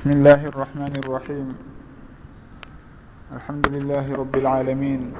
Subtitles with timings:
[0.00, 1.56] بسم الله الرحمن الرحيم
[3.36, 5.12] الحمد لله رب العالمين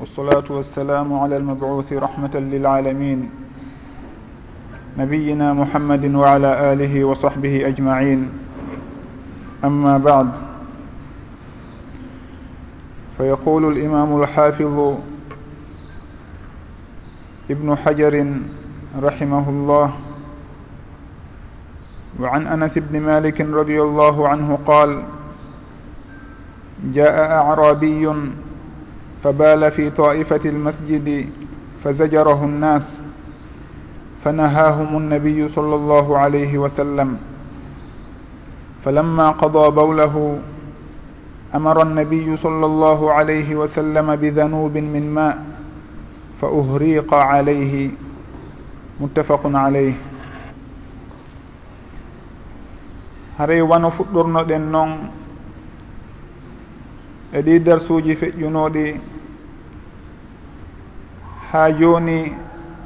[0.00, 3.30] والصلاة والسلام على المبعوث رحمة للعالمين
[4.98, 8.30] نبينا محمد وعلى آله وصحبه أجمعين
[9.64, 10.28] أما بعد
[13.18, 14.98] فيقول الإمام الحافظ
[17.50, 18.14] ابن حجر
[19.02, 20.11] رحمه الله
[22.22, 25.02] وعن أنس بن مالك رضي الله عنه قال
[26.94, 28.12] جاء أعرابي
[29.24, 31.26] فبال في طائفة المسجد
[31.84, 33.00] فزجره الناس
[34.24, 37.18] فنهاهم النبي صلى الله عليه وسلم.
[38.84, 40.38] فلما قضى بوله
[41.54, 45.38] أمر النبي صلى الله عليه وسلم بذنوب من ماء
[46.40, 47.90] فأهريق عليه.
[49.00, 50.11] متفق عليه.
[53.42, 54.90] haray wano fuɗɗorno ɗen noon
[57.32, 59.00] e ɗi darsuji feƴƴunoɗi
[61.50, 62.32] ha joni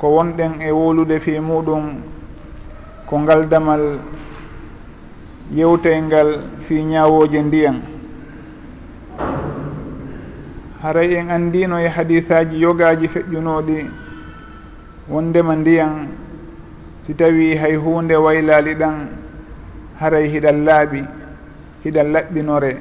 [0.00, 1.84] ko wonɗen e wolude fi muɗum
[3.06, 3.98] ko ngal damal
[5.52, 6.28] yewteyngal
[6.66, 7.76] fi ñawoje ndiyan.
[10.82, 13.90] Haray en andino e hadisaji yogaji feƴƴunoɗi
[15.10, 16.08] wondema ndiyan
[17.02, 19.25] si tawi hay hunde waylali ɗan
[20.00, 21.00] haray hiɗan laaɓi
[21.84, 22.72] hiɗan laɓɓinore.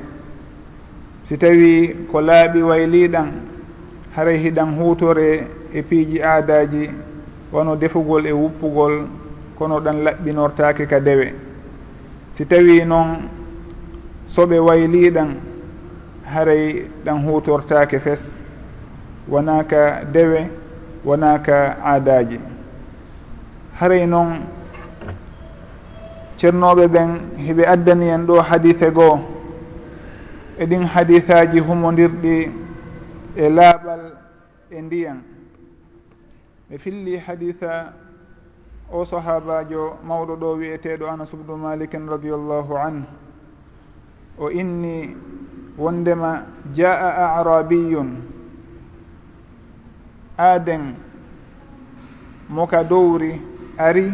[1.28, 3.28] Si tawi ko laaɓi wayliɗan
[4.16, 6.90] haray hiɗan hutore e piiji aadaji
[7.52, 9.08] wono defugol e wuppugol
[9.58, 11.34] kono ɗan laɓɓinortake ka dewe.
[12.34, 13.30] Si tawi noon
[14.28, 15.30] soɓe wayliɗan
[16.34, 18.36] haray ɗan hutortake fes.
[19.30, 20.50] Wonaka dewe
[21.06, 22.40] wonaka aadaji
[23.80, 24.40] haray noon
[26.38, 27.10] ceernoɓe ɓen
[27.46, 29.20] heɓe addani en ɗo hadise goo.
[30.60, 32.52] Eɗin hadisaji humodirɗi
[33.36, 34.02] e laaɓal
[34.72, 35.20] e ndiyan.
[36.70, 37.94] Ɓe filli hadisa
[38.92, 43.06] o sahabajo mawɗo ɗo wiyeteɗo anas ubnu malikin radiallahu anhu.
[44.38, 45.16] O inni
[45.78, 46.44] wondema
[46.76, 48.10] jaa arabiyun
[50.38, 50.96] aaden
[52.50, 53.42] moka dowri
[53.78, 54.12] ari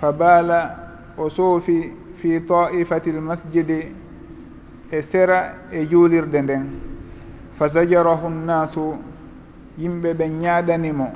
[0.00, 0.76] fa baala
[1.18, 1.92] o soofi
[2.22, 3.80] fi taifati lmasjidi
[4.90, 6.64] e sera e juulirde nden
[7.58, 8.94] fa zajarahu nnasu
[9.78, 11.06] yimɓe ɓen ñaaɗanimo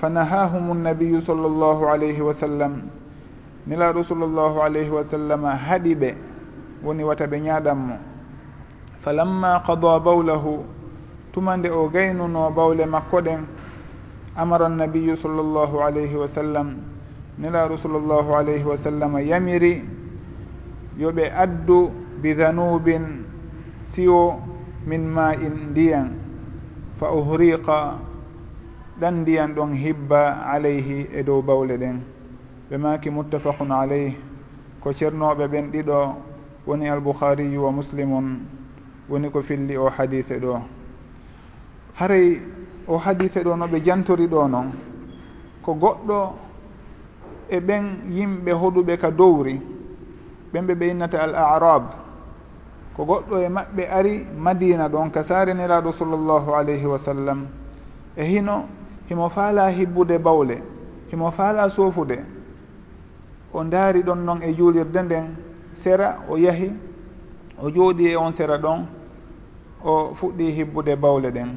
[0.00, 2.82] fa nahahum nnabiyu sall llahu alayhi wa sallam
[3.66, 6.14] nelaɗo sall llahu alayhi wa sallam haɗi ɓe
[6.84, 7.96] woni wata ɓe ñaaɗanmo
[9.00, 10.64] fa lamma qada bawlahu
[11.32, 13.44] tuma nde o gaynuno bawle makko ɗen
[14.36, 16.76] amara nnabiyu sall llahu alayhi wa sallam
[17.40, 19.82] nelaaɗo sallllahu alayhi wa sallam yamiri
[20.98, 21.90] yo ɓe addu
[22.22, 23.24] bi danubin
[23.88, 24.36] siwo
[24.86, 26.12] min ma in ndiyan
[27.00, 27.96] fa uhriqa
[29.00, 32.00] ɗan ndiyan ɗon hibba alayhi e dow bawle ɗen.
[32.70, 34.12] Ɓe maki muttafaqun alayh
[34.80, 36.14] ko ceernoɓe ɓen ɗiɗo
[36.66, 38.44] woni albouhariyu wa muslimun
[39.08, 40.60] woni ko filli o hadise ɗo.
[41.96, 42.40] Haray
[42.86, 44.72] o hadise ɗo no ɓe jantori ɗo noon
[45.62, 46.49] ko goɗɗo
[47.50, 49.60] e ɓen yimɓe hoɗuɓe ka dowri
[50.52, 51.84] ɓen ɓe ɓe innata al arab
[52.96, 57.46] ko goɗɗo e maɓɓe ari madina ɗon ka sareniraɗo sallllahu alayhi wa sallam.
[58.16, 58.66] E hino
[59.08, 60.62] himo faala hibbude bawle
[61.10, 62.18] himo faala soofude
[63.52, 65.26] o ndaari ɗon noon e juulirde nden
[65.72, 66.72] sera o yahi
[67.62, 68.86] o jooɗi e on sera ɗon
[69.84, 71.48] o fuɗɗi hibbude bawle ɗen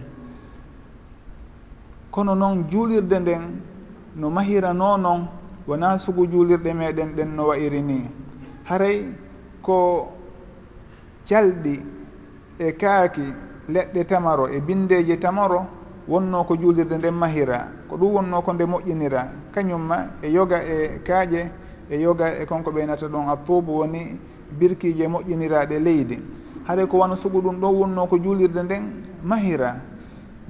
[2.11, 3.41] kono noon juulirde nden
[4.15, 5.27] no mahirano noon
[5.68, 8.09] wona sugu juulirɗe meɗen ɗen no wayiri ni.
[8.63, 9.06] Haray
[9.62, 10.12] ko
[11.28, 11.81] calɗi
[12.59, 13.34] e kaaki
[13.69, 15.66] leɗɗe tamaro e bindeji tamaro
[16.07, 19.28] wonno ko juulirde nden mahira ko ɗum wonno ko nde moƴƴinira.
[19.53, 21.50] Kañumma e yoga e kaaƴe
[21.90, 24.20] e yoga e konko ɓeynata ɗon appoobu woni
[24.59, 26.20] birkiiji moƴƴiniraɗe leydi.
[26.67, 28.84] Haɗa ko wona sugu ɗum ɗon wonno ko juulirde nden
[29.23, 29.76] mahira.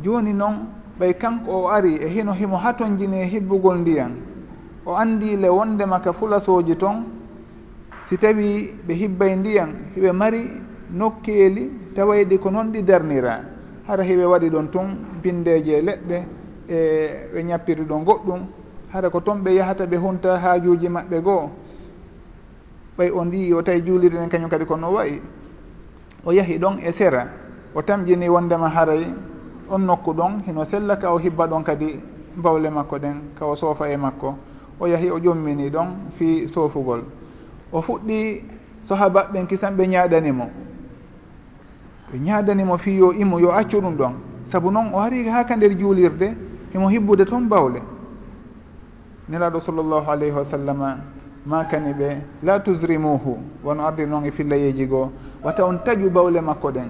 [0.01, 0.65] Joni noon
[0.99, 4.32] ɓay kanko o ari e hino himo hatonjini e hibbugol ndiyan
[4.85, 7.03] o andi le wondema ka fulasoji toon
[8.09, 10.51] si tawi ɓe hibbay ndiyan hiɓe mari
[10.91, 13.41] nokkeeli tawayɗi ko noon ɗi darnira
[13.87, 14.87] hara hiɓe waɗi ɗon tun
[15.21, 16.17] pindeje leɗɗe
[16.69, 16.77] e
[17.33, 18.39] ɓe ñappiri ɗon goɗɗum.
[18.93, 21.49] Hara ko toon ɓe yahata ɓe hunta haajuji maɓɓe goo
[22.97, 25.21] ɓay o ndi o tawi juuliri nden kañum kadi kono wayi.
[26.25, 27.27] O yahi ɗon e sera
[27.75, 29.07] o tamƴini wondema haray
[29.69, 31.99] on nokku ɗon hino sella ka o hibba ɗon kadi
[32.35, 34.35] bawle makko ɗen ka o soofa e makko.
[34.79, 35.87] o yahi o ƴummini ɗon
[36.17, 37.03] fi soofugol
[37.71, 38.41] o fuɗɗi
[38.87, 40.49] sahabaɓen kisan ɓe ñaɗanimo.
[42.11, 44.13] Ɓe ñadanimo fi yo immo yo accu ɗum ɗon.
[44.45, 46.35] Saabu noon o ari ha ka nder juulirde
[46.73, 47.81] himo hibbude toon bawle.
[49.29, 50.97] Nelaɗo sallllahu alayhi wa sallam
[51.45, 55.11] makani ɓe la tusrimuhu wono ardi noon e fillayeji goo.
[55.43, 56.89] Wata on taƴu bawle makko ɗen.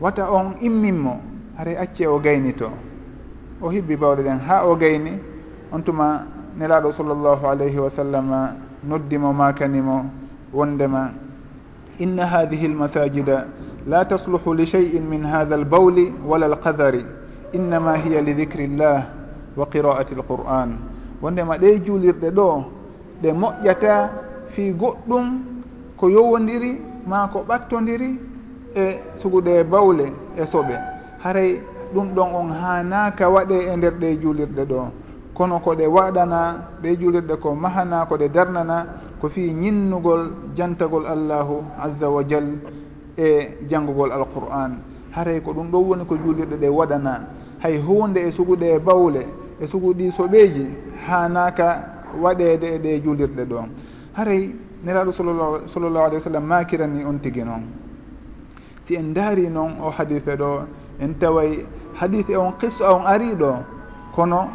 [0.00, 1.20] Wata on imminmo
[1.58, 2.70] hare acce o gaynito.
[3.60, 5.18] O hibbi bawle ɗen ha o gayni
[5.72, 6.26] on tuma
[6.58, 8.28] nelaɗo sallllahu alayhi wa sallam
[8.84, 10.06] noddimo makanimo
[10.52, 11.10] wondema
[11.98, 13.46] inna hadihi lmasajida
[13.86, 17.04] la tasluhu li cheyin min hada albawli wala alqadari
[17.52, 19.06] innama hiya li dicri llah
[19.56, 20.78] wa qira'ati alquran.
[21.22, 22.64] Wondema ɗe juulirɗe ɗo
[23.22, 24.10] ɗe moƴƴata
[24.50, 25.26] fi goɗɗum
[25.96, 28.10] ko yowodiri ma ko ɓattodiri
[28.74, 30.74] e suguɗe bawle e soɓe.
[31.22, 31.60] Haray
[31.94, 34.90] ɗum ɗon on hanaka waɗe e nder ɗe juulirɗe ɗo.
[35.34, 38.86] kono ko ɗe waɗana ɓe julirɗe ko mahana ko ɗe darnana
[39.20, 42.44] ko fi ñinnugol jantagol allahu azza wa jal
[43.18, 44.78] e janngugol alqur'an.
[45.10, 47.26] Haray ko ɗum ɗon woni ko julirɗe ɗe waɗana.
[47.62, 49.26] Hay hunde e suguɗe bawle
[49.60, 50.66] e suguɗi soɓeji
[51.08, 51.82] hanaka
[52.20, 53.58] waɗede e ɗe julirɗe ɗo.
[54.14, 54.54] Haray
[54.84, 57.64] neraɗo sallllahu alih w sallam makirani on tigi noon.
[58.86, 60.66] Si en daari noon o hadife ɗo
[61.00, 61.64] en taway
[62.00, 63.54] hadife on qissa on ari ɗo.
[64.14, 64.46] Kono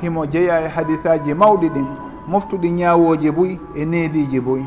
[0.00, 1.86] himo jeeya e hadisaji mawɗi ɗin
[2.28, 4.64] moftuɗi ñawoji boyi e neediji boyi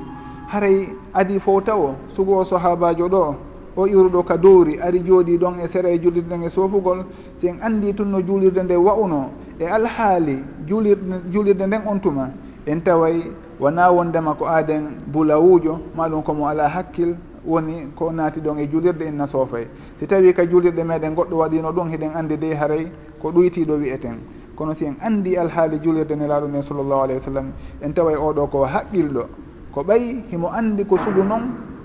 [0.47, 3.35] haray adi fof tawo sugo o sahabajo ɗo
[3.75, 7.05] o iruɗo ka dowri ari jooɗi ɗon e sera e julirde nde soofugol
[7.37, 9.29] si en anndi tun no julirde nde wa'uno
[9.59, 12.29] e alhaali julirde julirde nden on tuma.
[12.65, 13.23] En taway
[13.59, 17.15] wona wondema ko aaden bulawujo maɗum komo ala hakkil
[17.45, 19.65] woni ko naati ɗon e julirde inna soofay.
[19.99, 22.91] Si tawi ka julirɗe meɗen goɗɗo waɗino ɗum hiɗen andi dey haray
[23.21, 24.17] ko ɗoytiɗo wiyeten
[24.59, 27.51] kono si en andi alhaali julirde nelaɗo men sallllahu alayhi wa sallam
[27.81, 29.23] en tawa e oɗo ko haqqilɗo.
[29.71, 31.44] Ko ɓayi himo andi ko sugu noon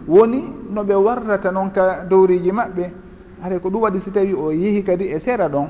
[0.09, 2.91] woni no ɓe warrata noon ka dowriji maɓɓe.
[3.43, 5.69] Haɗa ko ɗum waɗi si tawi o yeehi kadi e seera ɗon.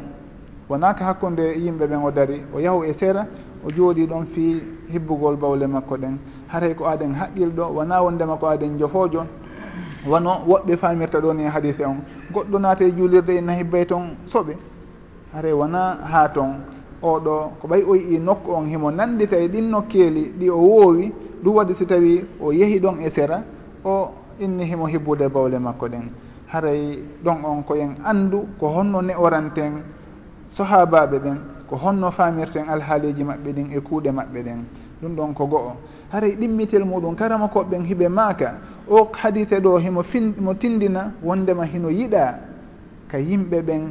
[0.69, 3.27] Wonaka hakkude yimɓe ɓen o dari o yahu e seera
[3.62, 6.17] o jooɗi ɗon fi hibbugol bawle makko ɗen.
[6.49, 9.27] Haray ko aɗen haqqilɗo wona wondema ko aɗen jofoojo.
[10.06, 12.01] Wono woɓɓe famirta ni e hadise on.
[12.33, 14.56] Goɗɗo naata e juulirde ina hibbay toon soɓe.
[15.35, 16.74] Haray wona ha toon
[17.05, 21.12] oɗo ko ɓay o yii nokku on himo nanɗita e ɗin nokkeeli ɗi o woowi
[21.43, 23.43] ɗum waɗi si tawi o yehi ɗon e sera
[23.85, 24.09] o
[24.41, 26.09] inni himo hibbude bawle makko ɗen.
[26.49, 29.83] Haray ɗon on koyen anndu ko honno ne'oranten
[30.49, 34.65] sahabaɓe ɓen ko honno famirten alhaaliji maɓɓe ɗin e kuuɗe maɓɓe ɗen.
[35.03, 35.73] Ɗum ɗon ko go'o.
[36.12, 38.55] Haray ɗimmitel muɗum karama koɓɓen hiɓe maaka
[38.89, 42.35] o hadite ɗo himo fin mo tindina wondema hino yiɗa
[43.09, 43.83] ka yimɓe ɓen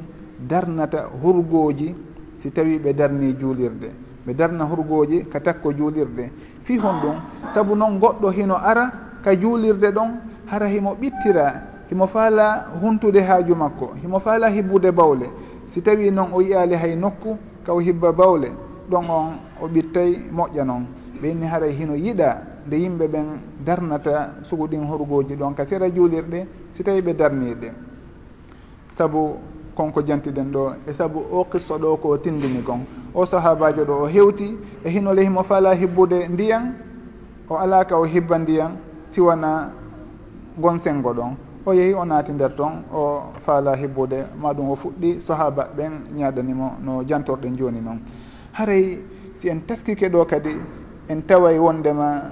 [0.50, 1.96] darnata hurgoji
[2.44, 3.90] si tawi ɓe darni juulirde.
[4.28, 6.30] Ɓe darna hurgoji ka takko juulirde.
[6.64, 7.16] Fi hon ɗum
[7.54, 8.92] saabu noon goɗɗo hino ara
[9.24, 10.10] ka juulirde ɗon
[10.52, 11.54] hara himo ɓittira
[11.90, 15.30] himo faala huntude haaju makko himo faala hibbude bawle.
[15.70, 18.52] Si tawi noon o yiyaali hay nokku kaw hibba bawle
[18.92, 19.28] ɗon on
[19.62, 20.86] o ɓittay moƴƴa noon
[21.22, 22.38] ɓe inni haray hino yiɗa
[22.68, 23.26] nde yimɓe ɓen
[23.66, 27.72] darnata sugu ɗin horgoji ɗon ka sera juulirɗe si tawi ɓe darniɗe
[28.92, 29.38] saabu
[29.76, 30.74] konko jantiɗen ɗo.
[30.88, 32.86] E saabu o qissa ɗo ko tindini kon.
[33.14, 36.74] O sahabajo ɗo o hewti e hino lehimo fala hibbude ndiyan
[37.50, 38.72] o alaka o hibba ndiyan
[39.10, 39.72] siwana
[40.58, 41.36] gon sengo ɗon.
[41.66, 44.26] O yeehi o naati nder toon o faala hibbude.
[44.42, 48.00] Maɗum o fuɗɗi sahaba ɓen ñaɗanimo no jantorɗen joni noon
[48.54, 49.00] haray
[49.40, 50.56] si en taskike ɗo kadi
[51.10, 52.32] en taway wondema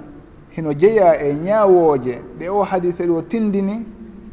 [0.50, 3.84] hino jeeya e ñaawooje ɗe o hadise ɗo tindini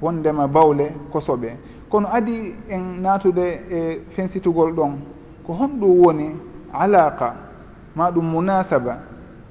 [0.01, 1.58] wondema bawle kosoɓe.
[1.89, 4.93] kono adi en naatude e fensitugol ɗon
[5.46, 6.29] ko honɗum woni
[6.74, 7.34] alaqa
[7.96, 9.00] ma ɗum munasaba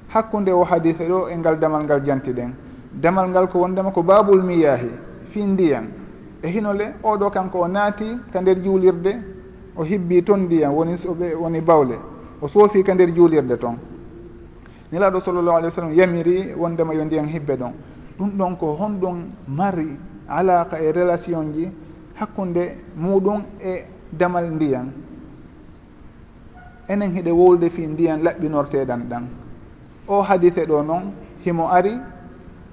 [0.07, 2.51] hakkunde o hadise ɗo e ngal damal ngal jantiɗen.
[2.93, 4.89] Damal ngal ko wondema ko babul miyahi
[5.31, 5.85] fi ndiyan
[6.41, 9.15] e hinole oɗo kanko o naati ka nder juulirde
[9.75, 11.99] o hibbi toon ndiyan woni soɓe woni bawle
[12.41, 13.77] o soofi ka nder juulirde toon
[14.91, 17.73] nelaɗo sallllahu alih w sallam yamiri wondema yo ndiyan hibbe ɗon.
[18.17, 19.17] Ɗum ɗon ko honɗum
[19.47, 21.69] mari alaqa e relation ji
[22.19, 24.87] hakkunde muɗum e damal ndiyan.
[26.89, 29.23] Enen hiɗe wowde fi ndiyan laɓɓinorteɗan ɗan.
[30.07, 31.11] O hadise ɗo noon
[31.45, 31.93] himo ari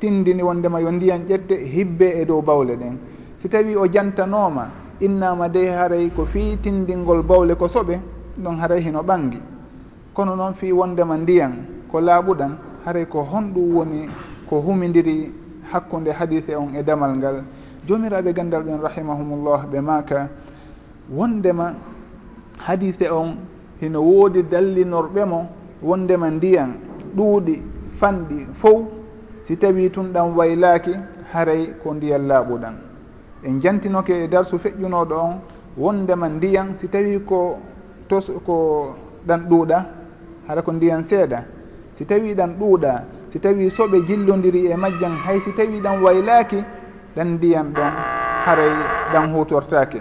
[0.01, 2.97] tindini wondema yo ndiyan ƴette hibbe e dow bawle ɗen.
[3.41, 4.69] Si tawi o jantanoma
[5.01, 8.01] innama dey haray ko fi tindingol bawle ko soɓe
[8.39, 9.39] ɗon haray hino ɓangi.
[10.15, 11.53] Kono noon fi wondema ndiyan
[11.91, 14.09] ko laaɓuɗan haray ko honɗum woni
[14.49, 15.31] ko humidiri
[15.73, 17.45] hakkude hadise on e damal ngal.
[17.87, 20.29] jomiraɓe gandal ɓen rahimahumullah ɓe maka
[21.11, 21.75] wondema
[22.59, 23.37] hadise on
[23.81, 25.47] hino woodi dallinorɓe mo
[25.83, 26.71] wondema ndiyan
[27.17, 27.63] ɗuuɗi
[28.01, 28.83] fanɗi fof
[29.47, 30.95] si tawi tun ɗan waylaaki
[31.33, 32.75] haray ko ndiyan laaɓuɗan
[33.45, 35.35] en jantinoke e darsu feƴƴunoɗo on
[35.79, 37.59] wondema ndiyan si tawi ko
[38.09, 38.95] tos ko
[39.27, 39.85] ɗan ɗuuɗa
[40.49, 41.45] hara ko ndiyan seeɗa
[41.99, 43.03] si tawi ɗan ɗuuɗa
[43.33, 46.65] si tawi soɓe jillodiri e majjan hay si tawi ɗan waylaaki
[47.17, 47.93] ɗan ndiyam ɗon
[48.45, 48.71] haray
[49.13, 50.01] ɗan hutortake.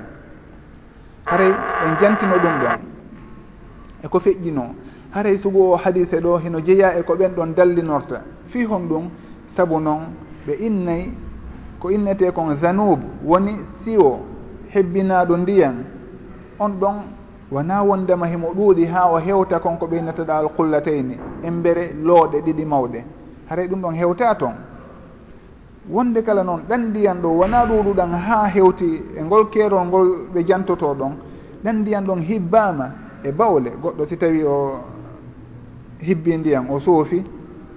[1.25, 1.49] Haray
[1.85, 2.79] en jantino ɗum ɗon
[4.03, 4.63] eko feƴƴino.
[5.11, 8.21] Haray sugo o hadise ɗo hino jeeya e ko ɓen ɗon dallinorta.
[8.49, 9.09] Fi hon ɗum
[9.47, 10.01] saabu noon
[10.47, 11.11] ɓe innay
[11.79, 14.19] ko innete kon zanub woni siwo
[14.73, 15.75] hebbinaɗo ndiyam.
[16.59, 16.95] On ɗon
[17.51, 23.03] wona wondema himo ɗuuɗi ha o hewta kon ko ɓeynataɗa alqullatayni embere looɗe ɗiɗi mawɗe.
[23.49, 24.53] Haray ɗum ɗon hewta toon
[25.89, 30.43] wonde kala noon ɗan ndiyan ɗo wona ɗuɗuɗan ha hewti e ngol keerol ngol ɓe
[30.47, 31.13] jantoto ɗon
[31.63, 32.91] ɗan ndiyan ɗon hibbama
[33.23, 33.71] e bawle.
[33.81, 34.79] Goɗɗo si tawi o
[35.99, 37.23] hibbi ndiyan o soofi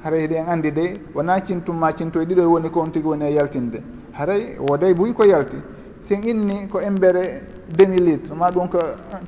[0.03, 3.33] haray hiɗen andi de wona cintumma cintoye ɗiɗo e woni ko on tigui woni e
[3.35, 3.83] yaltinde.
[4.13, 5.57] Haray woday buy ko yalti
[6.03, 7.43] sen inni ko embere
[7.77, 8.79] demi litre ma ɗum ko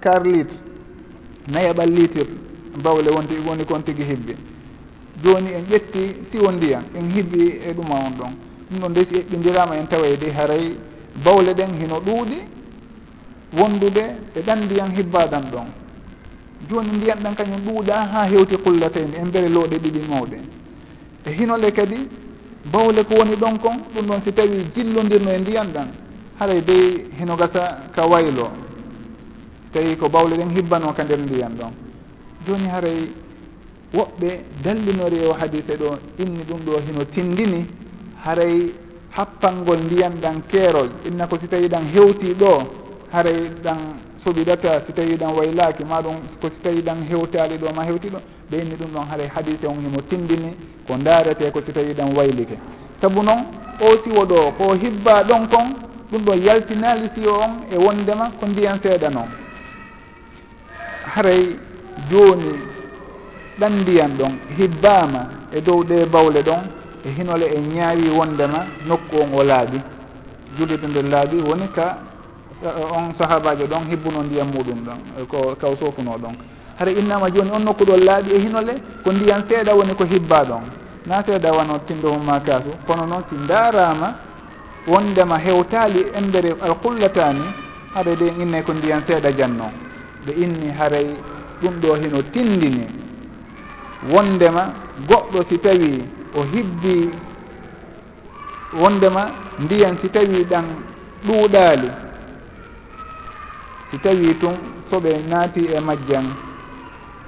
[0.03, 0.57] quart litre
[1.53, 2.25] nayaɓal litre
[2.83, 4.35] bawle wonti woni kon tigui hibbi.
[5.23, 8.50] Joni en ƴetti siwo ndiyan en hibbi e ɗuma on ɗon.
[8.71, 10.77] ɗum ɗon de si eɓɓidirama en tawa ede haray.
[11.25, 12.39] Bawle ɗen hino ɗuuɗi
[13.59, 15.67] wondude e ɗan ndiyan hibbadan ɗon.
[16.69, 20.39] Joni ndiyan ɗan kañum ɗuuɗa ha hewti qullatayni en mbere looɗe ɗiɗi mawɗe.
[21.27, 21.97] E hinole kadi
[22.73, 25.89] bawle ko woni ɗon kon ɗum ɗon si tawi jillodirno e ndiyan ɗan
[26.39, 28.50] haray dey hino gasa ka waylo.
[29.73, 31.73] Tawi ko bawle ɗen hibbano ka nder ndiyan ɗon.
[32.47, 33.11] Joni haray
[33.93, 37.67] woɓɓe dallinori e o hadise ɗo inni ɗum ɗo hino tindini
[38.25, 38.73] haray
[39.11, 40.89] happangol ndiyan ɗan keerol.
[41.07, 42.62] Inna ko si tawi ɗan hewti ɗo
[43.12, 43.79] haray ɗan
[44.25, 48.09] soɓiɗata si tawi ɗan waylaki ma ɗum ko si tawi ɗan hewtali ɗo ma hewti
[48.09, 48.19] ɗo
[48.50, 50.55] ɓe inni ɗum ɗon haray hadise on himo tindini
[50.87, 52.57] ko darete ko si tawi ɗan waylike.
[53.00, 53.41] Saabu noon
[53.81, 55.67] o siwo ɗo ko hibba ɗon kon
[56.12, 59.29] ɗum ɗo yaltinali siwo on e wondema ko ndiyan seeɗa noon.
[61.15, 61.57] Haray
[62.11, 62.53] joni
[63.59, 69.16] ɗan ndiyan ɗon hibbama e dow ɗe bawle ɗon e hinole e ñaawi wondema nokku
[69.23, 69.80] on o laaɓi
[70.59, 71.99] julliɗo nder laaɓi woni ka
[72.97, 76.35] on sahabajo ɗon hibbuno ndiyam muɗum ɗon e ko kaw sofuno ɗon.
[76.78, 80.45] Hara innama joni on nokku ɗon laaɓi e hinole ko ndiyam seeɗa woni ko hibba
[80.45, 80.62] ɗon.
[81.07, 82.71] Na seeɗa wano tindohumma kaasu.
[82.87, 84.14] Kono noon si darama
[84.87, 87.45] wondema hewtali embere alqullatani
[87.95, 89.71] haɗa de inne ko ndiyan seeɗa janno.
[90.26, 91.07] Ɓe inni haray
[91.62, 92.87] ɗum ɗo hino tindini.
[94.12, 94.73] Wondema
[95.09, 96.04] goɗɗo si tawi
[96.37, 97.11] o hibbi
[98.73, 100.65] wondema ndiyan si tawi ɗan
[101.27, 101.91] ɗuuɗaali.
[103.91, 104.55] Si tawi tun
[104.91, 106.25] soɓe naati e majjan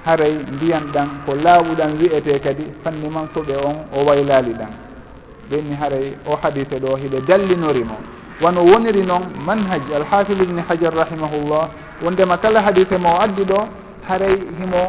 [0.05, 4.71] haray ndiyan ɗan ko laaɓuɗan wiyete kadi fanni man soɓe on o waylaali ɗan.
[5.49, 7.97] Ɓenni haray o hadite ɗo hiɓe dallinorimo
[8.41, 11.69] wano woniri noon manhaj alhafidu ibni hajar rahimahullah
[12.03, 13.67] wondema kala hadite mo o addi ɗo
[14.07, 14.81] haray himo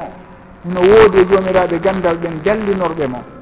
[0.65, 3.34] hino woodi e joomiraɓe gandal ɓen dallinorɓe mo.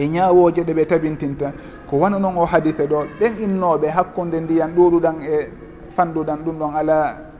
[0.00, 1.52] e ñawoje ɗe ɓe tabintinta.
[1.88, 5.48] Ko wano noon o hadise ɗo ɓen innoɓe hakkude ndiyan ɗuɗuɗan e
[5.96, 6.96] fanɗuɗan ɗum ɗon ala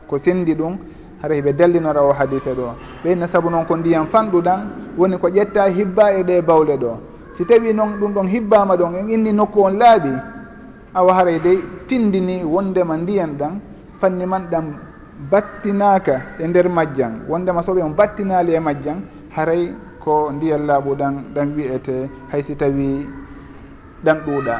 [0.06, 0.76] ko sendi ɗum
[1.22, 2.74] hara hiɓe dallinora o hadise ɗo.
[3.04, 4.60] Ɓeyna saabu noon ko ndiyan fanɗuɗan
[4.98, 6.92] woni ko ƴetta hibba e ɗe bawle ɗo.
[7.36, 10.12] Si tawi noon ɗum ɗon hibbama ɗon en inni nokku on laaɓi
[10.94, 13.60] awa haray dey tindini wondema ndiyan ɗan
[14.00, 14.64] fanni man ɗan
[15.30, 19.00] battinaka e nder majjan wondema soɓe on battinali e majjan
[19.36, 23.06] haray ko ndiyal laaɓuɗan ɗan wiyete haysi tawi
[24.04, 24.56] ɗan ɗuuɗa.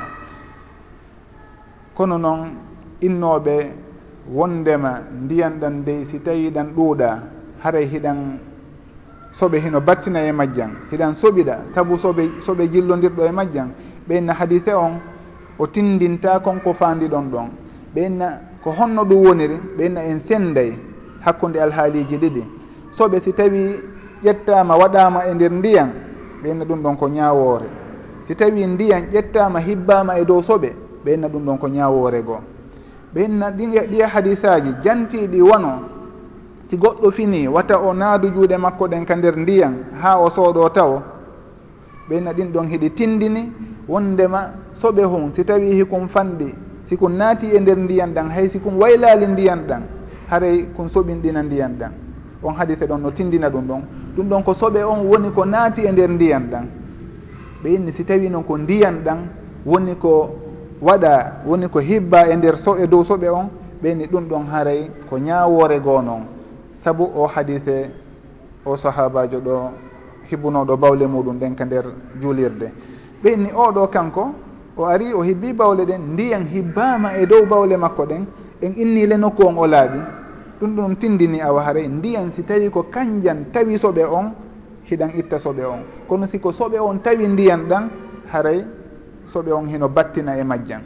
[1.95, 2.41] Kono noon
[3.01, 3.57] innoɓe
[4.33, 7.19] wondema ndiyan ɗan dey si tawi ɗan ɗuuɗa
[7.63, 8.39] haray hiɗan
[9.33, 13.69] soɓe hino battina e majjan hiɗan soɓiɗa saabu soɓe soɓe jillodirɗo e majjan
[14.09, 15.01] ɓeynna hadise on
[15.59, 17.49] o tindinta konko faandi ɗon ɗon.
[17.95, 20.73] Ɓeynna ko honno ɗum woniri ɓeynna en senday
[21.25, 22.45] hakkude alhaaliji ɗiɗi.
[22.93, 23.81] Soɓe si tawi
[24.25, 25.91] ƴettama waɗama e nder ndiyan
[26.43, 27.67] ɓeynna ɗum ɗon ko ñawore
[28.27, 30.73] si tawi ndiyan ƴettama hibbama e dow soɓe
[31.05, 32.41] ɓeynna ɗum ɗon ko ñawore goo.
[33.15, 35.73] Ɓeynna ɗiya e hadisaji jantiɗi wono
[36.69, 40.69] si goɗɗo fini wata o naadu juuɗe makko ɗen ka nder ndiyan ha o sooɗo
[40.73, 41.03] taw
[42.09, 43.53] ɓeynna ɗin ɗon hiɗi tindini
[43.89, 46.55] wondema soɓe hon si tawi hikum fanɗi
[46.89, 49.83] sikum naati e nder ndiyan ɗan hay sikum waylali ndiyan ɗan
[50.31, 51.93] haray kon soɓinɗina ndiyan ɗan.
[52.43, 53.83] On hadise ɗon no tindina ɗum ɗon.
[54.17, 56.67] ɗum ɗon ko soɓe on woni ko naati e nder ndiyan ɗan.
[57.63, 59.19] Ɓe inni si tawi noon ko ndiyan ɗan
[59.67, 60.31] woni ko
[60.81, 63.49] waɗa woni ko hibba e nder so e dow soɓe on
[63.83, 66.23] ɓeni ɗum ɗon haray ko ñawore goo noon.
[66.83, 67.91] Saabu o hadise
[68.65, 69.71] o sahabajo ɗo
[70.31, 71.85] hibbunoɗo bawle muɗum ɗen ka nder
[72.21, 72.73] juulirde.
[73.23, 74.33] Ɓenni oɗo kanko
[74.77, 78.25] o ari o hibbi bawle ɗen ndiyan hibbama e dow bawle makko ɗen
[78.63, 80.20] en innile nokku on o laaɓi.
[80.61, 84.33] ɗum ɗum tindini awa haray ndiyan si tawi ko kanjan tawi soɓe on
[84.85, 85.81] hiɗan itta soɓe on.
[86.07, 87.89] Kono siko soɓe on tawi ndiyan ɗan
[88.33, 88.65] haray
[89.27, 90.83] soɓe on hino battina e majjan.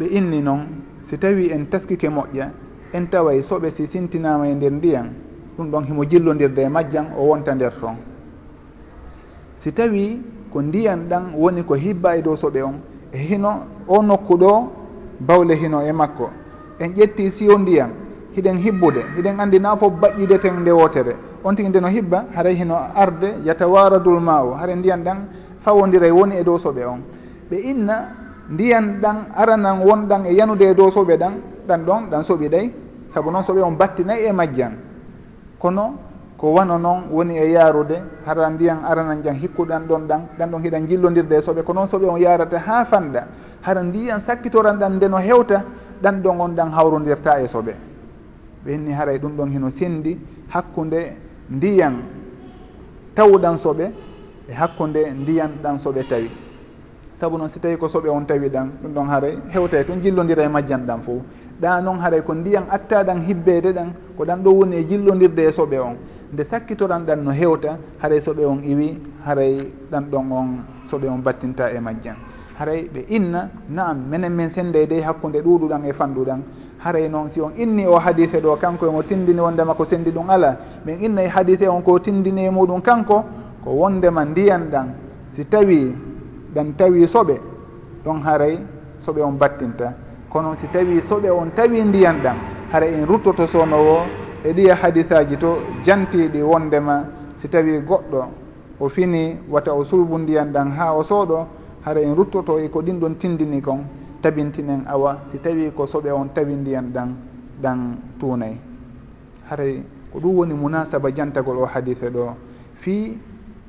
[0.00, 0.66] Ɓe inni noon
[1.04, 2.50] si tawi en taskike moƴƴa
[2.92, 5.12] en taway soɓe si sintinama e nder ndiyan
[5.56, 7.96] ɗum ɗon himo jillodirde e majjan o wonta nder toon
[9.58, 10.20] si tawi
[10.52, 12.80] ko ndiyan ɗan woni ko hibba e dow soɓe on
[13.12, 14.72] e hino o nokku ɗo
[15.20, 16.39] bawle hino e makko.
[16.80, 17.90] en ƴetti siyo ndiyam
[18.36, 22.76] hiɗen hibbude hiɗen anndi na fof baƴƴideten ndewotere on tigi nde no hibba haray hino
[22.94, 25.16] arde yatawaradul ma o hara ndiyan ɗan
[25.64, 27.00] fawodira woni e dow soɓe on.
[27.50, 28.08] Ɓe inna
[28.50, 31.32] ndiyan ɗan aranan wonɗan e yanude e dow soɓe ɗan
[31.68, 32.70] ɗan ɗon ɗan soɓi ɗay
[33.12, 34.72] saabu noon soɓe on battinayi e majjan.
[35.58, 35.94] Kono
[36.38, 40.62] ko wano noon woni e yaarude hara ndiyan aranan jan hikkuɗan ɗon ɗan ɗan ɗon
[40.62, 41.62] hiɗan jillodirde e soɓe.
[41.62, 43.24] Ko noon soɓe on yarata ha fanɗa
[43.62, 45.62] hara ndiyan sakkitoran ɗan nde no hewta
[46.02, 47.74] ɗan ɗo gonɗan hawrodirta e soɓe
[48.64, 51.16] ɓe hinni haray ɗum ɗon hino sendi hakkude
[51.50, 51.94] ndiyan
[53.14, 53.90] tawɗan soɓe
[54.48, 56.30] e hakkude ndiyan ɗan soɓe tawi.
[57.20, 60.44] Saabu noon si tawi ko soɓe on tawi ɗan ɗum ɗon haray hewtay toon jillodira
[60.44, 61.22] e majjan ɗan fo
[61.60, 65.52] ɗa noon haray ko ndiyan attaɗan hibbede ɗan ko ɗan ɗo woni e jillodirde e
[65.52, 65.96] soɓe on.
[66.32, 69.58] Nde sakkitoran ɗan no hewta haray soɓe on iwi haray
[69.90, 70.48] ɗan ɗon on
[70.90, 72.16] soɓe on battinta e majjan.
[72.60, 76.40] haray ɓe inna naam minen min sende dey hakkude ɗuɗuɗan e fanduɗan.
[76.84, 80.28] Haray noon si on inni o hadise ɗo kanko emo tindini wondema ko sendi ɗum
[80.28, 80.56] ala.
[80.84, 83.24] Min innayi hadise on ko tindini e muɗum kanko
[83.64, 84.88] ko wondema ndiyan ɗan.
[85.32, 85.94] Si tawi
[86.54, 87.40] ɗan tawi soɓe
[88.04, 88.58] ɗon haray
[89.06, 89.94] soɓe on battinta.
[90.28, 92.36] Kono si tawi soɓe on tawi ndiyan ɗan
[92.72, 94.04] hara en ruttoto sonowo
[94.44, 97.04] e ɗiya e hadisaji to jantiɗi wondema
[97.40, 98.24] si tawi goɗɗo
[98.80, 101.46] o fini wata o sulbu ndiyan ɗan ha o sooɗo
[101.84, 103.84] hara en ruttoto e ko ɗin ɗon tindini kon
[104.22, 107.08] tabintinen awa si tawi ko soɓe on tawi ndiyan ɗan
[107.62, 107.78] ɗan
[108.18, 108.56] tuunay.
[109.48, 112.34] Haray ko ɗum woni munasaba jantagol o hadise ɗo.
[112.80, 113.16] Fi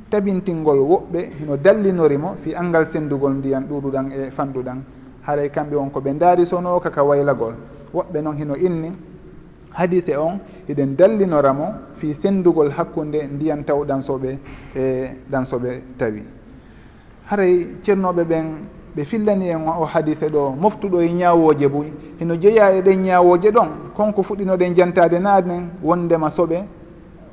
[0.10, 4.84] tabintingol woɓɓe hino dallinorimo fi angal sendugol ndiyan ɗuɗuɗan e fanduɗan.
[5.24, 7.54] Haray kamɓe on koɓe daari sono kaka waylagol.
[7.94, 8.92] Woɓɓe noon hino inni
[9.74, 14.38] hadise on hiɗen dallinoramo fi sendugol hakkude ndiyan tawɗansoɓe
[14.76, 16.24] e ɗansoɓe tawi.
[17.32, 18.46] haray ceernoɓe ɓen
[18.96, 21.86] ɓe fillani en o hadise ɗo moftuɗo e ñawoje bo
[22.20, 26.66] hino jeeya e ɗen ñawoje ɗon konko fuɗɗinoɗen jantade naanen wondema soɓe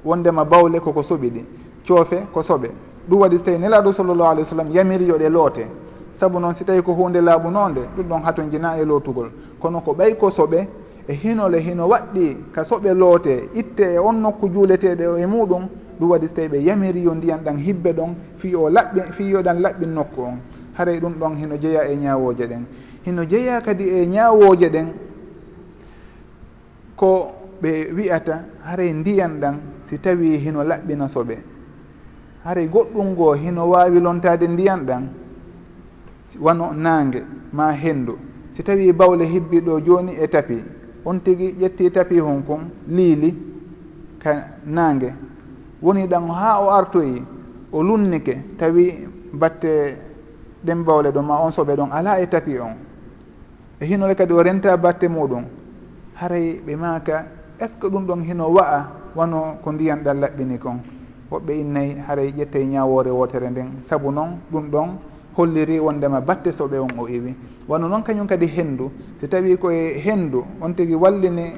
[0.04, 1.44] wondema bawle koko soɓi ɗi
[1.86, 2.70] coofe ko soɓe.
[3.08, 5.66] Ɗum waɗi so tawi nelaɗo sallllahu alih w sallam yamiriyoɗe loote.
[6.14, 9.30] Saabu noon si tawi ko hunde laaɓunonde ɗum ɗon hatojina e lootugol.
[9.58, 10.66] Kono ko ɓay ko soɓe
[11.08, 15.68] e hinole hino waɗɗi ka soɓe loote itte e on nokku juuleteɗe e muɗum
[15.98, 19.60] ɗum waɗi so tawi ɓe yamiriyo ndiyan ɗan hibbe ɗon fi o laɓɓi fi yoɗan
[19.60, 20.38] laɓɓin nokku on.
[20.74, 22.64] Haray ɗum ɗon hino jeeya e ñawoje ɗen.
[23.04, 24.86] Hino jeeya kadi e ñawoje ɗen
[26.94, 29.54] ko ɓe wi'ata haray ndiyan ɗan
[29.88, 31.38] si tawi hino laɓɓina soɓe.
[32.44, 35.08] Haray goɗɗum ngoo hino waawi lontade ndiyan ɗan
[36.40, 38.18] wano naange ma henndu.
[38.52, 40.62] Si tawi bawle hibbi ɗo jooni e tapi
[41.08, 43.30] on tigi ƴetti tapi hon kon liili
[44.22, 44.32] ka
[44.66, 45.10] naange
[45.82, 47.22] woni ɗan ha o artoyi
[47.72, 49.96] o lunnike tawi batte
[50.64, 52.74] ɗen bawle ɗon ma on soɓe ɗon ala e tapi on.
[53.80, 55.44] E hinole kadi o renta batte muɗum
[56.20, 57.24] haray ɓe maka
[57.58, 60.78] est ce que ɗum ɗon hino wa'a wano ko ndiyan ɗan laɓɓini kon?
[61.30, 63.68] Woɓɓe innayi haray ƴettey ñawore wotere nden.
[63.82, 64.88] Saabu noon ɗum ɗon
[65.38, 67.34] holliri wondema batte soɓe on o iwi
[67.68, 68.90] wano noon kañum kadi henndu.
[69.20, 71.52] Si tawi koye henndu on tigi wallini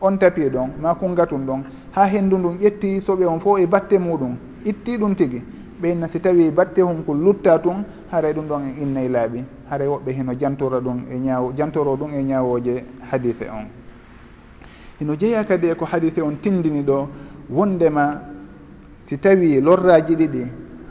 [0.00, 1.62] on tapi ɗon ma kungatum ɗon.
[1.92, 5.40] Ha henndu ndun ƴetti soɓe on fof e batte muɗum itti ɗum tigi.
[5.80, 9.44] Ɓeyna si tawi batte hum ko lutta tun haray ɗum ɗon en innayi laaɓi.
[9.70, 13.66] Haray woɓɓe heno jantora ɗum e ñaw jantoro ɗum e ñawoje e hadise on.
[14.98, 17.06] Hino jeeya kadi e ko hadise on tindini ɗo
[17.50, 18.20] wondema
[19.04, 20.46] si tawi lorraji ɗiɗi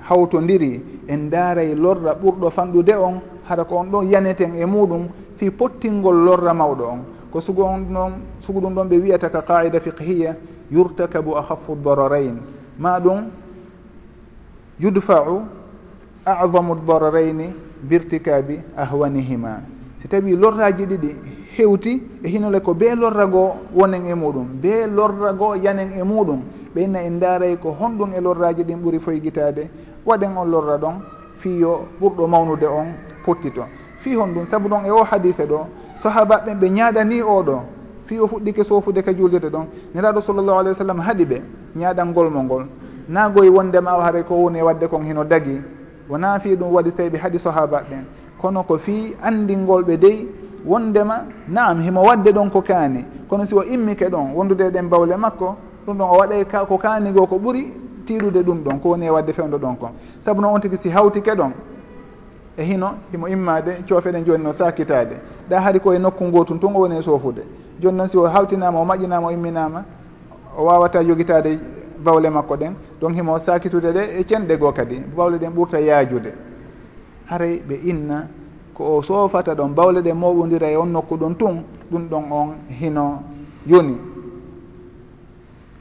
[0.08, 3.20] hawtodiri en daaray lorra ɓurɗo fanɗude on
[3.50, 7.00] hara ko on ɗon yaneten e muɗum fi pottingol lorra mawɗo on.
[7.32, 10.36] Ko sugu on ɗon sugu ɗum ɗon ɓe wiyata ka qaida fiqhiya
[10.72, 12.38] yurtakabu ahafu dararain
[12.80, 13.28] ma ɗum
[14.80, 15.42] yudfau
[16.26, 19.62] adamu dararaini birtikabi ahwanihima.
[20.02, 21.16] Si tawi lorraji ɗiɗi
[21.58, 26.40] hewti e hinole ko be lorrago wonen e muɗum be lorrago yanen e muɗum
[26.74, 29.68] ɓeyna en daaray ko honɗum e lorraji ɗin ɓuuri foygitade
[30.06, 31.02] waɗen on lorra ɗon
[31.40, 32.88] fiyo ɓurɗo mawnude on
[33.26, 33.68] potti toon
[34.00, 35.68] fi hon ɗum saabu ɗon e o hadise ɗo
[36.04, 37.60] sahabaɓe ɓe ñaaɗani oɗo
[38.12, 39.66] fi o fuɗɗike sofude ka juulirde ɗon.
[39.96, 41.42] Niraɗo sallllahu alah wa sallam haaɗi ɓe
[41.78, 42.66] ñaaɗalngol mo ngol.
[43.10, 45.62] Naagoye wondema o haray ko woni e wadde kon hino dagi.
[46.10, 48.04] Wona fi ɗum waɗi so tawi ɓe haaɗi sahabaɓe ɓen.
[48.42, 50.28] Kono ko fi andingol ɓe dey
[50.66, 53.06] wondema naam himo wadde ɗon ko kaani.
[53.30, 55.56] Kono si o immike ɗon wondude e ɗen bawle makko
[55.88, 57.72] ɗum ɗon o waɗay ko kaanigo ko ɓuri
[58.12, 59.92] tiiɗude ɗum ɗon ko woni e wadde fewdo ɗon kon.
[60.22, 61.52] Saabu noon on tigi si hawtike ɗon
[62.58, 65.16] e hino himo immade coofeɗen joni no sakitade
[65.50, 67.44] ɗa haari koye nokku ngo tun o woni e soofude.
[67.82, 69.86] Joni noon si o hawtinama o maƴƴinama o imminama
[70.58, 71.60] o wawata jogitade
[72.04, 75.00] bawle makko ɗen donc himo sakitude ɗe e cenɗe goo kadi.
[75.16, 76.34] Bawle ɗen ɓurta yaajude.
[77.30, 78.28] Haray ɓe inna
[78.74, 82.48] ko o soofata ɗon bawle ɗe moɓodira e on nokku ɗon tun ɗum ɗon on
[82.70, 83.24] hino
[83.66, 83.98] yoni.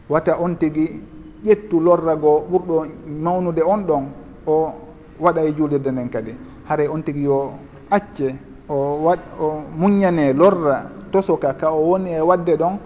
[0.08, 1.00] Wata on tigi
[1.44, 2.86] ƴettu lorrago ɓurɗo
[3.22, 4.04] mawnude on ɗon
[4.46, 4.72] o
[5.18, 6.34] waɗa e juulirde nden kadi.
[6.68, 7.52] Haray on tigi yo
[7.90, 8.34] acce
[8.68, 12.78] o wa o muññane lorra tosoka ka o woni e wadde ɗon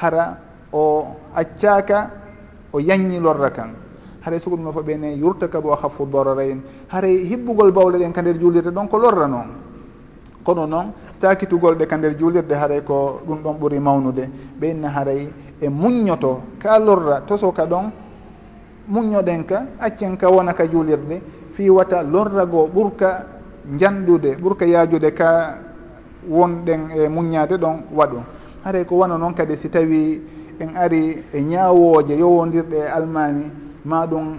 [0.00, 0.38] hara
[0.72, 2.10] o accaka
[2.72, 3.70] o yaññi lorra kan.
[4.24, 8.22] Haray sugo ɗum no fo ɓene yurtaka bo hafu dorarain haray hibbugol bawle ɗen ka
[8.22, 9.48] nder juulirde ɗon ko lorra noon.
[10.44, 14.28] Kono noon sakitugol ɗe ka nder juulirde haray ko ɗum ɗon ɓuuri mawnude.
[14.60, 15.28] Ɓeyna haray
[15.60, 17.90] e muññoto ka lorra tosoka ɗon
[18.88, 21.20] muññoɗen ka accen ka wona ka juulirde
[21.54, 23.26] fi wata lorrago ɓurka
[23.78, 25.58] janɗude ɓurka yaajude ka
[26.28, 28.18] wonɗen e muññade ɗon waɗu.
[28.64, 30.20] Haray ko wona noon kadi si tawi
[30.60, 33.50] en ari e ñaawooje yowodirɗe e almami
[33.84, 34.36] ma ɗum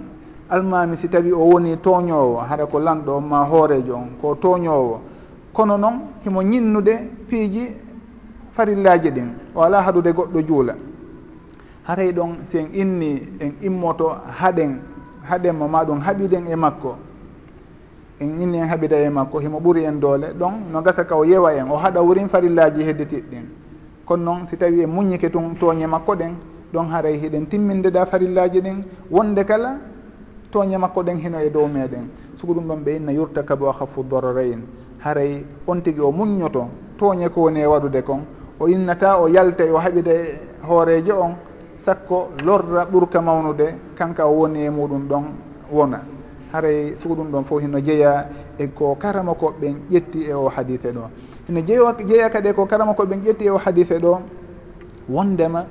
[0.48, 5.00] almami si tawi o woni tooñoowo haɗa ko lanɗo ma hoorejo on ko tooñoowo.
[5.52, 6.92] Kono noon himo ñinnude
[7.28, 7.74] piiji
[8.52, 10.74] farillaji ɗin o ala haɗude goɗɗo juula.
[11.86, 14.80] haray ɗon si en inni en immoto haɗen
[15.28, 16.96] haɗenmo ma ɗum haɓiɗen e makko.
[18.20, 20.32] En inni en haɓida e makko himo ɓuri en doole.
[20.38, 23.44] Ɗon no gasa ka o yewa en o haɗa wurin farillaji hedditiɗɗin
[24.04, 26.34] kono noon si tawi en muñike tun tooñe makko ɗen
[26.72, 29.78] ɗon haray hiɗen timmindeɗa farillaji ɗin wonde kala
[30.50, 32.08] tooñe makko ɗen hino e dow meɗen.
[32.36, 34.60] Sugo ɗum ɗon ɓe inna yurta kabo a hafu dorrain
[34.98, 38.20] haray on tigui o muññoto tooñe ko woni e waɗude kon.
[38.58, 40.12] O innata o yalta o haɓida
[40.68, 41.34] hoorejo on
[41.84, 45.24] sakko lorra ɓurka mawnude kanka o woni e muɗum ɗon
[45.72, 46.00] wona.
[46.52, 48.26] Haray sugo ɗum ɗon fof hino jeeya
[48.58, 51.02] e ko karama koɓɓen ƴetti e o hadise ɗo.
[51.48, 54.20] Hino jeeyo jeeya kadi e ko karama koɓɓen ƴetti e o hadise ɗo
[55.08, 55.64] wondema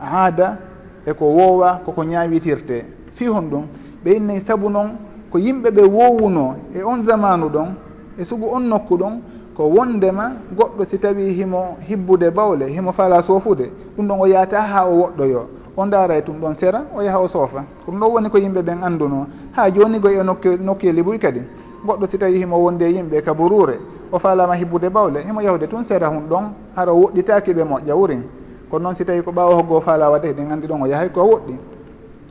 [0.00, 0.58] aada
[1.06, 2.84] eko woowa koko ñaawitirte.
[3.14, 3.64] Fi hon ɗum
[4.04, 4.90] ɓe innayi sabu noon
[5.30, 7.74] ko yimɓe ɓe wowuno e on zamanu ɗon
[8.18, 9.20] e sugu on nokku ɗon
[9.56, 14.60] ko wondema goɗɗo si tawi himo hibbude bawle himo fala soofude ɗum ɗon o yahata
[14.60, 17.64] ha o woɗɗoyo o daaray tum ɗon sera o yaha o soofa.
[17.84, 21.40] Ko ɗum ɗon woni ko yimɓe ɓen annduno ha joni goye nokke nokkeli ɓuy kadi.
[21.86, 23.78] Goɗɗo si tawi himo wonde yimɓe kaburure
[24.12, 26.44] o falama hibbude bawle himo yahude tun sera hun ɗon
[26.76, 28.22] hara o woɗɗitaki ɓe moƴƴa wurin.
[28.70, 31.20] Kono noon si tawi ko ɓawa hoggo fala wadde heɗen anndi ɗon o yahay ko
[31.22, 31.54] woɗɗi.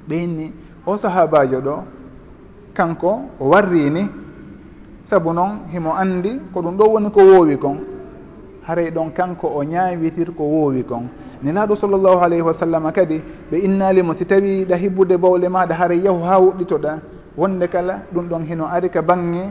[0.09, 0.51] Ɓeyni
[0.85, 1.75] o sahabajo ɗo
[2.73, 4.07] kanko o warrini
[5.13, 7.77] saabu noon himo anndi ko ɗum ɗo woni ko woowi kon.
[8.67, 11.05] Haray ɗon kanko o ñaawitir ko woowi kon.
[11.43, 13.21] Nenaɗo sallllahu alayhi wa sallam kadi
[13.51, 16.99] ɓe innalimo si tawi ɗa hibbude bawle maɗa haray yahu ha woɗɗitoɗa
[17.37, 19.43] wonde kala ɗum ɗon hino ari ka bange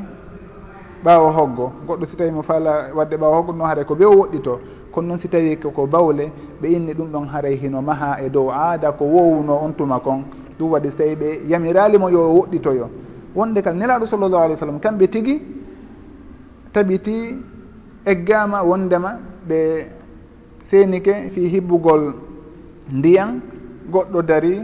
[1.04, 1.72] ɓaawo hoggo.
[1.86, 4.58] Goɗɗo si tawi mo faala wadde ɓaawo hoggo ɗum haray ko ɓe o woɗɗito.
[4.90, 8.50] Kono noon si tawi koko bawle ɓe inni ɗum ɗon haray hino maha e dow
[8.50, 10.24] aada ko wowuno on tuma kon.
[10.58, 12.88] Ɗum waɗi so tawi ɓe yamiralimo yo woɗɗitoyo.
[13.34, 15.42] wonde kal nelaɗo sallllahu alih w sallam kamɓe tigi
[16.72, 17.36] tabiti
[18.04, 19.18] eggama wondema
[19.48, 19.86] ɓe
[20.64, 22.14] seenike fi hibbugol
[22.92, 23.40] ndiyan
[23.90, 24.62] goɗɗo dari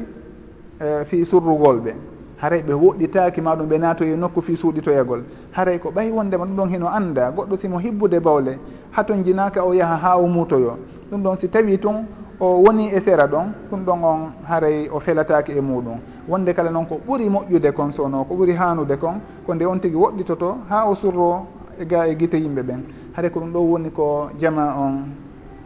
[0.80, 1.92] uh, fi surrugol ɓe.
[2.38, 5.22] Haray ɓe woɗɗitaki maɗum ɓe natoye nokku fi suuɗitoyagol.
[5.52, 8.58] Haray ko ɓay wondema ɗum ɗon hino anda goɗɗo simo hibbude bawle
[8.92, 10.78] haton jinaka o yaaha ha o muutoyo.
[11.10, 12.06] Ɗum ɗon si tawi tun
[12.40, 15.98] o woni e sera ɗon ɗum ɗon on haray o felataki e muɗum
[16.28, 19.78] wonde kala noon ko ɓuri moƴƴude kon sono ko ɓuri hanude kon ko nde on
[19.80, 21.46] tigui woɗɗitoto ha o surro
[21.80, 22.80] e ga e guite yimɓe ɓen.
[23.16, 24.92] Haade ko ɗum ɗo woni ko jama on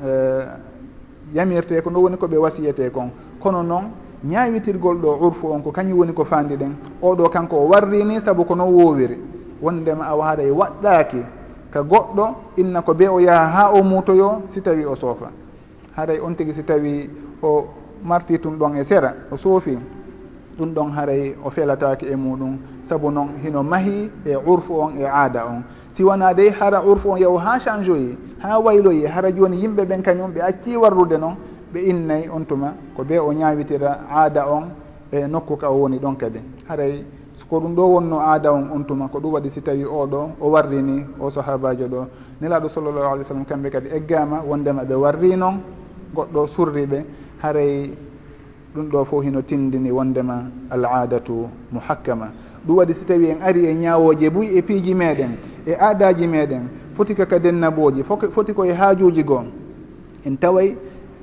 [0.04, 0.44] uh,
[1.34, 3.10] yamirte ko ɗum woni koɓe wasiyete kon.
[3.40, 3.84] Kono noon
[4.24, 6.72] ñawitirgol ɗo urfu on ko kañum woni ko fandi ɗen.
[7.02, 9.18] Oɗo kanko o warrini saabu ko noon wowiri
[9.60, 11.22] wondema awa waada e waɗɗaki
[11.72, 15.30] ka goɗɗo inna ko be o yaaha ha o muutoyo si tawi o soofa.
[15.96, 17.10] Haray on tigui si tawi
[17.42, 17.66] o
[18.04, 19.76] marti tum ɗon e sera o soofi.
[20.58, 22.56] ɗum ɗon haray o felataki e muɗum.
[22.84, 25.62] Saabu noon hino mahi e urfu on e aada on.
[25.92, 29.84] Si wona dey hara urfu on yahu ha change oyi ha wayloyi hara joni yimɓe
[29.84, 31.36] ɓen kañum ɓe acci warrude noon
[31.72, 34.64] ɓe innayi on tuma ko be o ñawitira aada on
[35.12, 36.40] e nokku ka o woni ɗon kadi.
[36.68, 37.04] Haray
[37.48, 40.48] ko ɗum ɗo wonno aada on on tuma ko ɗum waɗi si tawi oɗo o
[40.50, 42.06] warrini o sahabajo ɗo.
[42.40, 45.60] Nelaɗo sallllahu alih w sallam kamɓe kadi eggama wondema ɓe warri noon
[46.14, 47.04] goɗɗo surriɓe.
[47.42, 47.90] Haray
[48.74, 52.28] ɗum ɗo fof hino tindini wondema al adatu muhakkama.
[52.66, 56.62] Ɗum waɗi si tawi en ari e ñawoje buy e piiji meɗen e aadaji meɗen
[56.96, 59.44] foti kaka dennaboji foti koye haajuji goo.
[60.24, 60.74] En taway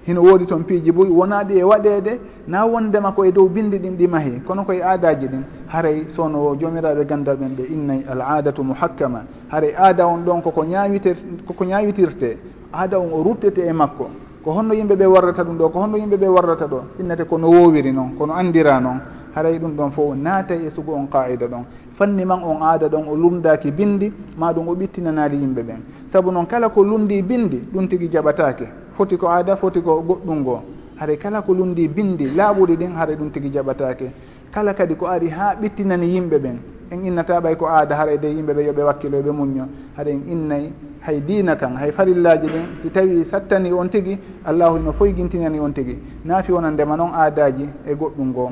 [0.05, 3.95] hino woodi toon piiji buy wona ɗi e waɗede na wondema koye dow bindi ɗin
[3.97, 4.41] ɗi mahi.
[4.45, 9.23] Kono koye aadaji ɗin haray sowno jomiraɓe gandal ɓen ɓe innay al adatu muhakkama.
[9.49, 11.15] Haray aada on ɗon koko ñawitir
[11.47, 12.37] koko ñawitirte
[12.73, 14.09] aada on o ruttete e makko.
[14.43, 17.47] ko honno yimɓe ɓe warrata ɗum ɗo ko honno yimɓe ɓe warrata ɗo innete kono
[17.49, 18.99] wowiri noon kono andira noon
[19.35, 21.63] haray ɗum ɗon fof o naata e sugu on qaida ɗon.
[21.97, 25.79] Fanni man on aada ɗon o lumdaki bindi ma ɗum o ɓittinanali yimɓe ɓen.
[26.07, 30.39] Saabu noon kala ko lundi bindi ɗum tigui jaɓatake foti ko aada foti ko goɗɗum
[30.41, 30.61] ngo
[30.99, 34.11] haray kala ko lundi bindi laaɓuri ɗin haray ɗum tigui jaɓatake
[34.51, 36.57] kala kadi ko ari ha ɓittinani yimɓe ɓen.
[36.91, 40.09] en innata ɓay ko aada hara e dey yimɓe ɓe yooɓe wakkilo ɓe muñño haɗa
[40.11, 42.65] en innayi hay diina kan hay farillaji ɗin.
[42.81, 47.69] Si tawi sattani on tigui allahu ino foygintinani on tigui naafi wona ndema noon aadaji
[47.87, 48.51] e goɗɗum goo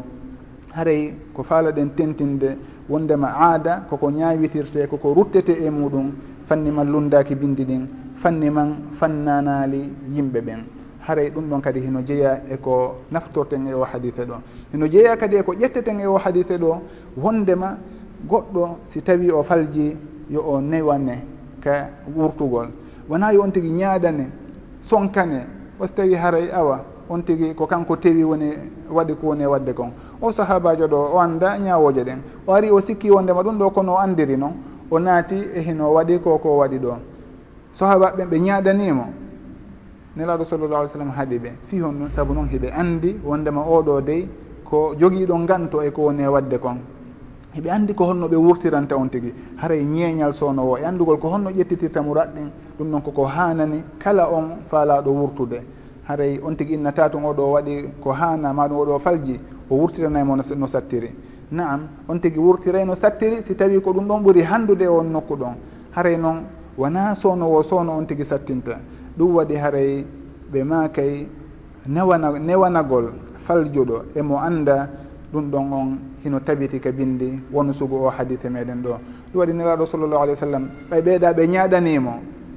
[0.73, 2.57] haray ko faalaɗen tentinde
[2.89, 6.11] wondema aada koko ñawitirte koko ruttete e muɗum
[6.47, 7.87] fanni man lundaki bindi ɗin
[8.21, 10.59] fanni man fannanali yimɓe ɓen.
[11.07, 14.35] Haray ɗum ɗon kadi hino jeeya eko naftorten e o hadite ɗo.
[14.73, 16.81] Hino jeeya kadi eko ƴetteten e o hadite ɗo
[17.17, 17.77] wondema
[18.25, 19.95] goɗɗo si tawi o falji
[20.29, 21.23] yo o newane
[21.61, 22.67] ka wurtugol.
[23.09, 24.29] Wona yo on tigui ñaadane
[24.81, 25.45] sonkane
[25.79, 28.51] o tawi haray awa on tigui ko kanko tewi woni
[28.89, 29.91] waɗi ko woni e wadde kon.
[30.21, 32.19] O sahabajo ɗo o anda ñawoje ɗen.
[32.47, 34.53] O ari o sikki wondema ɗum ɗo kono o andiri noon
[34.89, 36.95] o naati e hino waɗi ko ko waɗi ɗo.
[37.73, 39.05] Sahaba ɓen ɓe ñaadanimo
[40.17, 41.51] nelaɗo sallallah alih sallam haaɗi ɓe.
[41.67, 44.27] Fi hon ɗum saabu noon hiɓe andi wondema oɗo dey
[44.65, 46.77] ko joguiɗo ganto e ko woni e wadde kon.
[47.55, 49.33] eɓe anndi ko honno ɓe wurtiranta on tigi.
[49.57, 53.83] Haray e ñeeñal sownowo e anndugol ko honno ƴettitirta murat raɗɗin ɗum noon koko haanani.
[53.99, 55.61] Kala on faalaɗo wurtude.
[56.07, 59.75] Haray e on tigi innata tun oɗo waɗi ko haana ma ɗum oɗo falji o
[59.75, 61.11] wurtiranaymo no sattiri.
[61.51, 65.05] Naam on tigi wurtiray no sattiri si tawi ko ɗum ɗon ɓuri hanndude e on
[65.11, 65.55] nokku ɗon.
[65.95, 66.43] Haray noon
[66.77, 68.77] wona sownowo sowno on tigi sattinta.
[69.17, 70.05] Ɗum waɗi haray
[70.51, 71.27] ɓe makay
[71.87, 73.11] newana newanagol
[73.47, 74.89] faljuɗo emo annda
[75.33, 78.97] ɗum ɗon on hino tabiti ka bindi wonu sugu o hadite meɗen ɗo.
[79.33, 82.13] Ɗum waɗi nelaɗo sallllahu alih w sallam ɓay ɓeeɗa ɓe ñaɗanimo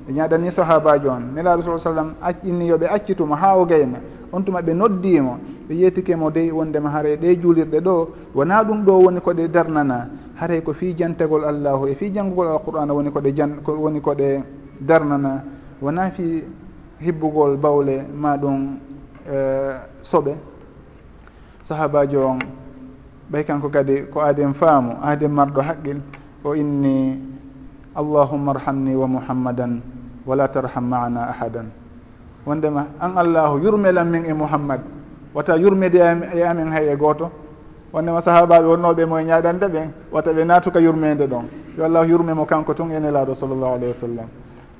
[0.06, 1.22] ɓe ñaɗani sahabaji on.
[1.34, 3.98] Nelaɗo sa sallam inni yoɓe accituma ha o gayna
[4.32, 8.08] on tuma ɓe noddimo ɓe yettikemo dey wondema haare ɗe juulirɗe ɗo.
[8.34, 12.94] Wona ɗum ɗo woni koɗe darnana haray ko fi jantagol allahu e fi janngugol alqur'ana
[12.94, 14.44] woni koɗe jan woni koɗe
[14.80, 15.42] darnana.
[15.82, 16.44] Wona fi
[17.00, 18.76] hibbugol bawle ma ɗum
[19.28, 20.34] eh, soɓe
[21.64, 22.38] sahabajo on.
[23.30, 25.98] ɓay kanko kadi ko aaden faamu aaden marɗo haqqil
[26.44, 27.18] o inni
[27.94, 29.80] allahumma arhamni wa muhammadan
[30.26, 31.70] wala tarham maana ahadan.
[32.46, 34.80] Wondema an allahu yurmelan min e mouhammad
[35.34, 35.98] wata yurmede
[36.34, 37.30] e amen hay e gooto
[37.92, 41.44] wondema sahabaɓe wonnoɓe moye ñaɗande ɓen wata ɓe natuka yurmede ɗon.
[41.78, 44.28] Yo allahu yurme mo kanko tun e nelaɗo sallllahu alayhi wa sallam.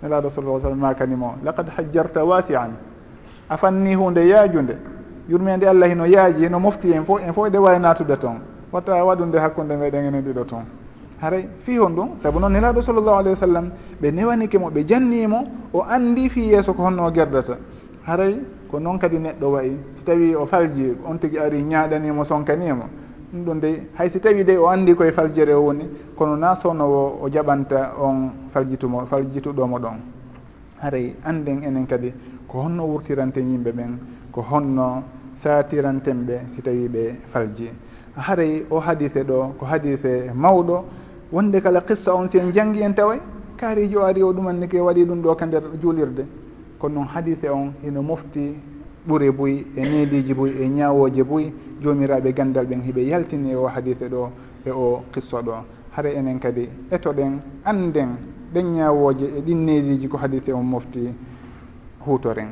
[0.03, 2.75] Nelaɗo sallah sallam makanimo laqad hajjarta wasian
[3.49, 4.77] a fanni hunde yaajude
[5.31, 8.39] yurmede allah hino yaaji hino mofti en fof en fof eɗe wawi natude toon.
[8.73, 10.65] Wata waɗunde hakkude meɗen enen ɗiɗo toon.
[11.21, 13.71] Haray fi hon ɗum saabu noon nelaɗo sallllahu alayhi wa sallam
[14.03, 17.57] ɓe newanike mo ɓe jannimo o andi fi yeeso ko honno gerdata.
[18.07, 18.37] Haray
[18.71, 22.85] ko noon kadi neɗɗo wayi so tawi o falji on tigui ari ñaɗanimo sonkanimo
[23.33, 25.85] ɗum ɗon dey hay si tawi de o andi koye faljere o woni
[26.17, 29.99] kono na sownowo o jaɓanta on faljitumo faljituɗomo ɗon
[30.83, 32.13] haray anden enen kadi
[32.49, 33.99] ko honno wurtirante yimɓe ɓen
[34.33, 35.03] ko honno
[35.43, 37.71] satiranten ɓe si tawi ɓe falji.
[38.17, 40.85] Haray o hadise ɗo ko hadise mawɗo
[41.33, 43.21] wonde kala qissa on si en jangi en taway?
[43.57, 46.27] Kaarijo o ari o ɗumanni ke waɗi ɗum ɗo ka nder juulirde
[46.79, 48.55] kono noon hadise on hino mofti
[49.07, 54.09] ɓure boyi e neediji boyi e ñawoje boyi jomiraɓe gandal ɓen hiɓe yaltini o hadise
[54.09, 54.31] ɗo
[54.67, 55.53] e o qissa ɗo.
[55.93, 58.17] Hara enen kadi etoɗen anden
[58.53, 61.09] ɗen ñawoje e ɗin neediji ko hadise on mofti
[62.07, 62.49] hutoren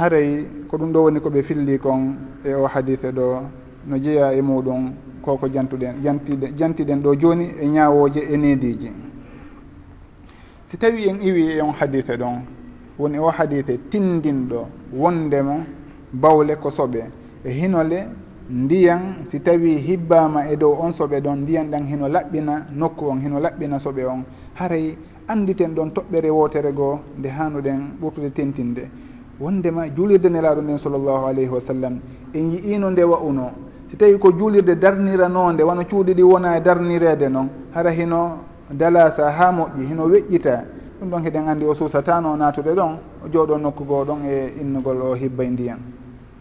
[0.00, 3.42] haray ko ɗum ɗo woni ko ɓe filli kon e o hadise ɗo
[3.86, 8.90] no jeeya e muɗum koko jantuɗen jantiɗen jantiɗen ɗo joni e ñawoje e nediji
[10.64, 12.40] si tawi en iwi e on hadise ɗon
[12.98, 15.64] woni o hadise tindinɗo wondemo
[16.12, 17.04] bawle ko soɓe.
[17.44, 18.08] E hinole
[18.48, 23.20] ndiyan si tawi hibbama e dow on soɓe ɗon ndiyan ɗan hino laɓɓina nokku on
[23.20, 24.24] hino laɓɓina soɓe on.
[24.54, 24.96] Haray
[25.28, 28.88] anditen ɗon toɓɓere wotere goo nde hanuɗen ɓurtude tentinde
[29.40, 31.98] wondema juulirde nelaɗo nden sallllahu alayhi wa sallam
[32.34, 33.50] en yiino nde wa'uno.
[33.90, 38.38] Si tawi ko juulirde darniranonde wano cuuɗi ɗi wona e darnirede noon hara hino
[38.70, 40.64] dalasa ha moƴƴi hino weƴƴita.
[41.00, 45.00] Ɗum ɗon heɗen andi o suusatano natude ɗon o jooɗo nokku goo ɗon e innugol
[45.00, 45.78] o hibbay ndiyan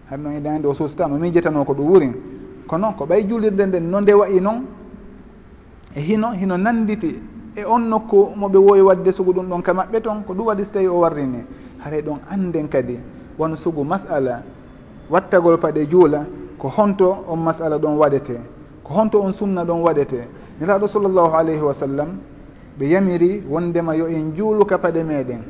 [0.09, 2.11] har noon eɗen andi o suusatano miijatano ko ɗum wuuri
[2.67, 4.65] kono ko ɓay juulirde nden no nde wayi noon
[5.95, 7.15] e hino hino nanditi
[7.55, 10.65] e on nokku moɓe wowi wadde sugu ɗum ɗon ka maɓɓe toon ko ɗum waɗi
[10.65, 11.45] so tawi o warrini.
[11.83, 12.99] haray ɗon anden kadi.
[13.37, 14.43] Won sugu masala
[15.09, 16.25] wattagol paɗe juula
[16.57, 18.37] ko honto on masala ɗon waɗete.
[18.83, 20.27] Ko honto on sunna ɗon waɗete.
[20.59, 22.09] Niraɗo sallllahu alayhi wa sallam
[22.79, 25.41] ɓe yamiri wondema yo en juuluka paɗe meɗen.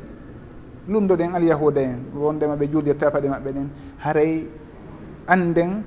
[0.88, 3.68] Lumdoɗen alyahuda en wondema ɓe juulirta paɗe maɓɓe ɗen.
[3.98, 4.46] Haray
[5.26, 5.82] anden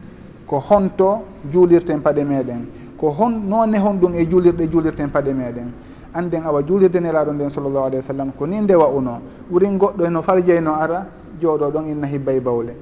[0.48, 2.66] ko honto juulirten paɗe meɗen.
[2.98, 5.72] Ko hon none hon ɗum e juulirɗe juulirten paɗe meɗen.
[6.14, 9.20] anden awa juulirde nelaɗo nden sallllahu alayhi wa sallam ko ni ndewa uno
[9.52, 11.06] ɓuri goɗɗo no farjeyno ara
[11.42, 12.74] jooɗo ɗon inna hibbay bawle.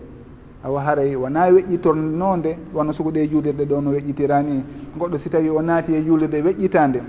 [0.64, 4.64] Awa haray wona weƴƴitornonde wano suguɗe juulirɗe ɗo no weƴƴitirani
[4.98, 7.02] goɗɗo si tawi o naati e juulirɗe weƴƴitande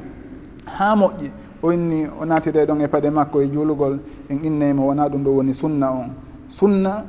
[0.64, 1.30] ha moƴƴi
[1.62, 3.98] o inni o naatire ɗon e paɗe makko e juulugol
[4.30, 6.11] en innaymo wona ɗum ɗo woni sunna on.
[6.48, 7.04] Sunna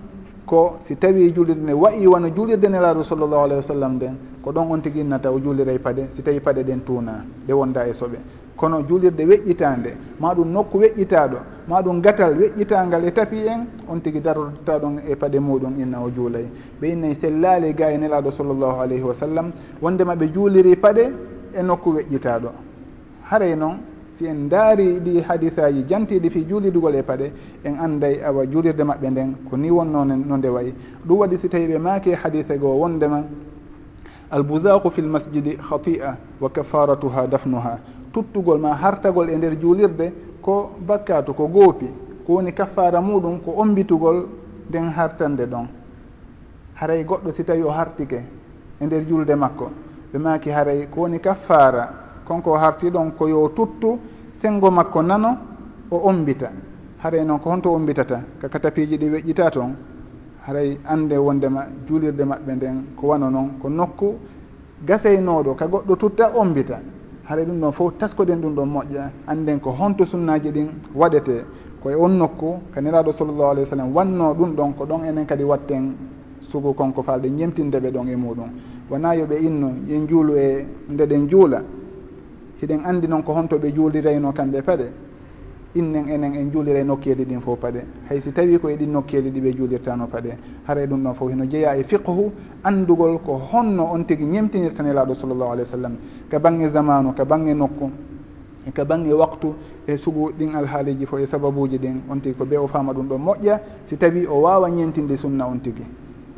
[0.46, 4.52] ko si tawi juulirde nde wayi wano juulirde nelaɗo sallllahu alayhi wa sallam nden ko
[4.52, 7.88] ɗon on tigui innata o juulira e paɗe si tawi paɗe ɗen tuuna ɗe wonda
[7.88, 8.18] e soɓe.
[8.64, 9.92] kono juulirde weƴƴitande.
[10.20, 11.38] Ma ɗum nokku weƴƴitaɗo.
[11.68, 16.00] Ma ɗum gatal weƴƴitangal e tapi en on tigui darorta ɗon e paɗe muɗum inna
[16.02, 16.46] o juulay.
[16.80, 21.12] Ɓe innayi sellali ga e nelaɗo sallllahu alayhi wa sallam wondema ɓe juuliri paɗe
[21.54, 22.50] e nokku weƴƴitaɗo.
[23.30, 23.76] Haray noon
[24.16, 27.32] si en daari ɗi hadisaji jantiɗi fi juulidugol e paɗe
[27.66, 30.74] en anday awa juulirde maɓɓe nden ko ni wonno no nde wayi.
[31.06, 33.24] Ɗum waɗi si tawi ɓe maaki hadise goo wondema
[34.32, 37.78] albousaku fi l masjidi khati'a wa kafaratuha dafnuha.
[38.14, 41.88] tuttugol ma hartagol e nder juulirde ko bakkatu ko goopi
[42.26, 44.28] ko woni kaffara muɗum ko ombitugol
[44.70, 45.68] nden hartande ɗon.
[46.76, 48.22] Haray goɗɗo si tawi o hartike
[48.80, 49.70] e nder julde makko
[50.14, 51.90] ɓe maki haray ko woni kaffara
[52.26, 54.00] konko harti ɗon ko yo tuttu
[54.40, 55.38] sengo makko nano
[55.92, 56.52] o ombita.
[57.04, 59.76] Haray noon ko honto ombitata ka katapiiji ɗi weƴƴita toon
[60.48, 64.16] haray ande wondema juulirde maɓɓe nden ko wano noon ko nokku
[64.86, 66.80] gaseynoɗo ka goɗɗo tutta ombita.
[67.24, 71.46] haɗa ɗum ɗon fof taskoɗen ɗum ɗon moƴƴa anden ko honto sunnaji ɗin waɗete.
[71.82, 75.26] Koye on nokku ka niraɗo sallllahu alayhi wa sallam wanno ɗum ɗon ko ɗon enen
[75.26, 75.96] kadi watten
[76.50, 78.50] sugu konko falɗe ñemtindeɓe ɗon e muɗum.
[78.90, 81.62] Wona yoɓe inno yen juulu e ndeɗen juula
[82.62, 84.92] hiɗen andi noon ko honto ɓe juulirayno kamɓe paɗe
[85.76, 87.84] innen enen en juulira e nokkeeli ɗin fof paɗe.
[88.10, 91.46] Hay si tawi koye ɗin nokkeeli ɗi ɓe juulirtano paɗe haray ɗum ɗon fof heno
[91.46, 92.32] jeeya e fiqhu
[92.64, 95.96] andugol ko honno on tigui ñemtinirtanelaɗo sallllahu alih w sallam.
[96.30, 97.90] Ka bange zamanu ka bange nokku
[98.68, 99.54] e ka bange waktu
[99.88, 103.08] e sugu ɗin alhaaliji fof e sababuji ɗin on tigui ko ɓe o fama ɗum
[103.08, 103.60] ɗon moƴƴa.
[103.88, 105.86] Si tawi o wawa ñentinde sunna on tigui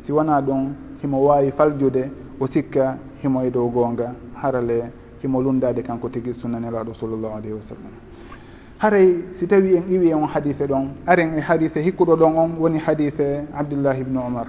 [0.02, 0.72] si wona ɗon
[1.02, 4.90] himo wawi faljude o sikka himo e dow gonga harale
[5.22, 8.05] himo lundade kanko tigui sunnanelaɗo sallllahu alayhi wa sallam.
[8.78, 12.78] haray si tawi en iwi on hadise ɗon aren e hadise hikkuɗo ɗon on woni
[12.78, 14.46] hadise abdillahi ibnu omar.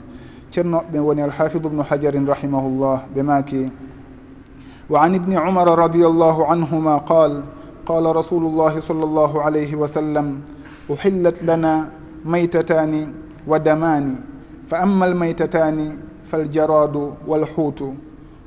[0.52, 3.72] Ceernoɓe woni alhafidu bnu hajarin rahimahullah ɓe maki
[4.90, 7.44] wa an ibni umara radi allahu anhuma qal
[7.86, 10.42] qala rasulu llahi sall llahu alayhi wa sallam
[10.90, 11.90] uhillat lana
[12.26, 13.08] maytatani
[13.48, 14.16] wa damani
[14.68, 15.98] fa amma almaytatani
[16.32, 17.96] faljaradu walhuutu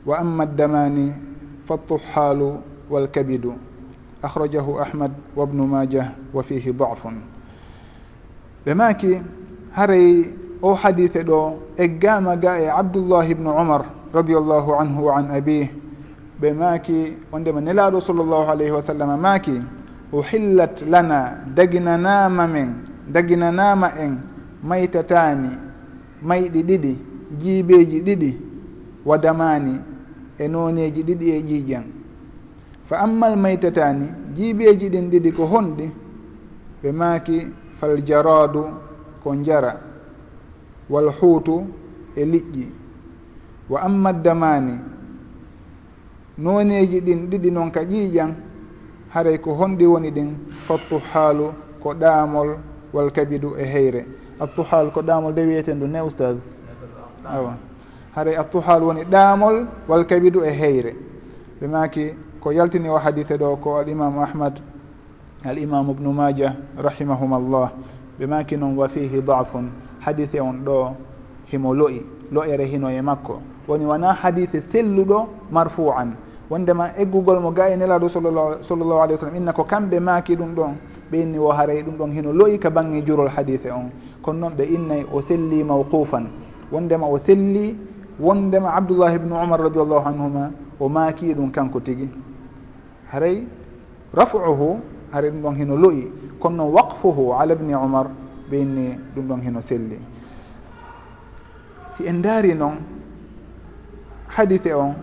[0.05, 1.13] wa amma addamani
[1.69, 3.70] faltuhalu walkabidu.
[4.23, 7.23] akhrajahu ahmad wa bnu majah wa fihi dafun.
[8.65, 9.21] Ɓe maki
[9.73, 10.29] haray
[10.63, 15.69] o hadise ɗo eggama ga e abdoullahi ibnu umar radiallahu anhu wa an abih
[16.41, 19.61] ɓe maaki wondema nelaɗo sallllahu alayhi wa sallam maaki
[20.13, 22.75] uhillat lana daginanama men
[23.13, 24.19] daginanama en
[24.63, 25.51] maytatani
[26.23, 26.93] mayɗi ɗiɗi
[27.41, 28.31] jiibeji ɗiɗi
[29.05, 29.81] wa damani
[30.39, 31.85] e noneji ɗiɗi e ƴiiƴen
[32.91, 35.87] fa ammal maytatani jiiɓeeji ɗin ɗiɗi ko honɗi
[36.83, 37.37] ɓe maaki
[37.79, 38.63] faljaradu
[39.23, 39.73] ko njara
[40.91, 41.55] wal huutu
[42.17, 42.67] e liƴƴi.
[43.71, 44.75] Wa amma damani
[46.39, 48.35] noneji ɗin ɗiɗi noon ka ƴiiƴan
[49.15, 50.29] haray ko honɗi woni ɗin
[50.67, 51.47] fattuhalu
[51.83, 52.59] ko ɗaamol
[52.93, 54.05] wal kabidu e heyre.
[54.41, 56.37] Attuhal ko ɗaamol de wiyeten du ne oustad
[57.25, 57.55] awa.
[58.17, 60.97] Haray attuhal woni ɗaamol wal kabidu e heyre.
[61.61, 64.61] Ɓe maaki ko yaltini o hadite ɗo ko alimamu ahmad
[65.45, 67.71] alimamu ubnu maja rahimahum allah
[68.21, 69.71] ɓe maki noon wa fihi dafun.
[70.01, 70.93] Hadise on ɗo
[71.53, 73.41] himo lo'i lo'ere hino e makko.
[73.67, 76.13] Woni wona hadise selluɗo marfu an
[76.51, 80.55] wondema eggugol mo ga e nelaɗo sallllahu alih w sallam inna ko kamɓe maaki ɗum
[80.55, 80.73] ɗon
[81.11, 83.89] ɓe inni o haray ɗum ɗon hino lo'i ka bange jurol hadise on.
[84.23, 86.27] Kono noon ɓe innay o selli mawqufan.
[86.73, 87.75] Wondema o selli
[88.21, 92.09] wondema abdoullah ibnu umar radiallahu anhuma o maaki ɗum kanko tigi.
[93.13, 93.47] haray
[94.15, 94.81] rafuhu
[95.13, 98.07] haray ɗum ɗon hino loyi kono noon waqfuhu ala bni umar
[98.51, 99.99] ɓeyni ɗum ɗon hino selli.
[101.97, 102.77] Si en daari noon
[104.29, 104.95] hadise on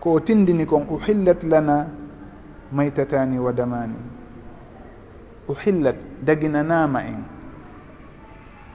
[0.00, 1.86] ko tindini kon uhillat lana
[2.72, 4.00] maytatani wa damani.
[5.48, 7.22] Uhillat daginanama en.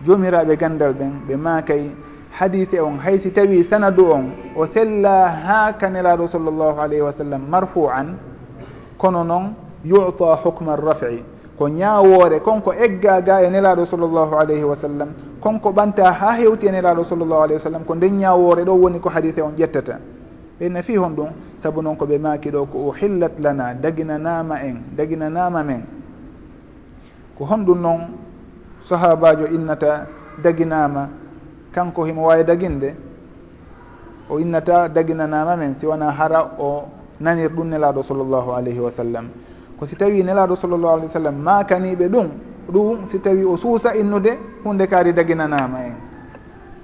[0.06, 1.90] Jomiraɓe gandal ɓen ɓe makay
[2.32, 4.26] hadise on haysi tawi sanadu on
[4.56, 8.18] o sella ha kanelaɗo sallllahu alayhi wa sallam marfu an
[8.98, 11.24] kono noon yuta hukma rafi
[11.58, 16.68] ko ñawoore konko egga ga e nelaɗo sallllahu alayhi wa sallam konko ɓanta ha hewti
[16.68, 20.00] e nelaɗo sallllahu alayhi wa sallam ko nden ñawoore ɗo woni ko hadise on ƴettata.
[20.60, 21.30] Ɓe fi hon ɗum
[21.60, 25.84] saabu noon ko ɓe maki ɗo ko uhillat lana daginanama en daginanama men.
[27.38, 28.02] Ko honɗum noon
[28.84, 30.08] sahabajo innata
[30.44, 31.10] daginama
[31.72, 32.96] kanko himo wawi daginde
[34.30, 36.86] o innata daginanama men si wona hara o
[37.20, 39.30] nanir ɗum nelaɗo sallllahu alayhi wa sallam.
[39.80, 42.28] Ko si tawi nelaɗo sallllahu alih w sallam makaniɓe ɗum
[42.72, 45.96] ɗum si tawi o suusa innude hunde kaari daginanama en.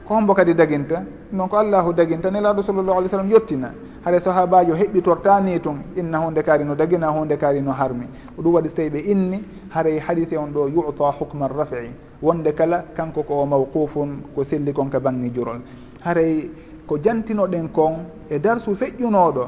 [0.05, 1.03] Ko hombo kadi daginta?
[1.32, 3.71] Non ko allahu daginta nelaɗo sallllahu alih w sallam yettina
[4.03, 8.07] haɗa sahabajo heɓɓitortani tun inna hunde kaari no dagina hunde kaari no harmi.
[8.38, 11.91] Ɗum waɗi so tawi ɓe inni haray hadise on ɗo yuta hukma rafi.
[12.21, 15.61] Wonde kala kanko ko o mawqufun ko selli kon ka bangi jurol.
[16.03, 16.49] Haray
[16.86, 19.47] ko jantinoɗen kon e darsu feƴƴunoɗo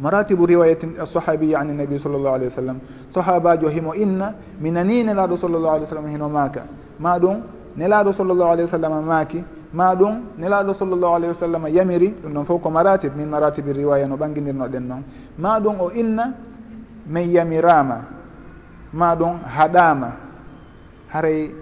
[0.00, 2.78] maratibu riwayati sahabiyi an nabi sall llahu alih wa sallam
[3.14, 6.62] sahabajo himo inna minani nelaɗo sall llahu alih w sallam hino maaka
[6.98, 7.40] ma ɗum
[7.76, 11.66] nelaɗo sall llahu alih wa sallam maaki ma ɗum nelaɗo sall llahu alayhi wa sallam
[11.68, 15.02] yamiri ɗum ɗon fof ko maratib min maratibi riwaya no ɓangidirnoɗen noon
[15.38, 16.34] ma ɗum o inna
[17.06, 18.00] min yamirama
[18.92, 20.10] ma ɗum haɗama
[21.08, 21.54] haray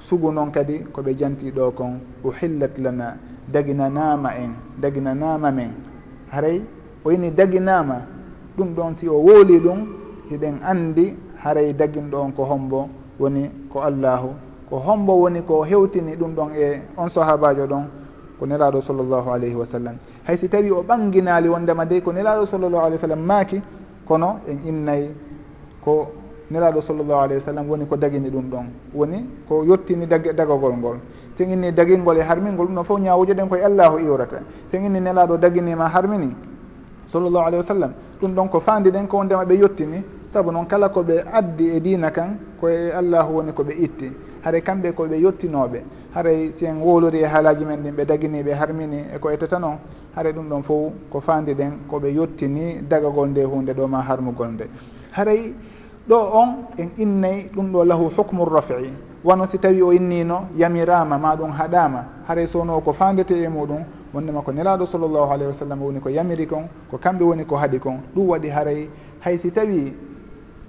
[0.00, 3.16] sugu noon kadi koɓe janti ɗo kon uhillat lana
[3.52, 5.70] daginanama en daginanama men
[6.32, 6.60] haray
[7.04, 8.02] o yini daginama
[8.56, 9.86] ɗum ɗon si o wooli ɗum
[10.30, 12.88] hiɗen andi haray daginɗo on ko hombo
[13.20, 14.28] woni ko allahu.
[14.70, 17.84] Ko hombo woni ko hewtini ɗum ɗon e on sahabajo ɗon
[18.38, 19.96] ko nelaɗo sallllahu alayhi wa sallam.
[20.24, 23.60] Hay si tawi o ɓanginali wondema de ko nelaɗo sallllahu alih wa sallam maaki
[24.08, 25.10] kono en innayi
[25.84, 26.08] ko
[26.50, 30.72] nelaɗo sallllahu alayhi wa sallam woni ko dagini ɗum ɗon woni ko yettini dag dagagol
[30.78, 30.96] ngol.
[31.36, 34.40] Sen inni dagilngol e harmingol ɗum ɗon fof ñawuji ɗen koye allahu iwrata.
[34.70, 36.32] Sen inni nelaɗo daginima harmini
[37.14, 37.92] sallllahu alayhi wa sallam.
[38.20, 40.02] Ɗum ɗon ko fandi ɗen ko ndema ɓe yettini
[40.32, 44.12] saabu noon kala koɓe addi e dina kan koye allahu woni koɓe itti.
[44.44, 45.82] Haray kamɓe koɓe yettinoɓe
[46.14, 49.78] haray si en wolori e haalaji men ɗin ɓe daginiɓe harmini e ko etata noon
[50.16, 54.48] haray ɗum ɗon fof ko fandi ɗen koɓe yettini dagagol nde hunde ɗo ma harmugol
[54.48, 54.64] nde.
[55.12, 55.54] Haray
[56.08, 56.48] ɗo on
[56.78, 58.90] en innayi ɗum ɗo lahu hukmu rafi
[59.24, 63.82] wano si tawi o innino yamirama ma ɗum haɗama haray sowno ko fandete e muɗum
[64.14, 67.56] wondema ko nelaɗo sallllahu alayhi wa sallam woni ko yamiri kon ko kamɓe woni ko
[67.56, 67.98] haaɗi kon.
[68.14, 68.88] Ɗum waɗi haray.
[69.20, 69.92] Hay si tawi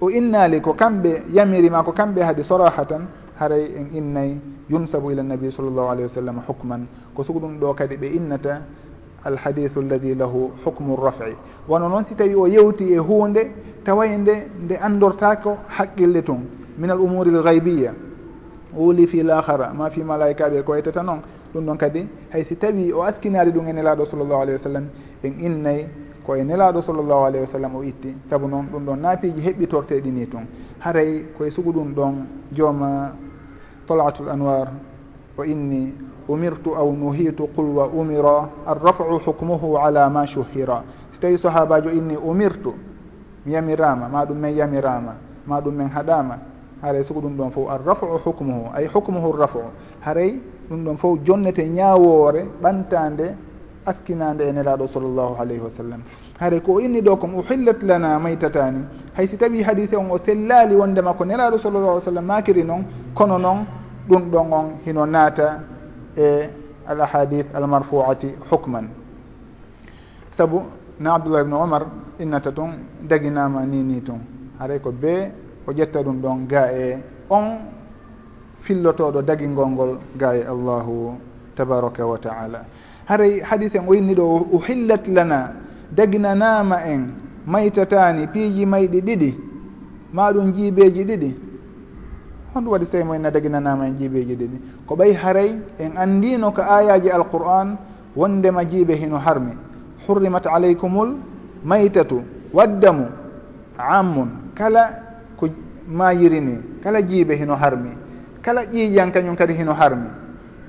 [0.02, 3.06] o innali ko kamɓe yamirima ko kamɓe haaɗi sorahatan
[3.40, 4.38] haray en innay
[4.70, 6.88] yunsabu ila nabi sallllahu alayhi wa sallam hukman.
[7.14, 8.62] Ko sugu ɗum ɗo kadi ɓe innata
[9.24, 11.36] alhadithu alladi lahu hukmu rafi.
[11.68, 13.52] Wono noon si tawi o yewti e hunde
[13.86, 16.42] taway nde nde andortako haqqille tun
[16.78, 17.94] min al umuri l gaybiya
[18.74, 19.32] wuli fi l
[19.76, 21.22] ma fi malaikaɓe ko waytata noon.
[21.56, 24.86] ɗum ɗon kadi hay si tawi o askinari ɗum e nelaɗo sallllahu alayhi wa sallam
[25.24, 25.88] en innayi
[26.26, 28.14] koye nelaɗo sallllahu alayhi wa sallam o itti.
[28.30, 30.46] Saabu noon ɗum ɗon naafiji heɓɓitorteɗi ni tun
[30.80, 32.14] haray koye sugu ɗum ɗon
[32.52, 33.16] jooma
[33.88, 34.68] tolatul anwar
[35.38, 35.94] o inni
[36.28, 40.84] umirtu aw nuhitu qul wa umira arrafau hukmuhu ala ma shuhira.
[41.14, 42.74] Si tawi sahabajo inni umirtu
[43.46, 45.16] mi yamirama ma ɗum men yamirama
[45.48, 46.38] ma ɗum men haɗama
[46.82, 49.60] haray sugu ɗum ɗon fof arrafau hukmuhu ay hukmuhu rafu
[50.02, 50.40] haray
[50.70, 53.36] ɗum ɗon fof jonnete ñawoore ɓantande
[53.86, 56.02] askinande e nelaɗo sallllahu alayhi wa sallam.
[56.40, 58.80] Haare ko inni ɗo kom uhillat lana maytatani.
[59.16, 62.84] Hay si tawi hadise on o sellali wondema ko nelaɗo sallllahu alih sallam makiri noon
[63.14, 63.66] kono noon
[64.10, 65.60] ɗum ɗon on hino naata
[66.18, 66.50] e
[66.88, 68.88] al ahadith al marfuati hukman.
[70.32, 70.64] Saabu
[71.00, 71.86] na abdoullah ibne omar
[72.20, 72.72] innata toon
[73.08, 74.20] daginama ni ni toon
[74.60, 75.32] haray ko be
[75.68, 76.98] o ƴetta ɗum ɗon ga e
[77.30, 77.58] on
[78.66, 81.14] fillotoɗo dagingol ngol ga e allahu
[81.56, 82.66] tabaraka wa taala.
[83.06, 85.54] Haray hadith en o yinni ɗo uhillat lana
[85.94, 87.14] daginanama en
[87.46, 89.32] maytatani piiji mayɗi ɗiɗi
[90.14, 91.32] maɗum jiibeji ɗiɗi.
[92.54, 94.58] Honɗum waɗi so tawi moen daginanama en jiibeji ɗiɗi.
[94.88, 97.78] Ko ɓay haray en andino ko ayaji alqur'an
[98.16, 99.54] wondema jiibe hino harmi.
[100.08, 101.18] Hurrimat aleykumul
[101.64, 103.06] maytatu waddamu
[103.78, 104.30] ammun.
[104.56, 104.90] Kala
[105.38, 105.48] ko
[105.88, 108.05] mayirini kala jiibe hino harmi.
[108.46, 110.10] kala ƴiiƴan kañum kadi hino harmi.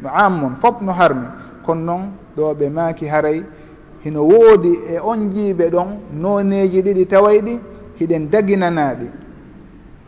[0.03, 1.27] No ammon fof no harmi.
[1.67, 2.03] Kono noon
[2.37, 3.45] ɗo ɓe maaki haray
[4.05, 7.61] hino woodi e on jiiɓe ɗon noneji ɗiɗi taway ɗi
[8.01, 9.07] hiɗen daginanaɗi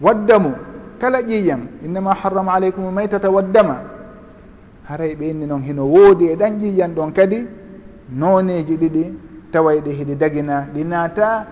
[0.01, 0.53] waddamu
[1.01, 3.77] kala ƴiiƴan innama harrama aleykum maytata waddama
[4.89, 7.47] haray ɓe inni noon hino woodi e ɗan ƴiiƴan ɗon kadi
[8.17, 9.13] noneji ɗiɗi
[9.53, 11.47] taway ɗi hiɗi dagina ɗi naata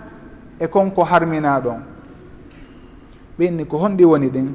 [0.61, 1.81] e konko harmina ɗon.
[3.39, 4.49] Ɓe inni ko honɗi woni ɗin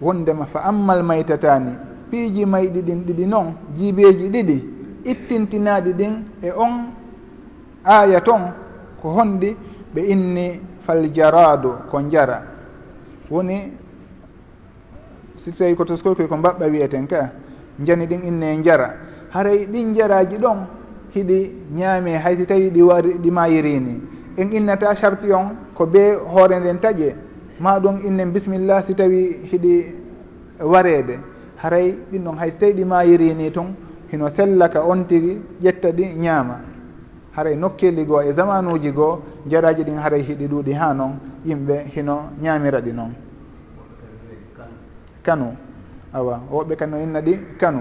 [0.00, 1.72] wondema fa ammal maytatani.
[2.10, 4.64] Piiji mayɗi ɗin ɗiɗi noon jiibeeji ɗiɗi.
[5.04, 6.92] Ittintinaɗi ɗin e on
[7.84, 8.52] aya ton
[9.02, 9.56] ko honɗi
[9.94, 12.42] ɓe inni faljaradu ko jara
[13.30, 13.72] woni
[15.36, 17.30] si tawi koto skolkoy ko mbaɓɓa wiyeten ka
[17.84, 18.94] jani ɗin inne jara
[19.30, 20.66] haray ɗin jaraji ɗon
[21.14, 24.00] hiɗi ñaame haysi tawi ɗi wari ɗi mayirini
[24.36, 27.14] en innata charti on ko be hoore nden taƴe.
[27.60, 29.94] ma ɗum innen bisimillah si tawi hiɗi
[30.60, 31.18] wareede.
[31.56, 33.74] Haray ɗin ɗon hay so tawi ɗi mayirini toon
[34.10, 36.60] hino sellaka on tigi ƴetta ɗi ñaama.
[37.36, 42.30] Haray nokkelli goo e zamanuji goo jaraji ɗin haray hiɗi ɗuuɗi ha noon yimɓe hino
[42.40, 43.12] ñaamira ɗi noon.
[45.22, 45.52] Kanu
[46.12, 47.80] awa woɓɓe kano inna ɗi kanu.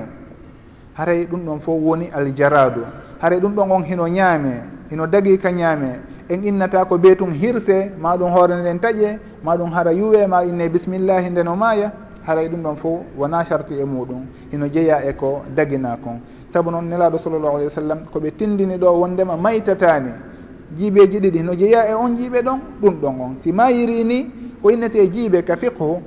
[0.93, 2.82] Haray ɗum ɗon fof woni aljaradu
[3.21, 5.99] haray ɗum ɗon on hino ñaame hino dagi ka ñaame.
[6.30, 10.28] en innata ko ɓe tun hirse ma ɗum hoore nden taƴe ma ɗum hara yuwe
[10.28, 11.91] ma inne bisimillahi ndeno maaya
[12.25, 16.19] haray ɗum ɗon fof wona charti e muɗum hino jeeya e ko dagina kon
[16.49, 20.11] saabu noon nelaɗo sallllahu alih wa sallam koɓe tindini ɗo wondema maytatani
[20.75, 23.36] jiiɓeji ɗiɗi hino jeeya e on jiiɓe ɗon ɗum ɗon on.
[23.43, 26.01] Si mayiri ni ko innete jiiɓe ka fiqhu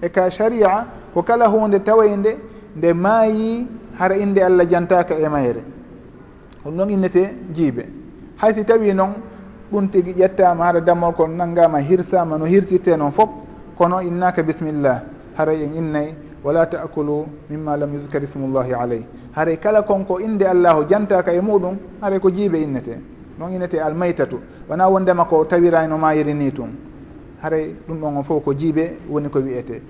[0.00, 2.36] e ka sharia ko kala hunde tawayde
[2.76, 3.66] nde maayi
[3.98, 5.62] hara inde allah jantaka e mayre.
[6.64, 7.84] Ɗum ɗon innete jiiɓe.
[8.36, 9.14] Haysi tawi noon
[9.74, 13.28] ɗum tigi ƴettama haɗa dammol kon nanggama hirsama no hirsirte noon fof
[13.76, 15.02] kono innaka bisimillah
[15.36, 16.14] haray en innayi
[16.44, 19.02] wala taakulu mimma lam yuskar ismullahi aleyh
[19.34, 22.98] haray kala konko inde allahu jantaka e muɗum haray ko jiibe innete.
[23.38, 24.38] Ɗon innete almaytatu.
[24.68, 26.70] Wona wondema ko tawirayno mayiri ni tun
[27.42, 29.82] haray ɗum ɗon on fof ko jiibe woni ko wiyete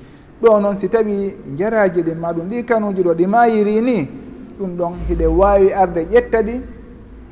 [0.42, 4.08] ɗo noon si tawi jaraji ɗin maɗum ɗi kanuji ɗo ɗi mayiri ni
[4.58, 6.60] ɗum ɗon hiɗe wawi arde ƴetta ɗi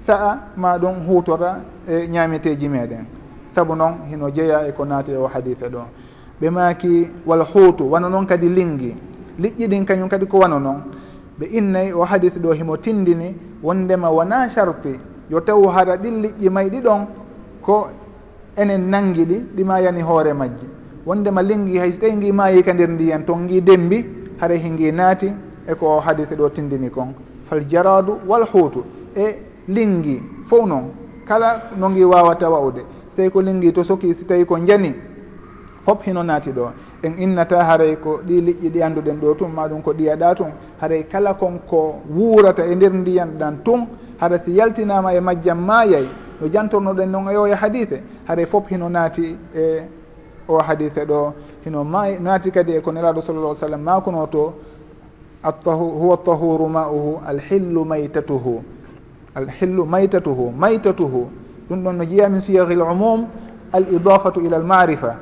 [0.07, 3.05] sa'a ma ɗum hutora e ñameteji meɗen.
[3.55, 5.83] Saabu noon hino jeeya e ko naati o hadita ɗo.
[6.41, 8.95] Ɓe maaki wal huutu wano noon kadi lingi.
[9.39, 10.83] Liƴƴi ɗin kañum kadi ko wano noon.
[11.39, 14.99] Ɓe innayi o hadis ɗo himo tindini wondema wona charti
[15.31, 17.07] yo taw hara ɗin liƴƴi may ɗi ɗon
[17.63, 17.89] ko
[18.57, 20.67] enen nangi ɗi ɗima yani hoore majji.
[21.07, 24.05] Wondema lingi hay so tawi ngi maayi ka nder ndiyan ton ngi dembi
[24.41, 25.33] hara hingi naati
[25.69, 27.15] eko o hadis ɗo tindini kon.
[27.49, 28.85] Fal jaradu wal huutu
[29.17, 30.91] e linggi fof noon
[31.25, 34.95] kala no ngi wawata wawde so tawi ko linggi to soki so tawi ko jani
[35.85, 36.73] fop hino naati ɗo.
[37.03, 40.53] En innata haray ko ɗi liƴƴi ɗi annduɗen ɗo tun maɗum ko ɗiyaɗa tun.
[40.81, 43.87] Haray kala konko wuurata e nder ndiyan ɗan tun
[44.21, 46.07] haɗa si yaltinama e majjam maayay
[46.41, 49.83] no jantornoɗen noon e o e hadise haray fof hino naati e
[50.49, 51.33] o hadise ɗo.
[51.65, 54.53] Hino ma naati kadi e ko neraɗo sallallah sallam makuno to
[55.43, 58.63] huwa tahuru mauhu alhillu maytatuhu.
[59.35, 61.29] alhillu maytatuhu maytatuhu.
[61.69, 63.27] Ɗum ɗon no jeeya min siyahil umum
[63.73, 65.17] al idafatu ila al marifa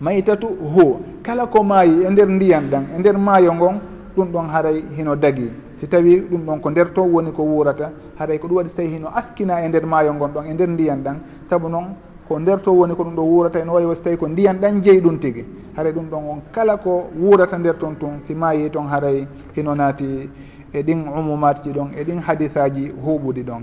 [0.00, 3.80] maytatu hu kala ko maayi e nder ndiyan ɗan e nder maayo ngon
[4.16, 5.50] ɗum ɗon haray hino dagi.
[5.76, 7.90] Si tawi ɗum ɗon ko nder to woni ko wuurata.
[8.18, 10.68] Haray ko ɗum waɗi so tawi hino askina e nder maayo ngon ɗon e nder
[10.68, 11.16] ndiyan ɗan.
[11.48, 11.94] Saabu noon
[12.28, 14.82] ko nder to woni ko ɗum ɗo wuurata ene wawi wasi tawi ko ndiyan ɗan
[14.82, 15.44] jeeyi ɗum tigi.
[15.76, 19.74] Haray ɗum ɗon on kala ko wuurata nder toon tun si maayi toon haray hino
[19.74, 20.28] naati
[20.72, 23.62] e ɗin umumat ji ɗon e ɗin hadisaji huɓuɗi ɗon.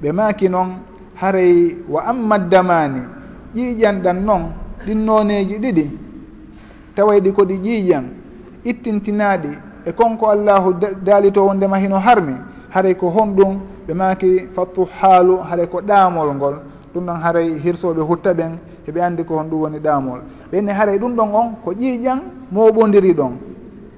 [0.00, 0.68] Ɓe maki noon
[1.14, 3.00] haray wa amma damani
[3.54, 4.42] ƴiiƴanɗan noon
[4.86, 5.90] ɗin noneji ɗiɗi
[6.96, 8.04] tawayɗi koɗi ƴiiƴan
[8.64, 9.48] ittintinaɗi
[9.86, 10.74] e konko allahu
[11.04, 12.34] daalito wondema hino harmi
[12.70, 16.54] haray ko honɗum ɓe maki fattuhalu haray ko ɗamol ngol.
[16.94, 20.20] Ɗum ɗon haray hirsoɓe hutta ɓen heɓe andi ko hon ɗum woni ɗamol
[20.52, 22.18] ɓenne haray ɗum ɗon on ko ƴiiƴan
[22.52, 23.32] moɓodiri ɗon.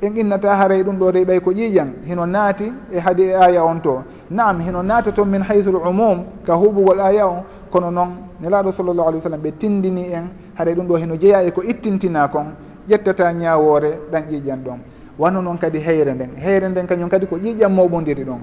[0.03, 3.65] en innata haray ɗum ɗo rey ɓay ko ƴiiƴan hino naati e haadi e aya
[3.65, 4.03] on to.
[4.31, 8.09] Naam hino naata toon min haysul umum ka huɓugol aya on kono noon
[8.41, 10.29] nelaɗo sallllahu alih w sallam ɓe tindini en
[10.59, 12.47] haɗa ɗum ɗo heno jeeya e ko ittintina kon
[12.89, 14.79] ƴettata ñawore ɗan ƴiiƴan ɗon.
[15.19, 16.37] Wano noon kadi heyre nden.
[16.37, 18.41] Heyre nden kañum kadi ko ƴiiƴan mawɓodiri ɗon.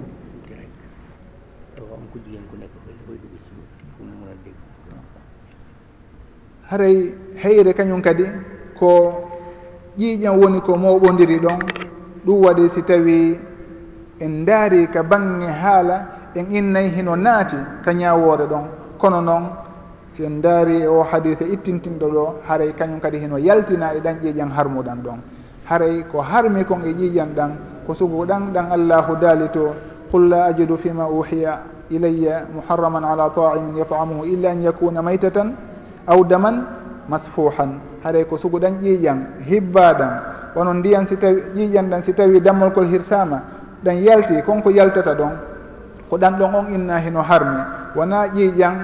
[6.70, 8.26] Haray heyre kañum kadi
[8.80, 9.30] ko
[9.98, 11.60] ƴiiƴam woni ko mawɓodiri ɗon.
[12.26, 13.38] Ɗum waɗi si tawi
[14.20, 18.66] en daari ka bange haala en innayi hino naati ka ñawore ɗon.
[18.98, 19.44] Kono noon
[20.14, 24.50] si en daari o hadise ittintinɗo ɗo haray kañum kadi hino yaltina e ɗan ƴiiƴam
[24.52, 25.20] harmuɗan ɗon.
[25.70, 27.52] Haray ko harmi kon e ƴiiƴam ɗan
[27.86, 29.74] ko sugu ɗan ɗan allahu daali to
[30.12, 35.54] qul la ajidu fima uhiya ilayya muharraman ala taimin yatamuhu illa an yakuna maytatan
[36.08, 36.66] aw daman
[37.10, 40.12] masfuhan haray ko sugu ɗan ƴiiƴan hibbaɗan
[40.56, 43.42] wono ndiyan si tawi ƴiiƴan ɗan si tawi dammolkol hirsama
[43.84, 45.32] ɗan yalti konko yaltata ɗon.
[46.10, 47.60] Ko ɗan ɗon on inna hino harmi.
[47.96, 48.76] Wona ƴiiƴan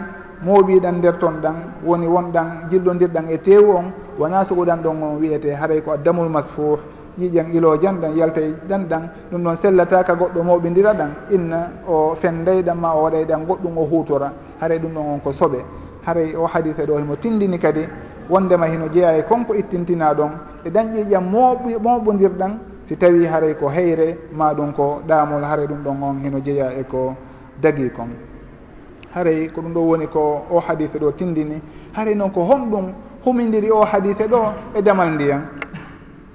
[0.44, 1.56] mooɓiɗan nder ton ɗan
[1.86, 6.80] woni wonɗan jillodirɗan e tewu on wona suguɗan ɗon on wiyete haray ko addamul masfuh.
[7.20, 11.10] Yiƴan ilojan ɗan yalta e ɗan ɗan ɗum ɗon sellataka goɗɗo mooɓidira ɗan.
[11.32, 14.32] Inna o fendayɗan ma o waɗayɗan goɗɗum o hutora.
[14.62, 15.64] Haray ɗum ɗon on ko soɓe.
[16.06, 17.88] Haray o hadise ɗo himo tindini kadi.
[18.30, 20.32] wondema hino jeeya e konko ittintina ɗon
[20.66, 21.24] e dañƴiƴam
[21.82, 22.52] moɓodirɗan
[22.86, 26.74] si tawi haray ko heyre ma ɗum ko ɗamol haray ɗum ɗon on hino jeeya
[26.80, 27.16] e ko
[27.62, 28.10] dagi kon
[29.14, 31.62] haray ko ɗum ɗo woni ko o hadise ɗo tindini
[31.94, 32.94] haray noon ko honɗum
[33.26, 35.42] humidiri o hadise ɗo e damal ndiyan.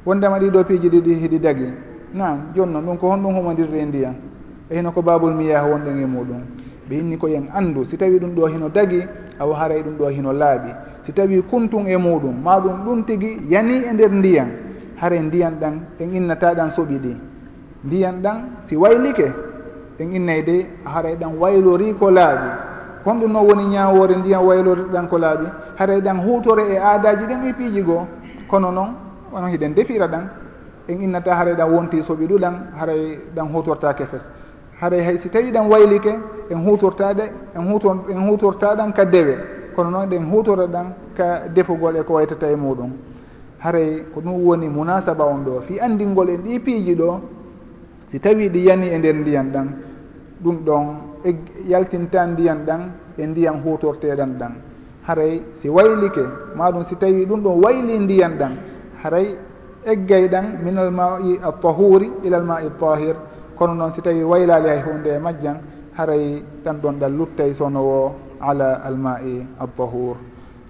[0.07, 1.73] Wondema ɗiɗo piiji ɗiɗi hiɗi dagi.
[2.13, 4.15] Nan joni noon ɗum ko honɗum humodirri e ndiyan.
[4.71, 6.43] E hino ko babol miyaha wonɗen e muɗum.
[6.89, 9.03] Ɓe inni ko yen anndu si tawi ɗum ɗo hino dagi
[9.39, 10.71] awa haray ɗum ɗo hino laaɓi.
[11.05, 14.49] si tawi kuntum e muɗum ma ɗum ɗum tigi yani e nder ndiyan.
[14.97, 17.17] Hare ndiyan ɗan en innata ɗan soɓi ɗi.
[17.85, 18.37] Ndiyan ɗan
[18.69, 19.27] si waylike
[19.99, 22.49] en innay de haray ɗan waylori ko laaɓi.
[23.05, 25.47] Honɗum noon woni ñawore ndiyan waylori ɗan ko laaɓi.
[25.79, 28.07] Haray ɗan hutore e aadaji ɗen e piiji goo.
[28.49, 28.95] Kono noon
[29.33, 30.29] onon hiɗen defira ɗan.
[30.89, 34.23] En innata haray ɗan wonti soɓi ɗuɗan haray ɗan hutortake fes
[34.81, 36.13] haray hay si tawi ɗan waylike
[36.51, 39.37] en hutortaɗe en hutor en hutortaɗan ka dewe.
[39.75, 42.91] kono noon eɗen hutoro ɗan ka defugol e ko waytata e muɗum.
[43.59, 45.61] Haray ko ɗum woni munasaba on ɗo.
[45.67, 47.21] Fi andingol en ɗi piiji ɗo
[48.11, 49.67] si tawi ɗi yani e nder ndiyan ɗan
[50.43, 50.87] ɗum ɗon
[51.25, 51.35] e
[51.67, 52.81] yaltinta ndiyan ɗan
[53.19, 54.53] e ndiyan hutorteɗan ɗan.
[55.07, 56.25] Haray si waylike
[56.57, 58.53] maɗum si tawi ɗum ɗon wayli ndiyan ɗan
[59.05, 59.37] haray
[59.85, 63.17] eggay ɗan minal ma'i altahuri ilal ma'i tahir
[63.53, 65.61] kono noon si tawi waylali hay hunde e majjan
[65.93, 68.17] haray ɗan ɗon ɗan luttay sonowo
[68.49, 70.17] ala alma'i aldahur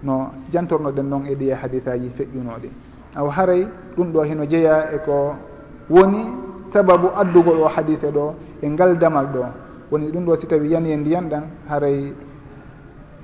[0.03, 2.69] no jantornoɗen noon e ɗi e hadisaji feƴƴunoɗi.
[3.17, 3.67] Aw haray
[3.97, 5.35] ɗum ɗo heno jeeya e ko
[5.91, 6.23] woni
[6.73, 9.45] sababu addugol o hadise ɗo e ngal damal ɗo.
[9.91, 12.13] Woni ɗum ɗo si tawi yani e ndiyan ɗan haray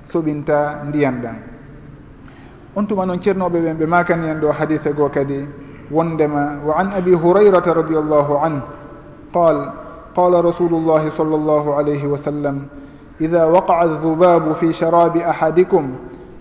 [0.09, 1.35] soɓinta ndiyan ɗan.
[2.75, 5.45] On tuma noon ceernoɓe ɓen ɓe makani en ɗo hadise goo kadi
[5.91, 8.63] wondema wa an abi hurayrata radiallahu an
[9.33, 9.57] qal
[10.15, 12.57] qala rasulu llahi sall allahu alayhi wa sallam
[13.21, 15.89] إذا وقع الذباب في شراب أحدكم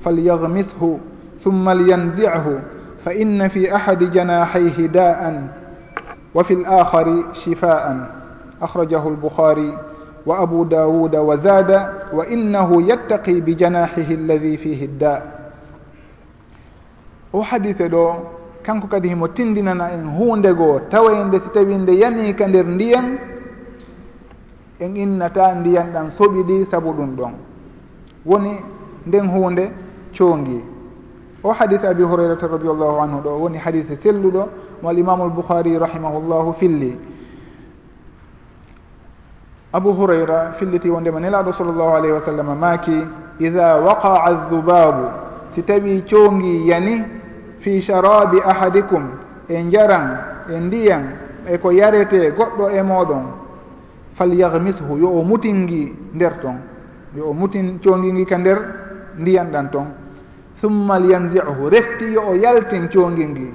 [0.05, 0.99] فليغمسه
[1.45, 2.61] ثم لينزعه
[3.05, 5.43] فإن في أحد جناحيه داء
[6.35, 8.07] وفي الآخر شفاء.
[8.63, 9.79] أخرجه البخاري
[10.27, 15.41] وأبو داود وزاد وإنه يتقي بجناحه الذي فيه الداء.
[17.33, 18.15] o hadise ɗo
[18.63, 23.19] kanko kadi himo tindinana en hundego tawa e si tawi nde yani ka nder ndiyan
[24.81, 27.33] en innata ndiyan ɗan soɓi ɗi saabu ɗum ɗon.
[28.25, 28.51] Woni
[29.07, 29.71] nden hunde
[30.17, 30.61] coongi.
[31.43, 34.49] O hadith abi hurairata radiallahu anhu ɗo woni hadith selluɗo
[34.83, 36.99] mo alimamu albouhari rahimahullahu filli.
[39.73, 43.05] Abu hurayra filliti wondema nelaɗo sallllahu alayhi wa sallam maaki
[43.39, 45.07] ida waqaa alzubabu
[45.55, 47.05] si tawi coongi yani
[47.61, 49.09] fi sharabi ahadikum
[49.49, 50.19] e jaran
[50.51, 51.03] e ndiyan
[51.49, 53.40] e ko yarete goɗɗo e moɗon
[54.21, 56.57] falyahmishu yo o mutingi nder ton
[57.17, 58.59] yo o mutin coongingi ka nder
[59.19, 59.87] ndiyan ɗan ton.
[60.61, 63.49] Summa lyanzihu refti yo o yaltin coongingi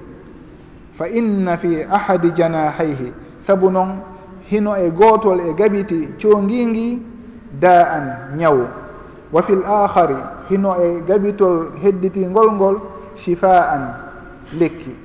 [0.98, 4.02] fa inna fi ahadi janahayhi sabu noon
[4.50, 6.98] hino e gootol e gabiti coongingi
[7.62, 8.06] da an
[8.38, 8.58] ñaw
[9.32, 10.18] wa fi l ahari
[10.50, 12.76] hino e gabitol hedditingol ngol
[13.22, 13.84] chifa an
[14.58, 15.05] lekki.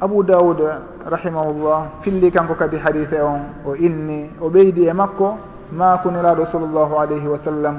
[0.00, 0.62] abou daoud
[1.10, 5.38] rahimahullah filli kanko kadi hadise on o inni o ɓeydi e makko
[5.72, 7.76] ma kuniraɗo sallllahu alayhi wa sallam.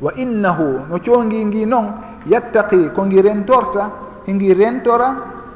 [0.00, 1.86] Wa innahu no coongi ngi noon
[2.28, 3.90] yattaqi ko ngi rentorta
[4.26, 5.08] hingi rentora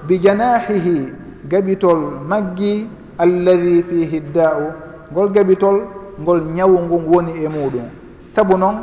[0.09, 1.13] bi janahihi
[1.45, 2.89] gabitol maggi
[3.19, 4.65] alladi fihi da'u
[5.13, 5.77] ngol gabitol
[6.21, 7.85] ngol ñawu ngun woni e muɗum.
[8.33, 8.77] Saabu noon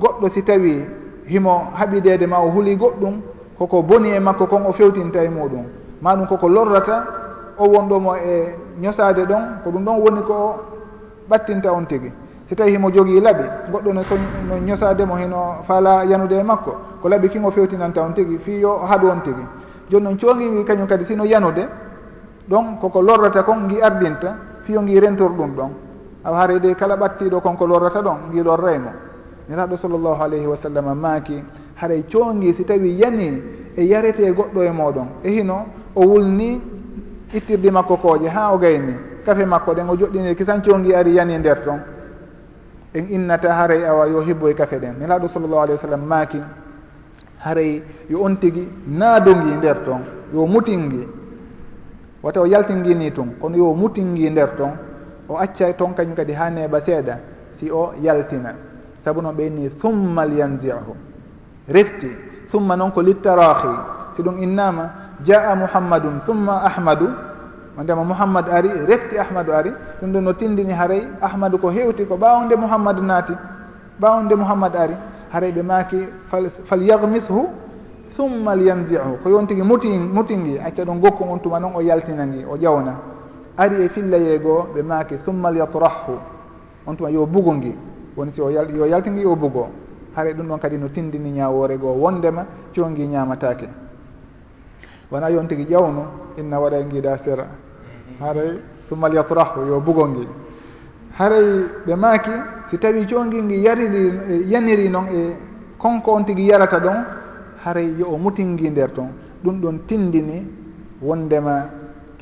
[0.00, 0.80] goɗɗo si tawi
[1.28, 3.20] himo haɓidede ma o huuli goɗɗum
[3.58, 5.81] koko boni e makko kon o fewtinta e muɗum.
[6.02, 7.06] maɗum koko lorrata
[7.56, 10.60] o wonɗomo e ñosade ɗon ko ɗum ɗon woni ko o
[11.30, 12.10] ɓattinta on tigi.
[12.48, 14.02] Si tawi himo jogii laɓi goɗɗo no
[14.48, 18.58] no ñosademo heno faala yanude e makko ko laɓi kin o fewtinanta on tigi fi
[18.58, 19.42] yo haɗu on tigi.
[19.90, 21.68] Joni noon coongiwi kañum kadi sino yanude
[22.50, 25.70] ɗon koko lorrata kon ngi ardinta fiyo ngi rentor ɗum ɗon.
[26.24, 28.90] Awa harede kala ɓattiɗo konko lorrata ɗon ngi lorraymo.
[29.48, 31.42] Niraɗo sallllahu alayhi wa sallam maaki
[31.76, 33.42] haray coongi si tawi yani
[33.76, 36.60] e yarete goɗɗo e moɗon e hino o wulni
[37.32, 41.62] ittirdi makko kooƴe ha o gayni kafe makko ɗen o joɗɗini kisancongi ari yani nder
[41.64, 41.80] ton.
[42.94, 44.94] En innata haray awa yo hibboye kafe ɗen.
[45.00, 46.40] Nelaɗo sallllahu alih wa sallam maaki
[47.38, 50.00] haray yo on tigui naadongi nder ton
[50.34, 51.08] yo mutingi.
[52.22, 54.72] Wata o yaltingini tun kono yo mutingi nder ton
[55.28, 57.18] o acca toon kañum kadi ha neeɓa seeɗa
[57.54, 58.54] si o yaltina.
[59.00, 60.94] Saabu noon ɓeyni summa liyanziahu
[61.68, 62.08] refti
[62.50, 63.74] summa noon ko littarahi
[64.16, 67.08] si ɗum innama jaa mouhammadum thumma ahmadu.
[67.82, 69.72] Ndema mouhammad ari refti ahmadu ari.
[70.00, 71.06] Ɗum ɗo no tindini haray.
[71.22, 73.32] Ahmadu ko hewti ko ɓawde mouhammad naati
[74.00, 74.94] ɓawde mouhammad ari.
[75.32, 75.96] Haray ɓe maaki
[76.68, 77.48] fal yagmishu
[78.16, 80.58] thumma lyanzihu ko yon tigui muti mutingi.
[80.58, 82.92] Acca ɗon gokku on tuma noon o yaltinangi o ƴawna
[83.56, 86.18] ari e fillayeegoo ɓe maaki thumma lyatrahu
[86.86, 87.74] on tuma yo bugu ngi
[88.16, 89.68] woni si o yo yaltingi yo bugo.
[90.14, 92.44] Haray ɗum ɗon kadi no tindini ñawore goo wondema
[92.74, 93.68] congi ñamatake
[95.12, 96.06] wona yon tigui ƴewno
[96.38, 97.46] inna waɗa e guiɗa sera.
[98.20, 98.58] Haray
[98.88, 100.28] ɗumal yakrahu yo bugol ngil
[101.18, 102.30] haray ɓe maaki
[102.70, 105.36] si tawi jongui ngi yariri e, yaniri noon e
[105.78, 107.04] konko on tigui yarata ɗon
[107.64, 109.08] haray yo o mutingi nder toon
[109.44, 110.46] ɗum ɗon tindini
[111.02, 111.68] wondema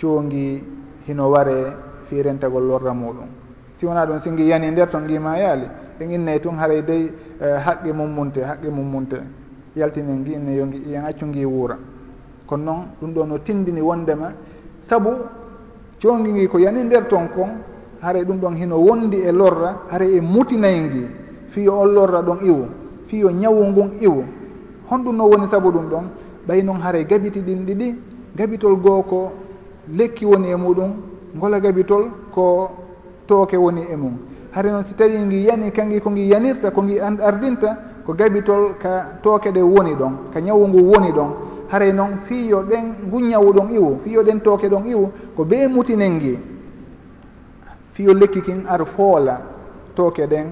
[0.01, 0.63] congi
[1.07, 1.77] hino ware
[2.09, 3.29] fi rentagol lorra muɗum.
[3.75, 5.67] Si wona ɗum singi yani nder toon guima yaali
[6.01, 9.21] en innay tun haray dey e, haqqe mummunte haqqe mummunte
[9.77, 11.77] yaltinen gi inne yo ngi yen accu ngi wuura.
[12.51, 14.33] kono noon ɗum ɗo no tindini wondema.
[14.83, 15.11] Saabu
[16.03, 17.49] congi ngi ko yani nder toon kon
[18.03, 21.07] haray ɗum ɗon hino wondi e lorra haray e mutinay ngi
[21.51, 22.65] fiyo on lorra ɗon iwu
[23.07, 24.25] fiyo ñawu ngun iwu
[24.91, 26.05] honɗum no woni saabu ɗum ɗon
[26.49, 27.95] ɓay noon haray gabiti ɗin ɗiɗi
[28.37, 29.31] gabitol goo ko
[29.97, 30.91] lekki woni e muɗum
[31.37, 32.71] ngola gabitol ko
[33.27, 34.17] tooke woni e mum.
[34.53, 38.75] Hare noon si tawi ngi yani kangi ko ngi yanirta ko ngi ardinta ko gabitol
[38.79, 41.50] ka tooke ɗe woni ɗon ka ñawu ngu woni ɗon.
[41.71, 46.13] haray noon fiiyo ɗen guññawu ɗon iwu fiiyo ɗen tooke ɗon iwu ko ɓe mutinen
[46.17, 46.39] ngi
[47.93, 49.41] fiyo lekki kin ar foola
[49.95, 50.47] tooke ɗen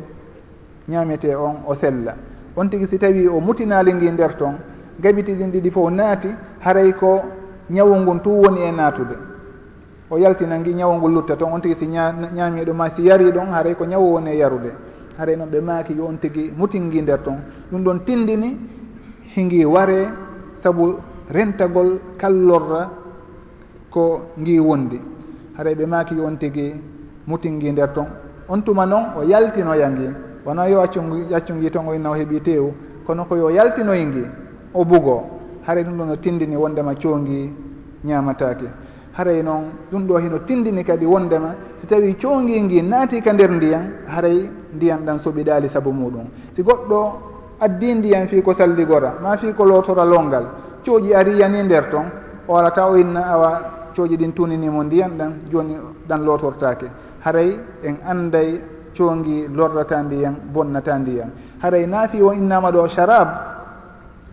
[0.88, 2.14] ñaamete on o sella.
[2.56, 4.54] On tigi si tawi o mutinali ngi nder toon
[5.00, 6.28] gabitiɗin ɗiɗi fof naati
[6.60, 7.20] haray ko
[7.70, 9.16] ñawu ngun tu woni e naatude.
[10.10, 13.52] O yaltina ngi ñawu ngu lutta toon on tigi si ñaamiɗo ma si yari ɗon
[13.52, 14.72] haray ko ñawu woni e yarude.
[15.18, 17.38] Haray noon ɓe maaki yo on tigi mutin ngi nder toon
[17.70, 18.56] ɗum ɗon tindini
[19.36, 20.08] hingi ware
[20.56, 20.96] saabu
[21.30, 22.90] rentagol kallorra
[23.90, 25.00] ko ngi wondi
[25.56, 26.74] haray ɓe maki on tigi
[27.26, 28.06] mutingi nder toon
[28.48, 30.08] on tuma noon o yaltinoya ngi
[30.44, 32.72] wona yo accungi accungi ton inna o heeɓi tew
[33.06, 34.24] kono koyo yaltinoy ngi
[34.74, 35.24] o bugo.
[35.66, 37.52] Haray ɗum ɗo no tindini wondema coongi
[38.04, 38.68] ñamatake
[39.12, 41.54] haray noon ɗum ɗo hino tindini kadi wondema.
[41.76, 46.26] Si tawi coongi ngi naati ka nder ndiyan haray ndiyan ɗan soɓiɗali saabu muɗum.
[46.52, 47.12] Si goɗɗo
[47.60, 50.44] addi ndiyan fi ko salligora ma fi ko lotora longal
[50.88, 52.06] cooƴi ari yani nder toon
[52.48, 53.50] o ara o inna awa
[53.94, 55.76] cooƴi ɗin tuninimo ndiyan ɗan jooni
[56.08, 56.88] ɗan lotortake
[57.20, 58.60] haray en anday
[58.96, 61.30] coongi lorrata ndiyan bonnata ndiyan.
[61.62, 63.28] Haray naafi o innama ɗo charab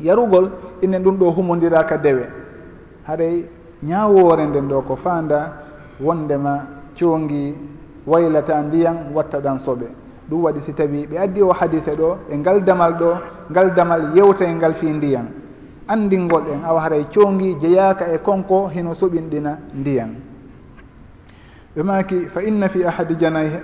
[0.02, 0.50] yarugol
[0.82, 2.26] inen ɗum ɗo humodiraka dewe.
[3.08, 3.46] Haɗay
[3.84, 5.54] ñawore nden ɗo ko fanda
[6.02, 6.66] wondema
[7.00, 7.56] coongi
[8.08, 9.86] waylata ndiyan watta ɗan soɓe
[10.30, 13.10] ɗum waɗi si tawi ɓe addi o hadise ɗo e ngal damal ɗo
[13.52, 15.26] ngal damal yewta e ngal fi ndiyan.
[15.88, 20.16] andingol en awa haray coongi jeyaka e konko hino soɓinɗina ndiyan
[21.76, 23.16] ɓe maki fa inna fi ahadi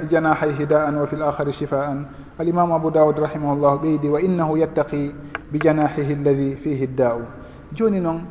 [0.09, 2.05] janahay hida'an wa fi l ahari chifa'an
[2.39, 5.11] alimamu abou daoud rahimahullahu ɓeydi wa innahu yattaqi
[5.51, 7.21] bi janahihi alladi fihi dda'u.
[7.75, 8.21] Joni noon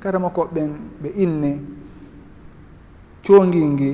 [0.00, 0.70] karama koɓɓen
[1.02, 1.60] ɓe inni
[3.26, 3.90] coongi ngi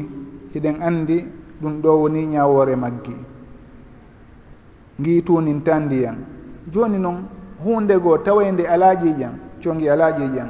[0.55, 1.25] hiɗen andi
[1.61, 3.17] ɗum ɗo woni ñawore maggi.
[5.01, 6.17] Ngi tunintandiyam
[6.73, 7.25] joni noon
[7.65, 8.95] hunde goo tawa nde ala
[9.65, 10.49] congi alaaji en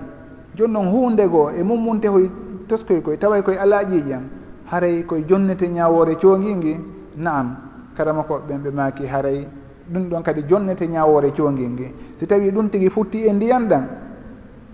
[0.57, 2.31] joni noon hundego e, e mummunte hoy
[2.69, 4.23] toskoy koye taway koye alaaji en
[4.71, 6.77] haray koye jonnete ñawore coongi ngi
[7.17, 7.57] naam.
[7.97, 9.47] Karama koɓɓen ɓe maaki haray.
[9.93, 11.87] Ɗum ɗon kadi jonnete ñawore coongi ngi
[12.19, 13.85] si tawi ɗum tigi futti e ndiyan ɗan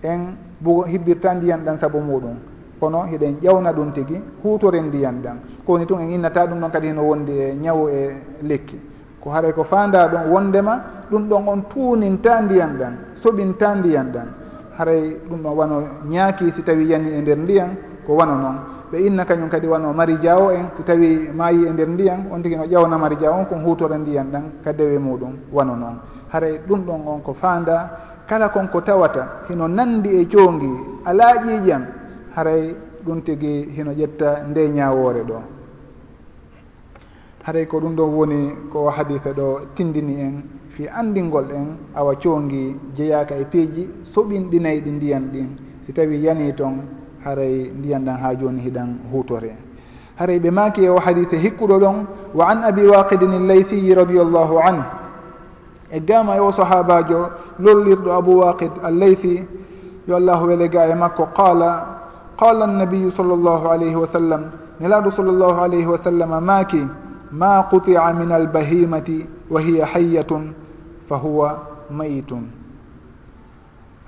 [0.03, 0.21] en
[0.61, 2.37] bugo hibbirta ndiyan ɗan saabu muɗum.
[2.81, 5.37] Kono hiɗen ƴawna ɗum tigi hutore ndiyan ɗan.
[5.67, 8.11] Kowoni tun en innata ɗum ɗon kadi heno wondi e ñawu e
[8.43, 8.79] lekki.
[9.21, 10.81] Ko haray ko fanda ɗon wondema
[11.11, 12.95] ɗum ɗon on tuuninta ndiyan ɗan.
[13.23, 14.29] soɓinta ndiyan ɗan.
[14.79, 15.77] Haray ɗum ɗon wano
[16.09, 17.71] ñaaki si tawi yani e nder ndiyan
[18.07, 18.57] ko wano noon.
[18.91, 22.41] Ɓe inna kañum kadi wano marija o en si tawi maayi e nder ndiyan on
[22.43, 25.97] tigui no ƴawna marija on kon hutore ndiyan ɗan ka dewe muɗum wano noon.
[26.33, 27.91] Haray ɗum ɗon on ko faanda
[28.27, 30.71] kala konko tawata hino nandi e coongi
[31.05, 31.83] ala ƴiiƴam
[32.35, 35.39] haray ɗum tigui hino ƴetta nde ñawore ɗo.
[37.45, 40.60] Haray ko ɗum ɗo woni ko haditha ɗo tindini en.
[40.81, 45.49] fi andingol en awa coongi jeyaka e piiji soɓinɗinayi ɗi ndiyan ɗin.
[45.85, 46.81] Si tawi yani toon
[47.25, 49.53] haray ndiyan ɗan ha joni hiɗan hutore
[50.17, 51.97] haray ɓe maki e o hadise hikkuɗo ɗon
[52.35, 54.85] wa an abi waqidin illeyfiyi radiallahu anhu.
[55.93, 57.29] E gama e o sahabajo
[57.59, 59.45] lollirɗo abou waqid allaythi
[60.09, 61.85] yo allahu wele ga e makko qala
[62.39, 64.43] qala annabiyu sall llahu alayhi wa sallam
[64.81, 66.87] nelaɗo sall llahu alayhi wa sallam maaki
[67.33, 70.55] ma qutia min albahimati wa hiya hayyatun
[71.11, 72.47] fa huwa mayitun.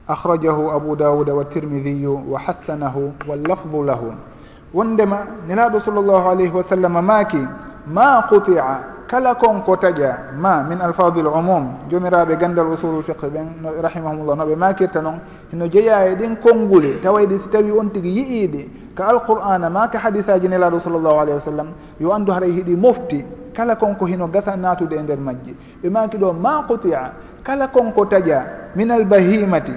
[0.09, 4.15] Akhrajahu abu dawuda wa tirmidiyu wa hassanahu wallafdu lahu.
[4.75, 7.43] Wondema nelaɗo sallllahu alayhi wa sallam maaki
[7.87, 8.79] ma qutia
[9.11, 15.03] kala konko taƴa ma min alfadil umum jomiraɓe gandal usulul fiqe ɓen rahimahumllah noɓe makirta
[15.03, 15.19] noon
[15.51, 19.99] hino jeeya e ɗin konngule tawayde si tawi on tigi yiiɗe ka alqur'ana ma ka
[19.99, 21.69] hadis aji nelaɗo sallllahu alayhi wa sallam
[22.01, 23.25] yo anndu haray hiɗi mofti.
[23.53, 25.55] kala konko hino gasa naatude e nder majji.
[25.83, 28.43] Ɓe maki ɗo ma qutia kala konko taƴa
[28.77, 29.73] min albahimati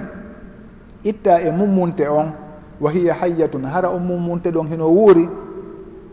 [1.04, 2.32] itta e mummunte on
[2.80, 5.28] wa hiya hayyatun hara o mummunte ɗon hino wuuri.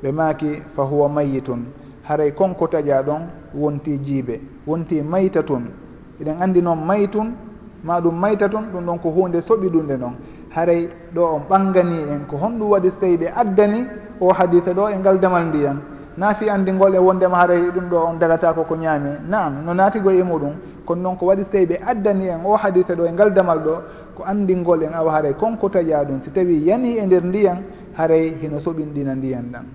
[0.03, 1.65] Ɓe maki fa huwa mayitun
[2.03, 3.21] haray konko taƴa ɗon
[3.55, 5.63] wonti jiibe wonti mayta tun
[6.21, 7.31] eɗen andi noon maytun
[7.83, 10.13] ma ɗum mayta tun ɗum ɗon ko hunde soɓiɗunde noon.
[10.55, 13.85] Haray ɗo on ɓangani en ko honɗum waɗi so tawi ɓe addani
[14.19, 15.77] o hadisa ɗo e ngal damal ndiyan.
[16.17, 19.09] naafi anndingol e wondema haray ɗum ɗo on dagata koko ñaami.
[19.27, 20.53] Naam no naatigo e muɗum
[20.85, 23.59] kono noon ko waɗi so tawi ɓe addani en o hadita ɗo e ngal damal
[23.59, 23.81] ɗo
[24.15, 25.33] ko anndingol en awa haray.
[25.33, 27.57] Konko taƴa ɗum si tawi yani e nder ndiyan
[27.97, 29.65] haray hino soɓinɗina ndiyan ɗan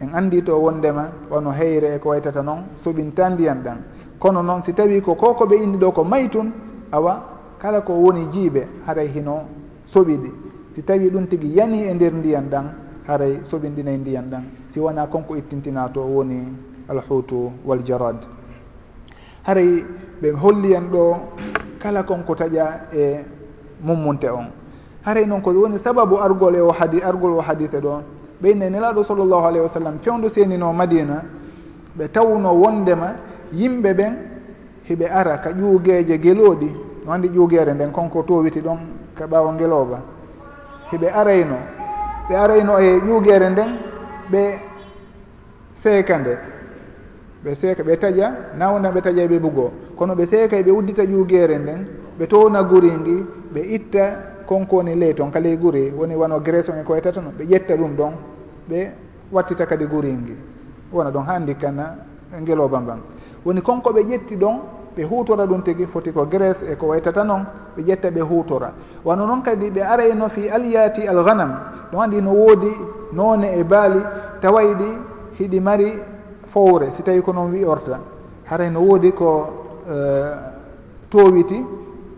[0.00, 3.78] en anndi to wondema wono heyre e ko waytata noon soɓinta ndiyan ɗan
[4.18, 6.52] kono noon si tawi ko koko ɓe inni ɗo ko may tun
[6.92, 7.22] awa
[7.58, 9.44] kala ko woni jiiɓe haray hino
[9.92, 10.30] soɓiɗi.
[10.74, 12.64] Si tawi ɗum tigi yani e nder ndiyan ɗan
[13.10, 14.44] haray soɓinɗinay ndiyan ɗan.
[14.70, 16.46] Si wona konko ittintina to woni
[16.88, 18.16] alhutu waljarad
[19.42, 19.84] haray
[20.22, 21.16] ɓe holliyan ɗo
[21.78, 23.24] kala konko taƴa e
[23.82, 24.46] mummunte on.
[25.02, 28.02] Haray noon ko woni sababu argol e o hadi argol o hadite ɗo
[28.42, 31.22] ɓeyne nelaɗo sallllahu alayhi wa sallam fewndu senino madina
[31.98, 33.14] ɓe tawno wondema
[33.52, 34.14] yimɓe ɓen
[34.88, 36.70] hiɓe ara ka ƴuugeje gelooɗi.
[37.06, 38.78] No andi ƴuugere nden konko towiti ɗon
[39.16, 39.98] ka ɓaawo ngelooba.
[40.92, 41.56] Hiɓe arayno
[42.30, 43.70] ɓe arayno e ƴuuguere nden
[44.30, 44.42] ɓe
[45.74, 46.34] seeka nde.
[47.44, 48.26] Ɓe seeka ɓe taƴa
[48.58, 51.86] nawna ɓe taƴa ɓe ɓugo kono ɓe seeka ɓe uddita ƴuuguere nden
[52.18, 53.24] ɓe towna guringi
[53.54, 54.04] ɓe itta
[54.46, 57.74] konko woni ley toon kaley guri woni wano graison e koye tata no ɓe ƴetta
[57.76, 58.12] ɗum ɗon
[58.68, 58.90] ɓe
[59.32, 60.36] wattita kadi guringi
[60.92, 61.96] wona ɗon ha ndikkana
[62.42, 63.00] ngeloba mban
[63.44, 64.56] woni konko ɓe ƴetti ɗon
[65.00, 67.44] ɓe hutora ɗum tigi foti ko grés e ko waytata noon
[67.76, 68.72] ɓe ƴetta ɓe hutora
[69.04, 71.54] wano noon kadi ɓe arayno fi alyati alganam
[71.90, 72.70] ɗum andi no woodi
[73.12, 74.00] noone e baali
[74.40, 74.98] tawayɗi
[75.38, 76.02] hiɗi mari
[76.52, 77.98] fowre si tawi ko noon wi'orta
[78.44, 79.48] haray no woodi ko
[79.88, 80.36] uh,
[81.08, 81.64] towiti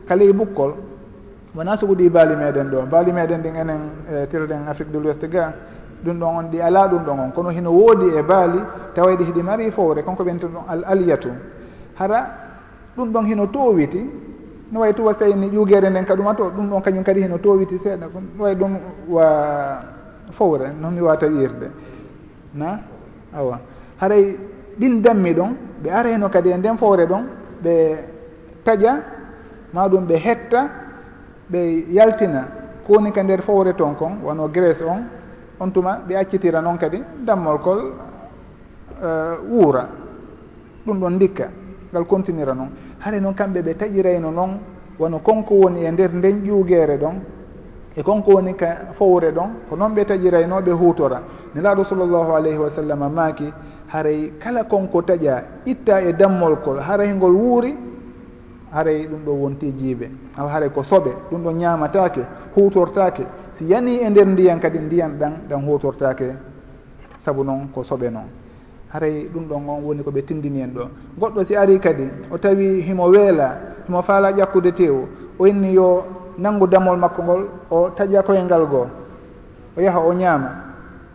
[0.08, 2.82] kaley e ɓukkol e wona suguɗi baali meɗen ɗo?
[2.90, 3.80] Baali meɗen ɗin enen
[4.10, 5.52] e tirɗen afrique de l'ouest ga
[6.02, 7.30] ɗum ɗon on ɗi ala ɗum ɗon on.
[7.32, 8.58] Kono hino woodi e baali
[8.94, 11.28] tawayɗi hiɗi mari fowre konko ɓen ɗon al aliyatu
[11.98, 12.41] hara
[12.96, 14.04] ɗum ɗon hino towiti.
[14.72, 17.20] No wayi tuwa so tawi ni ƴuguere nden ka ɗuma to ɗum ɗon kañum kadi
[17.22, 18.06] hino towiti seeɗa.
[18.36, 18.78] No wayi ɗum
[19.08, 19.82] wa
[20.32, 21.70] fowre no mi wata wirde
[22.54, 22.80] na?
[23.36, 23.60] Awa.
[24.00, 24.38] Haray
[24.78, 27.22] ɗin dammi ɗon ɓe ara heno kadi e nden fowre ɗon
[27.62, 27.96] ɓe
[28.64, 29.00] taƴa
[29.74, 30.68] ma ɗum ɓe hetta
[31.50, 32.48] ɓe yaltina.
[32.86, 35.04] Kowoni ka nder fowre ton kon wano grace on
[35.60, 37.78] on tuma ɓe accitira noon kadi dammolkol
[39.02, 39.86] uh, eh, wuura.
[40.86, 41.48] Ɗum ɗon ndikka.
[41.92, 42.70] Ngal continira noon
[43.04, 44.58] hare noon kamɓe ɓe taƴirayno noon
[44.98, 47.14] wono konko woni e nder nden ƴuuguere ɗon
[47.96, 51.22] e konko woni ka fowre ɗon ko noon ɓe taƴirayno ɓe hutora
[51.54, 53.52] nelaaɗo sallllahu alayhi wa sallam maaki
[53.88, 57.76] haray kala konko taƴa itta e dammol kol haray ngol wuuri
[58.72, 60.10] haray ɗum ɗo wonti jiiɓe.
[60.36, 62.22] Awa haray ko soɓe ɗum ɗo ñaamatake
[62.56, 66.34] hutortake si yani e nder ndiyan kadi ndiyan ɗan ɗan hutortake
[67.18, 68.28] saabu noon ko soɓe noon
[68.92, 70.88] haray ɗum ɗon on woni koɓe tindini en ɗo.
[71.18, 75.06] Goɗɗo si ari kadi o tawi himo weela himo faala ƴakkude tew
[75.38, 76.04] o inni yo
[76.38, 78.86] nanngu damol makko ngol o taƴa koyengal goo.
[79.76, 80.50] O yaha o ñaama.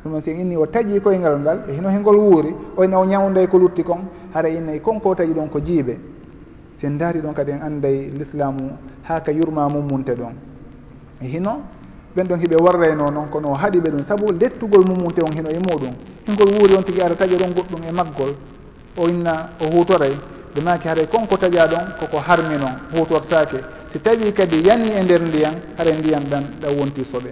[0.03, 3.47] Ɗum si inni o taƴi koyngal ngal e hino hengol wuuri o oyna o ñawday
[3.47, 5.97] ko lutti kon haray innayi konko taƴi ɗon ko jiibe
[6.77, 8.71] sen daari ɗon kadi en anday l'islamu
[9.03, 10.33] ha ka yurma mummunte ɗon.
[11.21, 11.61] E hino
[12.17, 15.59] ɓen ɗon hiɓe warrayno noon kono haɗi ɓe ɗum saabu lettugol mumunte on hino e
[15.59, 15.93] muɗum.
[16.25, 18.33] Hingol wuuri on tigui ara taƴa ɗon goɗɗum e maggol
[18.97, 20.13] o inna o hutoray
[20.55, 23.61] ɓe maki haray konko taƴa ɗon koko harmi noon hutortake
[23.93, 27.31] si tawi kadi yani e nder ndiyan haɗa ndiyan ɗan ɗan wonti soɓe.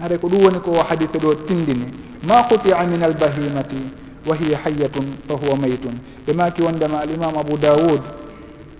[0.00, 1.86] Haɗa ko ɗum woni ko hadise ɗo tindini.
[2.22, 3.82] Ma qutia min albahimati
[4.26, 5.98] wa hiya hayyatun fa huwa maytun.
[6.26, 8.02] Ɓe maki wondema alimamu abou dawoud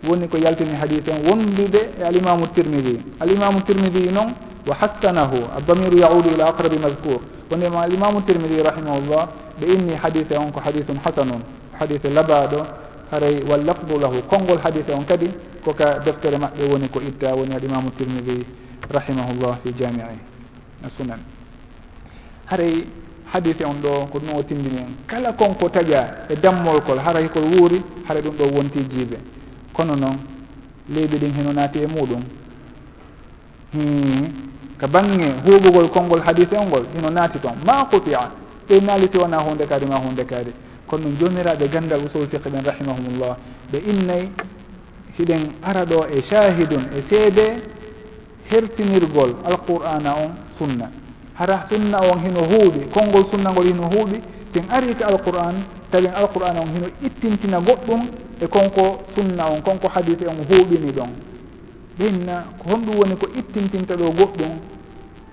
[0.07, 4.33] woni ko yaltini hadise on wondude e alimamu tirmidi alimamu tirmidi noon
[4.67, 9.29] wa hassanahu addamiru yaudu ila aqrabi madcour wondema alimamu tirmidi rahimahullah
[9.61, 11.43] ɓe inni hadise on ko hadisum hasanun.
[11.79, 12.65] Hadise labaɗo
[13.11, 14.23] haray wallafdu lahu.
[14.29, 15.29] Konngol hadise on kadi
[15.65, 18.45] koka deftere maɓɓe woni ko itta woni alimamu tirmidi
[18.91, 20.19] rahimahullah fi jamii
[20.97, 21.21] sunan
[22.47, 22.85] haray
[23.33, 24.95] hadise on ɗo ko ɗum o tindini en.
[25.07, 29.19] Kala konko taƴa e dammolkol haray kol wuuri hara ɗum ɗo wonti jiibe.
[29.73, 30.17] Kono noon
[30.89, 32.23] leydi ɗin heno naati e muɗum.
[33.73, 34.27] Hmm.
[34.81, 37.55] ka bange huɓugol konngol hadise on ngol ino naati toon.
[37.67, 38.31] Ma kutia
[38.69, 40.53] ɓe naalisi wona hunde kaari ma hunde kaari
[40.87, 43.37] kono ɗum jomiraɓe gandal usul fiqe ɓen rahimahumullah.
[43.73, 44.31] Ɓe innayi
[45.19, 47.63] hiɗen ara ɗo e shahidun e seede
[48.51, 50.91] hertinirgol alqur'ana on sunna.
[51.35, 54.21] Hara sunna on hino huuɓi konngol sunna ngol hino huuɓi
[54.55, 55.55] sen ari ko alqur'an
[55.91, 58.01] tawin alqur'ana on hino ittintina goɗɗum
[58.41, 61.30] e konko sunna on konko hadise on huuɓini ɗon.
[62.01, 64.53] ɓeynna ko honɗum woni ko ittintinta ɗo goɗɗum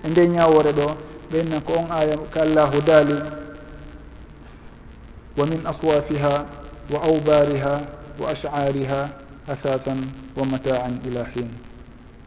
[0.04, 0.86] e nde ñawore ɗo
[1.32, 3.16] ɓeynna ko on aya ka allahu daali
[5.36, 6.34] wa min aswafiha
[6.92, 7.74] wa aubariha
[8.20, 9.00] wa ashariha
[9.48, 9.98] asasan
[10.36, 11.48] wa mataan ila hin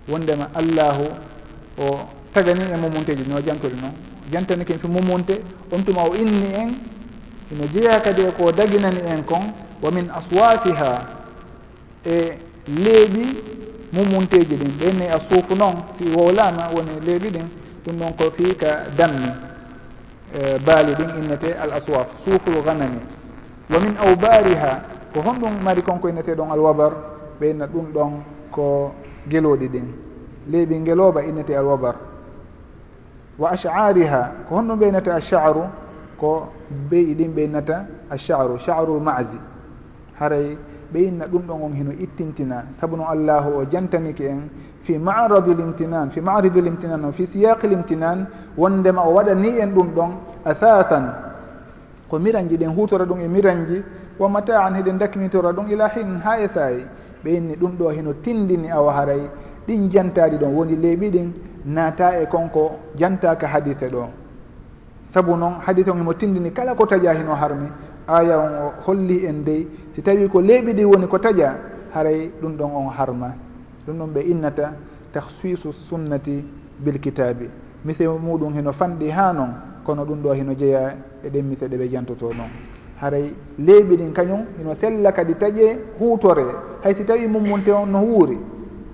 [0.09, 1.05] wondema allahu
[1.77, 1.85] o
[2.33, 3.93] tagani e mumunteji no jantori noon
[4.31, 6.69] jantani ken fi mumunte on tuma o inni en
[7.51, 10.91] ino jeeya kadi e ko daginani en kon wa min aswafiha
[12.05, 12.37] e
[12.67, 13.25] leeɓi
[13.93, 17.47] mumunteji ɗin ɓenni a suufu noon si wowlama woni leeɓi ɗin
[17.85, 19.29] ɗum ɗon ko fii ka dammi
[20.33, 22.99] e, baali ɗin innete al aswaf suuful ganami
[23.69, 24.81] wa min aubariha
[25.13, 26.91] ko honɗum mari konko innete ɗon alwabar
[27.39, 28.11] ɓeyna ɗum ɗon
[28.51, 28.93] ko
[29.29, 29.87] geloɗi ɗin.
[30.49, 31.95] Leeɓi ngelooba innete alwabar
[33.37, 35.69] wa ashariha ko honɗum ɓeynata innata
[36.17, 36.47] ko
[36.89, 38.99] beyi ɗin ɓeynata innata asharu sharu
[40.19, 40.57] haray
[40.93, 44.49] ɓeyinna ɗum ɗon on hino ittintina sabu no allahu o jantaniki en
[44.83, 48.25] fi maradi limtinan fi maridi limtinan o fi siyaqi limtinan
[48.57, 50.11] wondema o waɗani en ɗum ɗon
[50.45, 51.13] athatan
[52.09, 53.83] ko miranji ɗen hutora ɗum e miranji
[54.19, 56.85] wa mataan heɗen dakmitora ɗum ila hin ha e saayi.
[57.23, 59.29] Ɓeyinni ɗum ɗo hino tindini awa haray
[59.67, 61.31] ɗin jantaɗi ɗon woni leeɓi ɗin
[61.65, 64.09] naata e konko jantaka hadite ɗo.
[65.07, 67.67] Saabu noon hadite on himo tindini kala ko taƴa hino harmi
[68.07, 71.55] aya on o holli en dey si tawi ko leeɓi ɗi woni ko taƴa
[71.93, 73.33] haray ɗum ɗon on harma.
[73.85, 74.73] Ɗum ɗon ɓe innata
[75.11, 76.43] tahsisu sunnati
[76.79, 77.49] bil kitabi.
[77.83, 79.49] Mise muɗum hino fanɗi ha noon
[79.83, 82.49] kono ɗum ɗo hino jeeya eɗen mise ɗe ɓe jantoto noon
[83.01, 86.45] haray leeɓi ɗin kañum hino sella kadi taƴe huutore.
[86.83, 88.39] Hay si tawi mummunte on no wuuri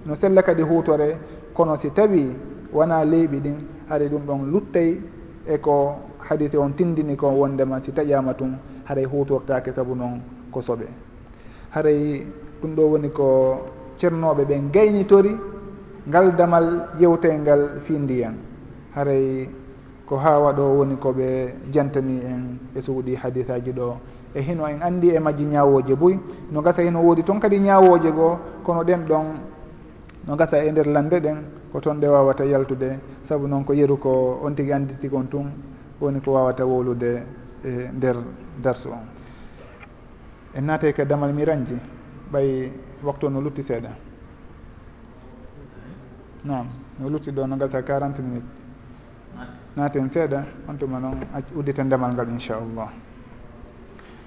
[0.05, 1.17] no sella kadi huutore
[1.53, 2.33] kono si tawi
[2.73, 3.55] wona leyɓi ɗin
[3.89, 4.99] haray ɗum ɗon luttay
[5.47, 5.95] e ko
[6.29, 10.21] hadise on tindini ko wondema si taƴama tun haray hutortake saabu noon
[10.57, 10.87] ko soɓe
[11.69, 12.25] haray
[12.61, 13.27] ɗum ɗo woni ko
[13.99, 15.37] ceernoɓe ɓen gaynitori
[16.09, 16.65] ngal damal
[16.99, 18.35] yewteyngal fi ndiyan.
[18.95, 19.49] Haray
[20.07, 23.97] ko ha waɗo woni koɓe jantani en e suuɗi hadisaji ɗo.
[24.33, 26.17] E hino en andi e majji ñawoje boy
[26.51, 29.25] no gasa hino woodi toon kadi ñawoje goo kono ɗen ɗon
[30.27, 31.37] no gasa e nder lande ɗen
[31.71, 32.99] ko toon ɗe wawata yaltude.
[33.23, 35.51] Saabu noon ko yeru ko on tigui anditi kon tun
[36.01, 37.21] woni ko wawata wowlude
[37.63, 38.15] e nder
[38.63, 39.16] darse on.
[40.57, 41.77] en naate ke damal mirañji
[42.33, 42.71] ɓay
[43.03, 43.89] waktu no lutti seeɗa.
[46.45, 46.65] Nam
[46.99, 48.49] no lutti ɗo no gasa quarante minutes.
[49.75, 51.21] Naaten seeɗa on tuma noon
[51.55, 52.89] uddita ndamal ngal inchallah.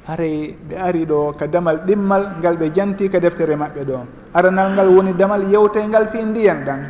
[0.06, 4.06] Haray ɓe ari ɗo ka damal ɗimmal ngal ɓe janti ka deftere maɓɓe ɗo.
[4.32, 6.80] Aranal ngal woni damal yewtayngal fi ndiyan ɗan.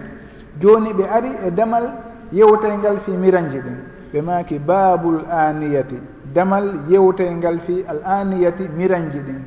[0.61, 1.85] Joni ɓe ari e damal
[2.31, 3.79] yewtayngal fi miranji ɗin.
[4.13, 5.97] Ɓe maki babul aniyati.
[6.35, 9.41] damal yewtel ngal fi al aniyati miranji ɗin.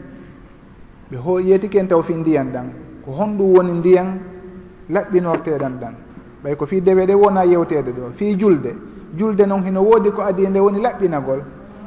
[1.11, 2.67] Ɓe ho yetiken taw fi ndiyan ɗan.
[3.05, 4.19] Ko honɗum woni ndiyan
[4.89, 5.93] laɓɓinorteɗan ɗan.
[6.43, 8.75] Ɓay ko fi dewe ɗe wona yewtede ɗo fi julde.
[9.17, 11.41] Julde noon hino woodi ko adi nde woni laɓɓinagol.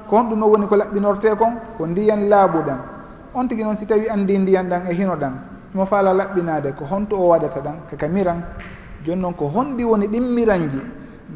[0.09, 2.79] Ko honɗum noon woni ko laɓɓinorte kon ko ndiyan laaɓuɗan
[3.35, 5.33] on tigui noon si tawi andi ndiyan ɗan e hino ɗan
[5.73, 8.41] himo faala laɓɓinade ko honto o waɗata ɗan kaka miran.
[9.05, 10.81] Joni noon ko honɗi woni ɗin miranji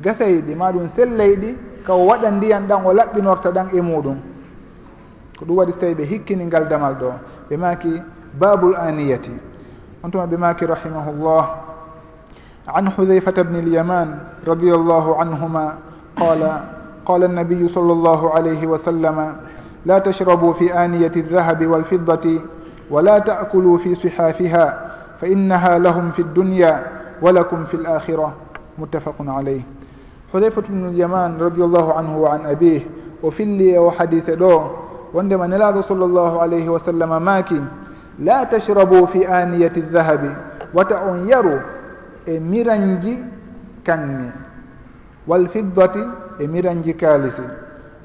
[0.03, 1.57] gasayɗi ma ɗum selleyɗi
[1.87, 4.17] ka o waɗa ndiyan ɗan o laɓɓinorta ɗan e muɗum.
[5.39, 7.13] Ko ɗum waɗi so tawi ɓe hikkini ngal damal ɗo
[7.51, 8.03] ɓe maki
[8.39, 9.33] babul aniyati.
[10.03, 11.71] On tuma ɓe maki rahimahullah.
[12.69, 15.75] عن حذيفة بن اليمان رضي الله عنهما
[16.17, 16.61] قال
[17.07, 19.37] قال النبي صلى الله عليه وسلم
[19.87, 22.41] لا تشربوا في آنية الذهب والفضة
[22.91, 26.87] ولا تأكلوا في صحافها فإنها لهم في الدنيا
[27.23, 28.33] ولكم في الآخرة
[28.79, 29.61] متفق عليه
[30.34, 32.82] حذيفة بن اليمان رضي الله عنه وعن أبيه
[33.24, 34.62] وفلي وحديث دو
[35.14, 37.62] وندما نلاد صلى الله عليه وسلم ماكي
[38.20, 40.36] لا تشربوا في آنية الذهب
[40.74, 41.60] وتأن يروا
[42.26, 43.18] e miranji
[43.84, 44.32] kanni
[45.28, 46.00] walfiddati
[46.40, 47.42] e miranji kaalisi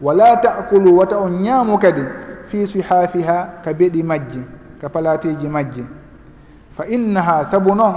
[0.03, 2.05] wala taakulu wata on ñaamu kadi
[2.49, 4.43] fi sihafiha ka beɗi majji
[4.81, 5.85] ka palatiji majji
[6.77, 7.95] fa innaha sabu noon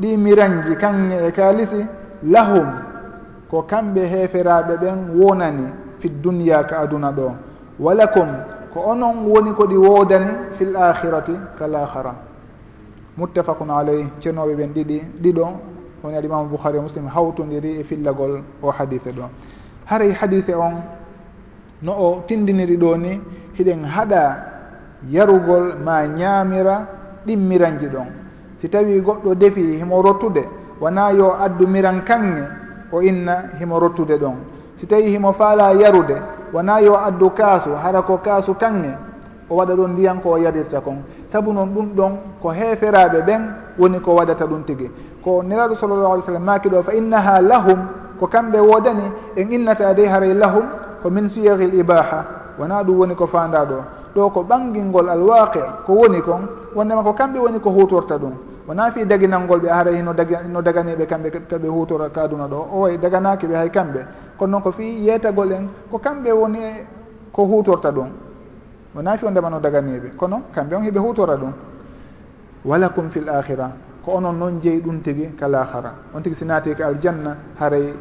[0.00, 1.86] ɗi miranji kanŋe e kaalisi
[2.30, 2.66] lahum
[3.49, 5.65] ko kamɓe heeferaɓe ɓen wonani
[5.99, 7.31] fi duniya ka aduna ɗo.
[7.79, 8.27] Walakum
[8.73, 12.13] ko onon woni ko ɗi woodani fil akhirati kal akhara
[13.17, 15.45] muttafaqun aleyh ceernoɓe ɓen ɗiɗi ɗiɗo
[16.03, 19.23] woni alimamu bouhari muslim hawtodiri e fillagol o hadise ɗo.
[19.85, 20.81] Haray hadise on
[21.81, 23.19] no o tindiniri ɗo ni
[23.57, 24.35] hiɗen haɗa
[25.09, 26.87] yarugol ma ñaamira
[27.25, 28.07] ɗimmiranji ɗon.
[28.59, 30.43] Si tawi goɗɗo defi himo rottude
[30.81, 34.35] wona yo addu miran kanŋe o inna himo rottude ɗon.
[34.77, 36.15] Si tawi himo faala yarude
[36.53, 38.91] wona yo addu kaasu hara ko kaasu kange
[39.49, 40.97] o waɗa ɗon ndiyan ko o yarirta kon.
[41.27, 42.11] Sabu noon ɗum ɗon
[42.41, 43.41] ko heeferaɓe ɓen
[43.79, 44.89] woni ko waɗata ɗum tigi.
[45.23, 47.79] Ko niraɗo sallallah alih w sallam maki ɗo fa innaha lahum
[48.19, 49.03] ko kamɓe woodani
[49.35, 50.63] en innata de haray lahum
[51.03, 52.25] ko min siyahil ibaha
[52.59, 53.77] wona ɗum woni ko fanda ɗo.
[54.15, 58.33] Ɗo ko ɓangilngol alwaqi ko woni kon wondema ko kamɓe woni ko hutorta ɗum.
[58.67, 62.67] wona fi daginalngol ɓe ara hino dagi no daganiɓe kamɓe kaɓe hutora kaduna ɗo.
[62.73, 64.05] O way daganaki ɓe hay kamɓe.
[64.37, 66.85] Kono noon ko fi yeetagol en ko kamɓe woni e
[67.31, 68.09] ko hutorta ɗum.
[68.95, 71.51] Wona fi o ndema no daganiɓe kono kamɓe on hiɓe hutora ɗum.
[72.65, 73.71] Walakum fi l akhira
[74.03, 77.93] ko onon noon jeeyi ɗum tigi kalahara on tigi si naati ka aljanna haray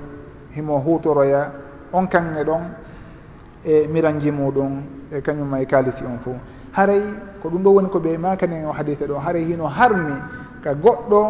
[0.56, 1.52] himo hutoroya
[1.92, 2.62] on kanŋe ɗon
[3.64, 6.34] e miranji muɗum e kañum ma e kaalisi on fo
[6.72, 7.02] haray
[7.42, 10.14] ko ɗum ɗo woni ko ɓe makani o hadithe ɗo haray hino harmi.
[10.64, 11.20] ka goɗɗo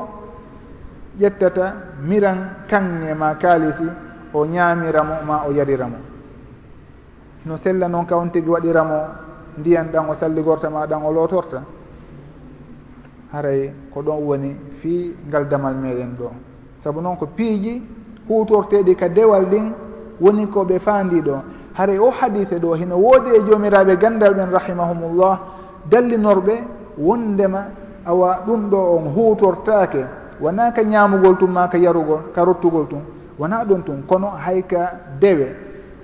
[1.19, 1.75] ƴettata
[2.07, 2.39] miran
[2.71, 3.87] kanŋe ma kaalisi
[4.33, 5.97] o ñaamiramo ma o yariramo.
[7.47, 8.99] No sella noon ka on tigi waɗiramo
[9.59, 11.63] ndiyan ɗan o salligorta ma ɗan o lootorta
[13.33, 16.31] haray ko ɗon woni fii ngal damal meɗen ɗo.
[16.83, 17.83] Sabu noon ko piiji
[18.29, 19.73] hutorteɗi ka dewal ɗin
[20.21, 21.43] woni ko ɓe faandi ɗo.
[21.75, 25.39] Haray o hadise ɗo hino woodi e joomiraɓe gandal ɓen rahimahumullah
[25.91, 26.55] dallinorɓe
[26.99, 27.67] wondema
[28.07, 30.05] awa ɗum ɗo on hutortake
[30.41, 33.01] wona ka ñamugol tum ma ka yarugol ka rottugol tum
[33.39, 35.57] wona ɗon tum kono hay ka dewe.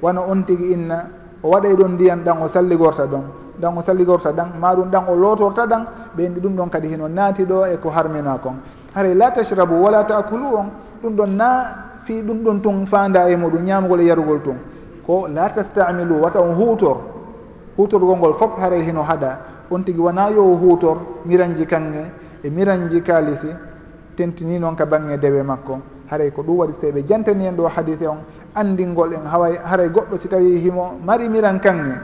[0.03, 1.05] Wona on tigui inna
[1.43, 3.23] o waɗay ɗon ndiyam ɗan o salligorta ɗon
[3.61, 5.85] ɗan o salligorta ɗan ma ɗum ɗan o lotorta ɗan
[6.17, 8.55] ɓeyndi ɗum ɗon kadi hino naati ɗo e ko harmina kon.
[8.95, 10.71] Haray la tachrabu wala taakulu on
[11.03, 11.65] ɗum ɗon na
[12.05, 14.57] fi ɗum ɗon tun fanda e muɗum ñamugol e yarugol tun.
[15.07, 16.97] Ko la tastamilu wata on hutor
[17.77, 19.50] hutorgol ngol fof haray hino haɗa.
[19.71, 22.05] on tigi wona yo huutor miranji kanŋe
[22.43, 23.49] e miranji kaalisi
[24.17, 25.79] tentini noon ka bange dewe makko.
[26.11, 28.19] Haray ko ɗum waɗi so tawi ɓe jantani en ɗo hadise on
[28.55, 31.95] andingol en haway haray goɗɗo si tawi himo mari miran kanŋe.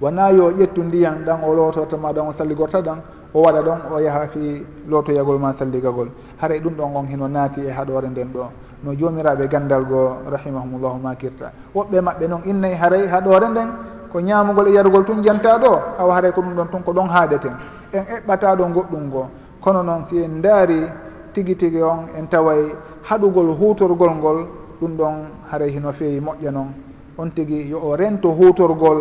[0.00, 2.98] Wona yo ƴettu ndiyan ɗan o lototomaɗan o salligorta ɗan
[3.34, 6.08] o waɗa ɗon o yaha fi lootoyagol ma salligagol.
[6.40, 8.46] Haray ɗum ɗon on hino naati e haɗore nden ɗo.
[8.84, 11.52] No jomiraɓe gandal goo rahimahumullahu makirta.
[11.74, 13.68] Woɓɓe maɓɓe noon innayi haray haɗore nden
[14.12, 17.08] ko ñamugol e yarugol tun janta ɗo awa haray ko ɗum ɗon tun ko ɗon
[17.08, 17.52] haaɗeten
[17.92, 19.28] en eɓɓata ɗo goɗɗum ngo.
[19.60, 20.86] Kono noon si en daari
[21.32, 22.74] tigi tigi on en taway
[23.08, 24.46] haɗugol hutorgol ngol
[24.80, 25.14] ɗum ɗon
[25.50, 26.68] haray hino feewi moƴƴa noon.
[27.16, 28.98] On tigi yo o rento hutorgol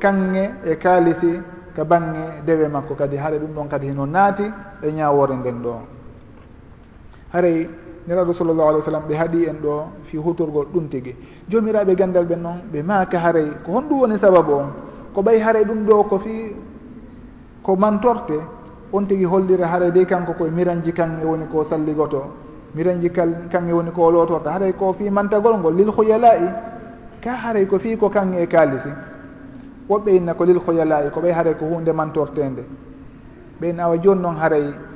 [0.00, 1.40] kanŋe e kaalisi
[1.76, 3.16] ka bange dewe makko kadi.
[3.16, 4.50] Haɗa ɗum ɗon kadi hino naati
[4.82, 5.74] e ñawore nden ɗo.
[7.32, 7.68] Haray
[8.08, 11.14] niraɗo sallllahu alih w sallam ɓe haaɗi en ɗo fi hutorgol ɗum tigi.
[11.48, 14.68] Jomiraɓe gandal ɓen noon ɓe maaka haaray ko honɗum woni sababu on?
[15.14, 16.54] Ko ɓay haaray ɗum ɗo ko fi
[17.62, 18.40] ko mantorte?
[18.92, 22.22] On tigi hollira haaray de kanko koye miranji kanŋe woni ko salligoto.
[22.74, 24.52] Miranji kanŋe woni ko lotorta.
[24.52, 26.48] Haaray ko fi mantagol ngol lil huyala'i
[27.20, 28.88] ka haaray ko fi ko kanŋe e kaalisi.
[29.90, 32.64] Woɓɓe inna ko lil huyala'i ko ɓay haaray ko hunde mantortende.
[33.60, 34.87] Ɓen awa joni noon haaray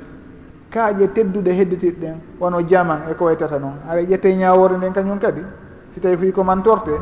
[0.73, 3.77] kaaƴe tedduɗe hedditirɗen wono jaman e ko waytata noon.
[3.89, 5.43] Ara ƴette ñawore nden kañum kadi
[5.95, 6.97] si tawi fii ko mantorte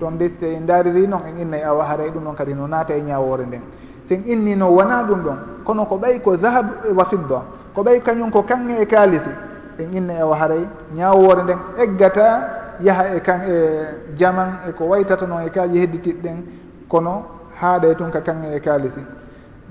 [0.00, 2.66] ɗon de si tawi en daariri noon en innay awa haray ɗum ɗon kadi no
[2.66, 3.60] naata e ñawore nden.
[4.08, 7.42] Sen inni no wona ɗum ɗon kono ko ɓay ko zahab wa fidda
[7.74, 9.30] ko ɓay kañum ko kange e kaalisi
[9.78, 15.26] en innay awa haray ñawore nden eggata yaha e kan e jaman e ko waytata
[15.26, 16.36] noon e kaaji hedditiɗɗen
[16.88, 17.22] kono
[17.60, 19.00] haaɗay tun ka kange e kaalisi.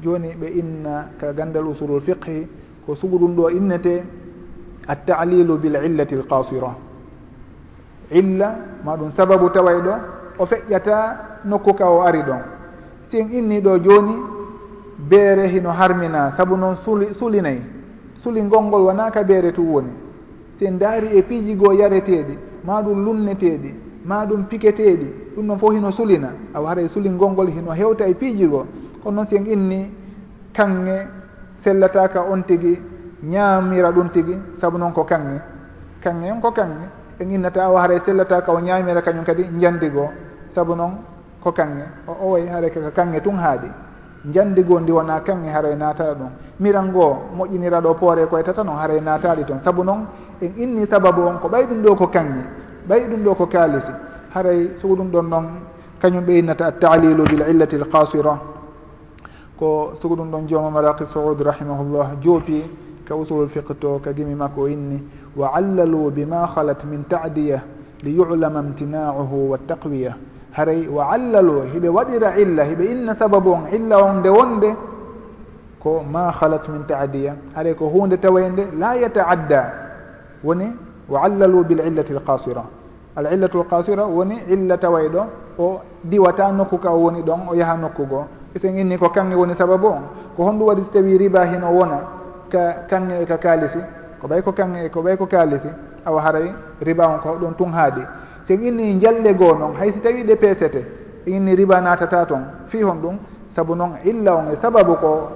[0.01, 2.47] Joni ɓe inna ka gandal usulul fiqhi
[2.85, 4.03] ko sugu ɗum ɗo innete
[4.87, 6.75] attalilu bil illati l qasira
[8.11, 9.93] illa ma ɗum sababu taway ɗo
[10.39, 12.41] o feƴƴata nokku ka o ari ɗon.
[13.09, 14.15] Si en inni ɗo joni
[14.97, 17.61] beere hino harmina saabu noon suli sulinayi
[18.21, 19.91] suli ngolngol wona ka beere tu woni.
[20.57, 23.73] Si en daari e piiji goo yareteeɗi ma ɗum lunneteeɗi
[24.05, 26.29] ma ɗum piqueteeɗi ɗum noon fof hino sulina.
[26.53, 28.65] Awa haray suli ngolngol hino hewta e piiji goo
[29.03, 29.89] kono noon si en inni
[30.53, 31.07] kanŋe
[31.63, 32.75] sellataka on tigi
[33.23, 35.39] ñaamira ɗum tigi saabu noon ko kanŋe.
[36.03, 36.85] Kanŋe on ko kanŋe.
[37.19, 40.09] En innata awa haray e sellataka o ñaamira kañum kadi jandigoo
[40.53, 40.97] saabu noon
[41.41, 41.83] ko kanŋe.
[42.07, 43.69] O owayi haray kaka kanŋe tun haaɗi
[44.33, 46.29] jandigoo ndi wona kanŋe haray natara ɗum
[46.59, 50.05] mirangoo moƴƴinira ɗo poore koye tata noon haray naataɗi toon saabu noon
[50.41, 52.43] en inni sababu on ko ɓay ɗum ɗo ko kanŋe.
[52.89, 53.91] Ɓay ɗum ɗo ko kaalisi.
[54.35, 55.45] Haray sugu ɗum ɗon noon
[56.01, 58.37] kañum ɓe innata attalilu bil illati l qasira
[59.63, 62.63] ko sugu ɗum ɗon jooma maraqi saud rahimahullah joopi
[63.07, 64.99] ka usulul fiqe to ka gimi makko o inni
[65.37, 67.63] wa allalu bima halat min tadiya
[68.03, 70.17] li yulama imtinauhu wa taqwiya.
[70.51, 74.69] Haray wa allalu hiɓe waɗira illa hiɓe inna sababu on illa on nde wonde
[75.79, 77.35] ko ma halat min tadiya.
[77.55, 79.61] Haray ko hunde tawayde la yataadda
[80.43, 80.67] woni
[81.07, 82.63] wa allalu bil illati l qasira.
[83.15, 85.23] Al illatu l qasira woni illa taway ɗo
[85.57, 89.35] o diwata nokku ka o woni ɗon o yaha nokku goo esen inni ko kange
[89.35, 90.03] woni sababu on.
[90.35, 91.99] Ko honɗum waɗi so tawi riba hino wona
[92.49, 93.79] ka kange e ka kaalisi
[94.21, 95.67] ko ɓay ko kanŋe ko ɓay ko kaalisi
[96.05, 98.01] awa haray riba on ko hoɗon tun haaɗi
[98.47, 100.85] sen inni jalle goo noon hayso tawi ɗe peesete
[101.25, 103.17] inni riba natata toon fi hon ɗum
[103.55, 105.29] saabu noon illa on e sababu ko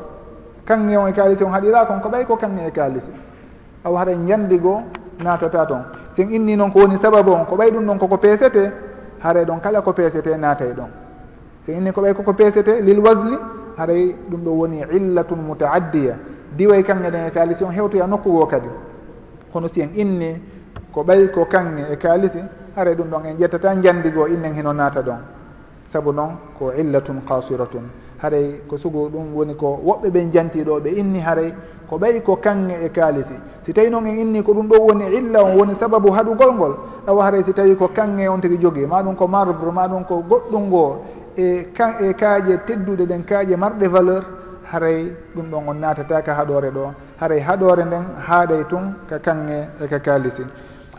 [0.66, 3.12] kange on e kaalisi on haɗira kon ko ɓay ko kange e kaalisi.
[3.84, 4.82] Awa haray jandi goo
[5.24, 5.84] natata toon
[6.16, 8.72] sen inni noon ko woni sababu on ko ɓay ɗum ɗon koko peesete
[9.20, 11.07] haray ɗon kala ko peesete naatay ɗon.
[11.68, 13.38] te inni ko ɓay koko peesete lil wasli
[13.78, 16.16] haray ɗum ɗo woni illatun mutaaddiya.
[16.56, 18.70] Diway kanŋe ɗen e kaalisi on hewtoya nokku goo kadi.
[19.52, 20.40] Kono si en inni
[20.94, 22.40] ko ɓay ko kanŋe e kaalisi
[22.76, 25.20] haray ɗum ɗon en ƴettata jandi innen hino naata ɗon.
[25.92, 27.84] Saabu noon ko illatun kasiratun
[28.22, 31.54] haray ko sugu ɗum woni ko woɓɓe ɓen jantiɗo ɓe inni haray
[31.90, 33.34] ko ɓay ko kanŋe e kaalisi.
[33.66, 36.76] Si tawi noon en inni ko ɗum ɗo woni illa on woni sababu haɗugol ngol
[37.08, 40.06] awa haray si tawi ko kanŋe on tigi jogii ma ɗum ko marbre ma ɗum
[40.06, 40.96] ko goɗɗum ngoo
[41.38, 44.24] e ka e kaaƴe tedduɗe ɗen kaaƴe marɗe valeur
[44.72, 46.94] haray ɗum ɗon on natataka haɗore ɗo.
[47.20, 50.44] Haray haɗore nden haaɗay tun ka kange e ka kaalisi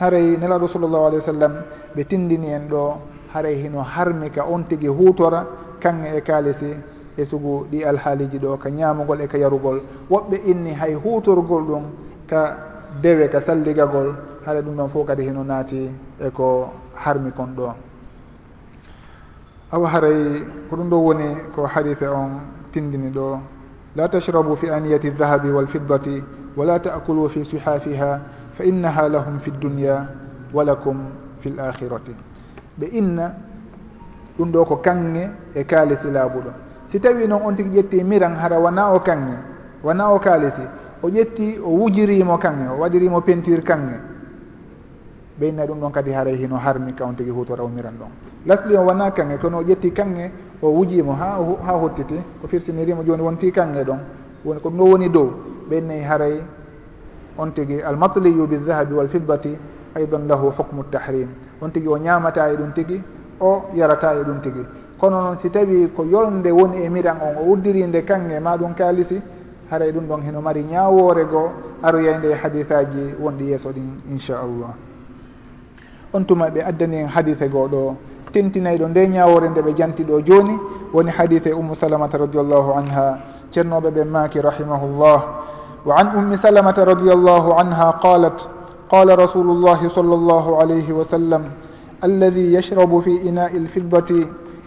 [0.01, 1.53] haray nelaɗo sallllahu alih wa sallam
[1.97, 2.97] ɓe tindini en ɗo
[3.35, 5.45] haray hino harmi ka on tigi hutora
[5.81, 6.71] kange e kaalisi
[7.17, 9.83] e sugu ɗi alhaaliji ɗo ka ñaamugol e ka yarugol.
[10.11, 11.85] Woɓɓe inni hay hutorgol ɗum
[12.29, 12.57] ka
[13.03, 14.15] dewe ka salligagol
[14.47, 15.91] haɗa ɗum ɗon fof kadi hino naati
[16.21, 17.88] e ko harmi kon ɗo.
[19.73, 22.41] awa haray ko ɗum ɗo woni ko hadife on
[22.73, 23.41] tindini ɗo.
[23.97, 26.23] La tashrabu fi aniyati dahabi walfiddati
[26.57, 28.21] wala taakulu fi suhafiha
[28.55, 30.09] fa innaha lahum fi dunya
[30.53, 30.97] wa lakum
[31.41, 32.13] fi l akhirati.
[32.81, 33.35] Ɓe inna
[34.39, 36.51] ɗum ɗo ko kange e kaalisi laabuɗo.
[36.89, 39.37] Si tawi noon on tigi ƴetti miran hara wona o kange
[39.85, 40.63] wona o kaalisi?
[41.03, 44.01] O ƴetti o wujirimo kange o waɗirimo peinture kange
[45.41, 48.11] ɓeynayi ɗum ɗon kadi haray hino harmi ka on tigi hutora umiran ɗon.
[48.47, 53.03] Lasli o wona kange kono o ƴetti kange o wujimo ha ha hottiti ko firsinirimo
[53.05, 53.99] joni wonti kange ɗon.
[54.45, 55.31] Woni ko ɗum ɗo woni dow
[55.71, 56.43] ɓeynayi haray
[57.39, 59.57] on tigi almatliyu bildahabi walfilbati
[59.95, 61.29] aydan lahu hukmu tahrim.
[61.61, 63.01] On tigi o ñamata e ɗum tigi
[63.41, 64.65] o yarata e ɗum tigi.
[64.99, 68.75] Kono noon si tawi ko yolde woni e miran on o uddirinde kange ma ɗum
[68.75, 69.21] kaalisi
[69.71, 71.51] haray ɗum ɗon heno mari ñawore goo
[71.83, 74.88] aroyayde e hadisaji wonɗi yeeso ɗin inchallah.
[76.15, 77.97] on tuma ɓe addani en hadise goo ɗo
[78.33, 80.59] tentinayɗo nde ñawore nde ɓe janti ɗo joni
[80.93, 83.19] woni hadise ummu salamata radiallahu anha.
[83.53, 85.19] Ceernoɓe ɓe maaki rahimahullah.
[85.85, 88.47] Wa an ummi salamata radiallahu anha qalat
[88.91, 91.43] qala rasulu llahi sall llahu alayhi wa sallam
[92.03, 94.27] alladi yashrabu fi ina'i lfiddati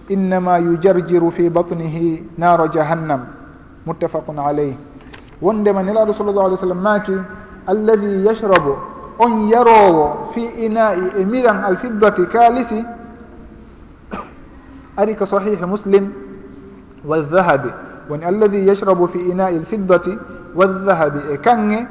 [0.09, 3.25] innama yujarjiru fi batnihi nara jahannam.
[3.85, 4.75] Muttafaqun alayh.
[5.41, 7.13] Wondema nelaɗo sallllahu alih w sallam maaki
[7.67, 8.90] alladi yashrabu
[9.21, 12.81] on yarowo fi ina'i e miran alfiddati kalisi
[14.97, 16.09] ari ka sahihi muslim
[17.05, 17.69] waldahabi
[18.09, 20.17] woni alladi yashrabu fi ina'i alfiddati
[20.57, 21.85] waldahabi e kange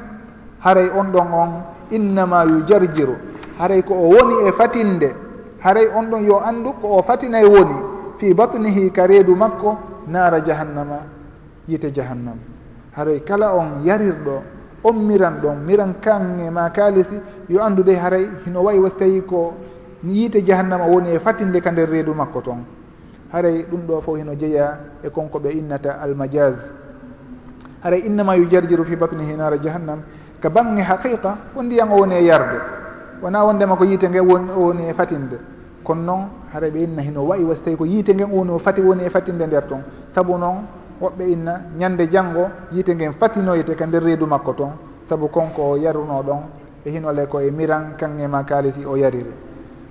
[0.61, 1.51] haray on ɗon on
[1.91, 3.15] innama yujarjiru
[3.59, 5.15] haray ko o woni e fatinde
[5.63, 7.77] haray on ɗon yo andu ko o fatinay woni
[8.19, 9.79] fi batnihi ka reedu makko
[10.09, 10.99] naara jahannama
[11.69, 12.37] yite jahannam.
[12.97, 14.43] Haray kala on yarirɗo
[14.85, 19.23] on miran ɗon miran kan e ma kaalisi yo andude haray hino wayi wasi tawi
[19.23, 19.55] ko
[20.05, 22.65] yiite jahannama woni e fatinde ka nder reedu makko toon
[23.33, 26.71] haray ɗum ɗo fof hino jeeya e konko ɓe innata almajaz.
[27.83, 30.03] Haray innama yujarjiru fi batnihi nara jahannam
[30.41, 32.59] ka bange haqiqa ko ndiyan o woni e yarde.
[33.23, 35.39] Wona wondema ko yiite nge woni e fatinde
[35.85, 38.81] kono noon haray ɓe inna hino wayi wasi tawi ko yiite ngen woni o fati
[38.81, 40.67] woni e fatinde nder toon saabu noon
[41.01, 44.73] woɓɓe inna ñande janngo yiite ngen fatinoyte ka nder reedu makko toon
[45.09, 46.41] sabu konko o yaruno ɗon
[46.85, 49.33] e hinole ko e miran kange ma kaalisi o yariri.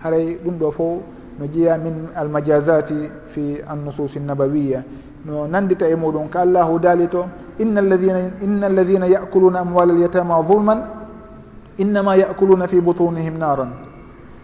[0.03, 1.01] Haray ɗum ɗo fof
[1.39, 4.83] no jeeya min almajasati fi annususi nabawiya
[5.25, 7.25] no nandita e muɗum ko allahu daali to
[7.59, 10.79] inna alladina inna alladina yakuluna amwal alyatama zulman
[11.77, 13.71] innama yakuluna fi butunihim naran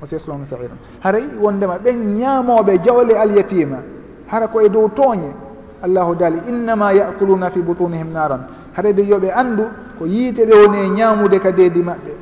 [0.02, 3.78] wa seslon saira haray wondema ɓen ñaamoɓe jawle alyatima
[4.28, 5.45] hara ko e dow tooñe
[5.82, 8.42] allahu daali innama yakuluna fi butunihim naran.
[8.76, 9.64] Haɗede yooɓe anndu
[9.98, 12.14] ko yiite ɓe woni e ñaamude ka deedi maɓɓe.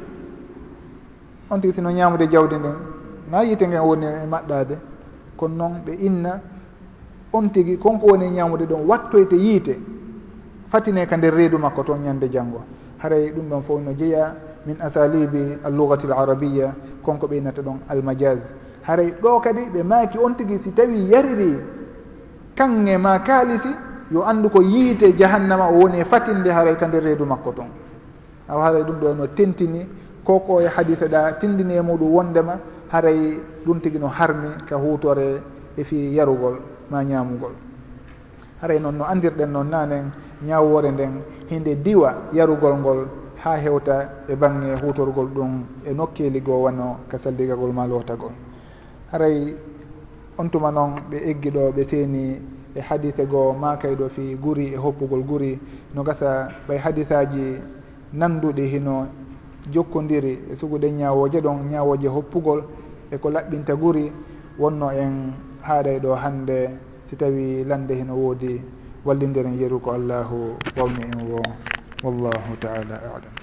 [1.50, 2.76] On tigi sino ñaamude jawdi ndin
[3.32, 4.76] na yiite ngen woni e maɗɗade
[5.38, 6.40] kono noon ɓe inna
[7.34, 9.80] on tigi konko woni e ñaamude ɗon wattoyte yiite.
[10.70, 12.62] Fatine ka nder reedu makko toon ñande janngo.
[13.00, 14.36] Haray ɗum ɗon fof no jeeya
[14.66, 16.74] min asalibi allugati l arabia
[17.04, 18.52] konko ɓe innata ɗon almajaz.
[18.84, 21.58] Haray ɗo kadi ɓe maaki on tigi si tawi yariri
[22.56, 23.70] kange ma kaalisi
[24.12, 27.70] yo anndu ko yiite jahannama o woni e fatinde haray ka nder reedu makko toon
[28.50, 29.88] awa haray ɗum ɗo no tentini
[30.24, 32.60] koko e hadita ɗa tindini e muɗum wondema
[32.92, 35.42] haray ɗum tigi no harmi ka hutore
[35.78, 36.60] e fi yarugol
[36.90, 37.54] ma ñamugol
[38.62, 40.12] haray noon no andirɗen noon nanen
[40.46, 43.08] ñawore nden hinde diwa yarugol ngol
[43.44, 48.32] ha hewta e bange hutorgol ɗum e nokkeli goo wanno ka salligagol ma lootagol.
[49.12, 49.56] Haray
[50.44, 52.24] on tuma noon ɓe eggi ɗo ɓe seeni
[52.76, 55.60] e hadise goo makay ɗo fi guri e hoppugol guri.
[55.96, 57.44] No gasa ɓay hadisaji
[58.14, 59.08] nanduɗi hino
[59.74, 62.62] jokkodiri e suguɗe ñawoje ɗon ñawoje hoppugol
[63.12, 64.12] e ko laɓɓinta guri
[64.60, 65.14] wonno en
[65.62, 66.58] haaɗay ɗo hande
[67.10, 68.62] si tawi lande hino woodi
[69.06, 71.40] wallidiren yeru ko allahu wawni en wo
[72.04, 73.43] wallahu taala alam.